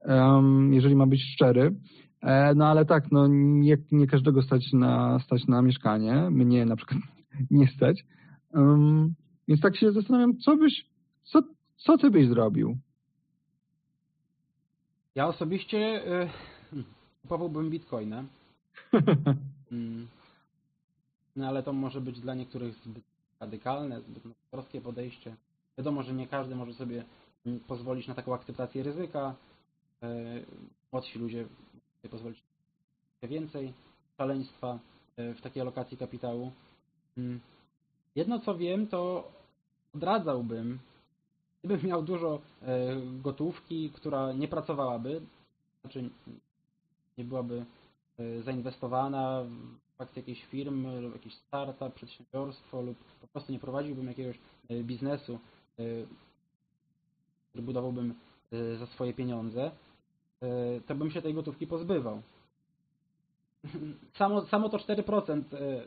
Em, 0.00 0.74
jeżeli 0.74 0.96
mam 0.96 1.10
być 1.10 1.22
szczery. 1.34 1.74
E, 2.22 2.54
No 2.54 2.66
ale 2.66 2.84
tak, 2.84 3.12
no 3.12 3.26
nie, 3.28 3.76
nie 3.92 4.06
każdego 4.06 4.42
stać 4.42 4.72
na, 4.72 5.18
stać 5.18 5.46
na 5.46 5.62
mieszkanie. 5.62 6.30
Mnie 6.30 6.64
na 6.64 6.76
przykład 6.76 7.00
nie 7.50 7.66
stać. 7.66 8.04
Um, 8.54 9.14
więc 9.48 9.60
tak 9.60 9.76
się 9.76 9.92
zastanawiam, 9.92 10.36
co 10.36 10.56
byś, 10.56 10.86
co, 11.22 11.42
co 11.76 11.98
ty 11.98 12.10
byś 12.10 12.28
zrobił? 12.28 12.76
Ja 15.14 15.26
osobiście 15.26 16.02
hmm, 16.70 16.84
kupowałbym 17.22 17.70
bitcoina. 17.70 18.24
Mm. 19.72 20.08
No 21.36 21.48
ale 21.48 21.62
to 21.62 21.72
może 21.72 22.00
być 22.00 22.20
dla 22.20 22.34
niektórych 22.34 22.74
zbyt 22.74 23.04
radykalne, 23.40 24.00
zbyt 24.00 24.24
nowatorskie 24.24 24.80
podejście. 24.80 25.36
Wiadomo, 25.78 26.02
że 26.02 26.12
nie 26.12 26.26
każdy 26.26 26.54
może 26.54 26.74
sobie 26.74 27.04
mm, 27.46 27.60
pozwolić 27.60 28.08
na 28.08 28.14
taką 28.14 28.34
akceptację 28.34 28.82
ryzyka. 28.82 29.34
e, 30.02 30.40
młodsi 30.92 31.18
ludzie 31.18 31.46
sobie 31.96 32.10
pozwolić 32.10 32.42
na 33.22 33.28
więcej 33.28 33.72
szaleństwa 34.18 34.78
e, 35.16 35.34
w 35.34 35.40
takiej 35.40 35.62
alokacji 35.62 35.96
kapitału. 35.96 36.52
Mm. 37.18 37.40
Jedno 38.16 38.38
co 38.38 38.56
wiem, 38.56 38.86
to 38.86 39.32
odradzałbym, 39.94 40.78
gdybym 41.64 41.86
miał 41.86 42.02
dużo 42.02 42.40
e, 42.62 42.96
gotówki, 43.22 43.90
która 43.90 44.32
nie 44.32 44.48
pracowałaby, 44.48 45.20
znaczy 45.80 46.10
nie 47.18 47.24
byłaby 47.24 47.64
e, 48.18 48.42
zainwestowana 48.42 49.44
w 49.96 50.00
akcje 50.00 50.20
jakiejś 50.20 50.44
firmy 50.44 51.00
lub 51.00 51.12
jakiś 51.12 51.34
startup, 51.34 51.94
przedsiębiorstwo 51.94 52.82
lub 52.82 52.98
po 53.20 53.26
prostu 53.26 53.52
nie 53.52 53.58
prowadziłbym 53.58 54.06
jakiegoś 54.06 54.38
e, 54.68 54.82
biznesu, 54.82 55.38
który 57.50 57.66
budowałbym 57.66 58.14
za 58.78 58.86
swoje 58.86 59.14
pieniądze, 59.14 59.70
to 60.86 60.94
bym 60.94 61.10
się 61.10 61.22
tej 61.22 61.34
gotówki 61.34 61.66
pozbywał. 61.66 62.22
Samo, 64.18 64.46
samo 64.46 64.68
to 64.68 64.78
4% 64.78 65.42
e, 65.52 65.84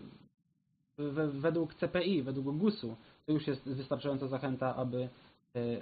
we- 0.98 1.28
według 1.28 1.74
CPI, 1.76 2.24
według 2.24 2.58
GUS-u, 2.58 2.96
to 3.26 3.32
już 3.32 3.48
jest 3.48 3.70
wystarczająca 3.70 4.28
zachęta, 4.28 4.76
aby, 4.76 5.10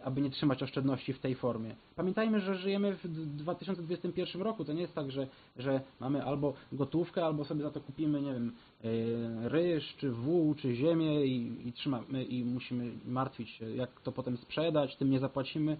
aby 0.03 0.21
nie 0.21 0.29
trzymać 0.29 0.63
oszczędności 0.63 1.13
w 1.13 1.19
tej 1.19 1.35
formie. 1.35 1.75
Pamiętajmy, 1.95 2.39
że 2.39 2.55
żyjemy 2.55 2.95
w 2.95 3.07
d- 3.07 3.25
2021 3.25 4.41
roku. 4.41 4.65
To 4.65 4.73
nie 4.73 4.81
jest 4.81 4.95
tak, 4.95 5.11
że, 5.11 5.27
że 5.57 5.81
mamy 5.99 6.23
albo 6.23 6.53
gotówkę, 6.71 7.25
albo 7.25 7.45
sobie 7.45 7.61
za 7.61 7.71
to 7.71 7.81
kupimy, 7.81 8.21
nie 8.21 8.33
wiem, 8.33 8.51
e, 8.83 9.49
ryż, 9.49 9.95
czy 9.97 10.11
wół, 10.11 10.55
czy 10.55 10.75
ziemię 10.75 11.25
i, 11.25 11.67
i 11.67 11.73
trzymamy 11.73 12.23
i 12.23 12.45
musimy 12.45 12.91
martwić 13.05 13.49
się, 13.49 13.75
jak 13.75 14.01
to 14.01 14.11
potem 14.11 14.37
sprzedać, 14.37 14.95
tym 14.95 15.09
nie 15.09 15.19
zapłacimy. 15.19 15.77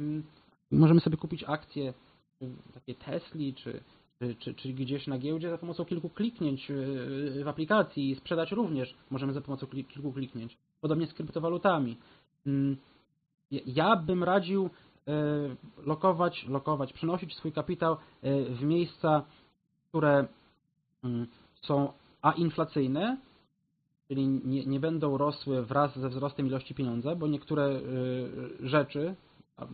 Mm, 0.00 0.22
Możemy 0.70 1.00
sobie 1.00 1.16
kupić 1.16 1.44
akcje 1.46 1.94
takie 2.74 2.94
Tesli, 2.94 3.54
czy, 3.54 3.80
czy, 4.18 4.34
czy, 4.34 4.54
czy 4.54 4.68
gdzieś 4.72 5.06
na 5.06 5.18
giełdzie 5.18 5.50
za 5.50 5.58
pomocą 5.58 5.84
kilku 5.84 6.08
kliknięć 6.08 6.70
y, 6.70 7.44
w 7.44 7.48
aplikacji 7.48 8.10
i 8.10 8.14
sprzedać 8.16 8.52
również 8.52 8.94
możemy 9.10 9.32
za 9.32 9.40
pomocą 9.40 9.66
kilku 9.66 10.12
kliknięć. 10.12 10.58
Podobnie 10.80 11.06
z 11.06 11.14
kryptowalutami. 11.14 11.96
Ja- 13.66 13.96
bym 13.96 14.24
radził 14.24 14.66
y, 14.66 15.10
lokować, 15.86 16.46
lokować, 16.48 16.92
przenosić 16.92 17.36
swój 17.36 17.52
kapitał 17.52 17.94
y, 17.94 17.98
w 18.54 18.62
miejsca, 18.62 19.24
które 19.88 20.26
mm, 21.04 21.26
są 21.62 21.92
a 22.22 22.32
inflacyjne, 22.32 23.18
czyli 24.08 24.28
nie, 24.28 24.66
nie 24.66 24.80
będą 24.80 25.18
rosły 25.18 25.62
wraz 25.62 25.98
ze 25.98 26.08
wzrostem 26.08 26.46
ilości 26.46 26.74
pieniądza, 26.74 27.16
bo 27.16 27.26
niektóre 27.26 27.68
y, 27.68 28.68
rzeczy, 28.68 29.14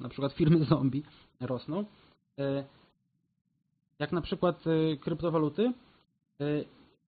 na 0.00 0.08
przykład 0.08 0.32
firmy 0.32 0.64
zombie 0.64 1.02
rosną, 1.40 1.84
jak 3.98 4.12
na 4.12 4.20
przykład 4.20 4.64
kryptowaluty 5.00 5.72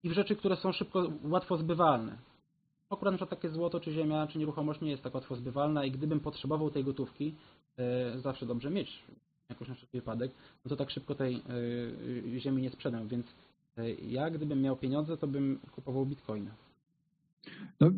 i 0.03 0.09
w 0.09 0.13
rzeczy, 0.13 0.37
które 0.37 0.57
są 0.57 0.73
szybko, 0.73 1.09
łatwo 1.25 1.57
zbywalne. 1.57 2.19
Akurat 2.93 3.13
na 3.13 3.19
przykład 3.19 3.41
takie 3.41 3.49
złoto, 3.55 3.81
czy 3.81 3.93
ziemia, 3.93 4.27
czy 4.27 4.39
nieruchomość 4.39 4.81
nie 4.81 4.91
jest 4.91 5.03
tak 5.03 5.15
łatwo 5.15 5.37
zbywalna 5.37 5.85
i 5.85 5.91
gdybym 5.91 6.21
potrzebował 6.21 6.71
tej 6.71 6.85
gotówki, 6.85 7.35
y, 8.17 8.21
zawsze 8.21 8.47
dobrze 8.47 8.71
mieć 8.71 9.03
jakoś 9.49 9.69
na 9.69 9.75
wszelki 9.75 9.99
wypadek, 9.99 10.33
no 10.65 10.69
to 10.69 10.77
tak 10.77 10.91
szybko 10.91 11.15
tej 11.15 11.43
y, 12.37 12.41
ziemi 12.41 12.63
nie 12.63 12.71
sprzedam, 12.71 13.09
więc 13.09 13.27
y, 13.79 13.97
ja 14.09 14.31
gdybym 14.31 14.63
miał 14.63 14.77
pieniądze, 14.77 15.17
to 15.17 15.27
bym 15.27 15.59
kupował 15.75 16.07
bitcoina. 16.07 16.51
No, 17.81 17.91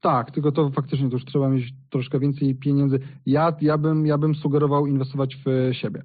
tak, 0.00 0.30
tylko 0.30 0.52
to 0.52 0.70
faktycznie 0.70 1.08
to 1.08 1.16
już 1.16 1.24
trzeba 1.24 1.48
mieć 1.48 1.64
troszkę 1.90 2.18
więcej 2.18 2.54
pieniędzy. 2.54 3.00
Ja, 3.26 3.56
ja, 3.60 3.78
bym, 3.78 4.06
ja 4.06 4.18
bym 4.18 4.34
sugerował 4.34 4.86
inwestować 4.86 5.36
w 5.36 5.70
siebie. 5.72 6.02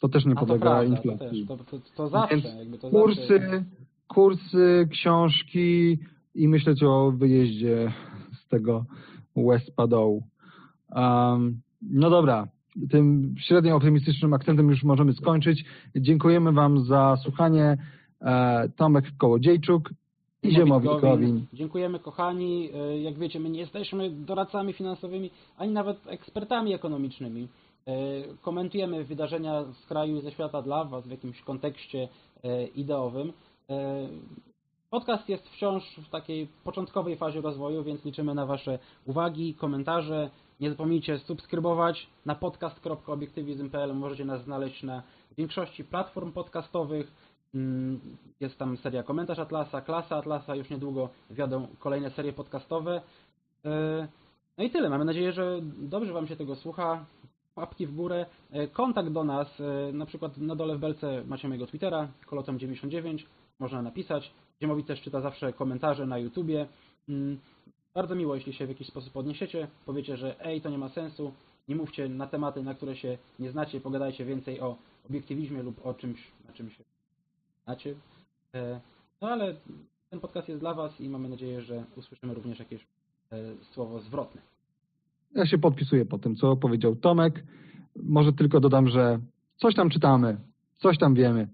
To 0.00 0.08
też 0.08 0.24
nie 0.24 0.32
A 0.32 0.34
to 0.34 0.40
podlega 0.40 0.64
prawda, 0.64 0.96
to, 0.96 1.08
inflacji. 1.08 1.46
też, 1.46 1.58
to, 1.58 1.64
to, 1.64 1.78
to 1.96 2.08
zawsze, 2.08 2.36
Więc 2.36 2.80
to. 2.80 2.90
Kursy, 2.90 3.64
kursy, 4.08 4.88
książki 4.90 5.98
i 6.34 6.48
myśleć 6.48 6.82
o 6.82 7.12
wyjeździe 7.16 7.92
z 8.32 8.48
tego 8.48 8.84
West 9.36 9.70
dołu. 9.88 10.22
Um, 10.90 11.60
no 11.82 12.10
dobra, 12.10 12.48
tym 12.90 13.34
średnio 13.38 13.76
optymistycznym 13.76 14.34
akcentem 14.34 14.70
już 14.70 14.82
możemy 14.82 15.12
skończyć. 15.12 15.64
Dziękujemy 15.96 16.52
Wam 16.52 16.84
za 16.84 17.16
słuchanie. 17.22 17.76
E, 18.20 18.68
Tomek 18.76 19.04
Kołodziejczuk 19.18 19.90
i 20.42 20.50
Ziemowit 20.50 20.90
Gowin. 21.00 21.46
Dziękujemy 21.52 21.98
kochani. 21.98 22.70
E, 22.74 22.98
Jak 23.00 23.18
wiecie, 23.18 23.40
my 23.40 23.50
nie 23.50 23.60
jesteśmy 23.60 24.10
doradcami 24.10 24.72
finansowymi, 24.72 25.30
ani 25.56 25.72
nawet 25.72 26.06
ekspertami 26.06 26.74
ekonomicznymi. 26.74 27.48
E, 27.86 27.92
Komentujemy 28.42 29.04
wydarzenia 29.04 29.64
z 29.64 29.86
kraju 29.86 30.16
i 30.16 30.20
ze 30.20 30.30
świata 30.30 30.62
dla 30.62 30.84
Was 30.84 31.06
w 31.06 31.10
jakimś 31.10 31.42
kontekście 31.42 32.08
e, 32.44 32.66
ideowym. 32.66 33.32
Podcast 34.92 35.28
jest 35.28 35.48
wciąż 35.48 35.96
w 35.96 36.10
takiej 36.10 36.48
początkowej 36.64 37.16
fazie 37.16 37.40
rozwoju, 37.40 37.84
więc 37.84 38.04
liczymy 38.04 38.34
na 38.34 38.46
Wasze 38.46 38.78
uwagi, 39.06 39.54
komentarze. 39.54 40.30
Nie 40.60 40.70
zapomnijcie 40.70 41.18
subskrybować 41.18 42.06
na 42.26 42.34
podcast.obiektywizm.pl. 42.34 43.94
Możecie 43.94 44.24
nas 44.24 44.44
znaleźć 44.44 44.82
na 44.82 45.02
większości 45.36 45.84
platform 45.84 46.32
podcastowych. 46.32 47.12
Mm, 47.54 48.00
Jest 48.40 48.58
tam 48.58 48.76
seria 48.76 49.02
Komentarz 49.02 49.38
Atlasa, 49.38 49.80
Klasa 49.80 50.16
Atlasa, 50.16 50.54
już 50.56 50.70
niedługo 50.70 51.08
wjadą 51.30 51.66
kolejne 51.78 52.10
serie 52.10 52.32
podcastowe. 52.32 53.02
E, 53.64 54.08
No 54.58 54.64
i 54.64 54.70
tyle. 54.70 54.90
Mamy 54.90 55.04
nadzieję, 55.04 55.32
że 55.32 55.58
dobrze 55.62 56.12
Wam 56.12 56.26
się 56.26 56.36
tego 56.36 56.56
słucha. 56.56 57.04
Łapki 57.56 57.86
w 57.86 57.94
górę. 57.94 58.26
E, 58.50 58.66
Kontakt 58.68 59.08
do 59.08 59.24
nas, 59.24 59.60
e, 59.60 59.92
na 59.92 60.06
przykład 60.06 60.38
na 60.38 60.56
dole 60.56 60.76
w 60.76 60.80
belce 60.80 61.24
macie 61.24 61.48
mojego 61.48 61.66
Twittera, 61.66 62.08
kolotom99, 62.26 63.18
można 63.58 63.82
napisać. 63.82 64.32
Ziemowi 64.62 64.84
też 64.84 65.00
czyta 65.00 65.20
zawsze 65.20 65.52
komentarze 65.52 66.06
na 66.06 66.18
YouTubie. 66.18 66.66
Mm, 67.08 67.38
Bardzo 67.94 68.14
miło, 68.14 68.34
jeśli 68.34 68.52
się 68.52 68.66
w 68.66 68.68
jakiś 68.68 68.86
sposób 68.88 69.16
odniesiecie, 69.16 69.68
powiecie, 69.86 70.16
że 70.16 70.44
ej, 70.44 70.60
to 70.60 70.70
nie 70.70 70.78
ma 70.78 70.88
sensu, 70.88 71.32
nie 71.68 71.76
mówcie 71.76 72.08
na 72.08 72.26
tematy, 72.26 72.62
na 72.62 72.74
które 72.74 72.96
się 72.96 73.18
nie 73.38 73.50
znacie, 73.50 73.80
pogadajcie 73.80 74.24
więcej 74.24 74.60
o 74.60 74.76
obiektywizmie 75.10 75.62
lub 75.62 75.86
o 75.86 75.94
czymś, 75.94 76.28
na 76.48 76.52
czym 76.52 76.70
się 76.70 76.84
znacie. 77.64 77.94
E, 78.54 78.80
No 79.20 79.28
ale 79.28 79.54
ten 80.10 80.20
podcast 80.20 80.48
jest 80.48 80.60
dla 80.60 80.74
Was 80.74 81.00
i 81.00 81.08
mamy 81.08 81.28
nadzieję, 81.28 81.62
że 81.62 81.84
usłyszymy 81.96 82.34
również 82.34 82.58
jakieś 82.58 82.80
e, 83.32 83.36
słowo 83.72 84.00
zwrotne. 84.00 84.40
Ja 85.34 85.46
się 85.46 85.58
podpisuję 85.58 86.04
po 86.04 86.18
tym, 86.18 86.36
co 86.36 86.56
powiedział 86.56 86.96
Tomek. 86.96 87.44
Może 87.96 88.32
tylko 88.32 88.60
dodam, 88.60 88.88
że 88.88 89.18
coś 89.56 89.74
tam 89.74 89.90
czytamy, 89.90 90.36
coś 90.78 90.98
tam 90.98 91.14
wiemy. 91.14 91.48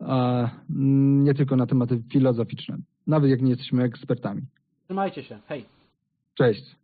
E, 0.00 0.48
Nie 0.70 1.34
tylko 1.34 1.56
na 1.56 1.66
tematy 1.66 2.02
filozoficzne, 2.12 2.78
nawet 3.06 3.30
jak 3.30 3.42
nie 3.42 3.50
jesteśmy 3.50 3.82
ekspertami. 3.82 4.42
Trzymajcie 4.84 5.22
się, 5.22 5.38
hej! 5.48 5.64
Cześć. 6.34 6.76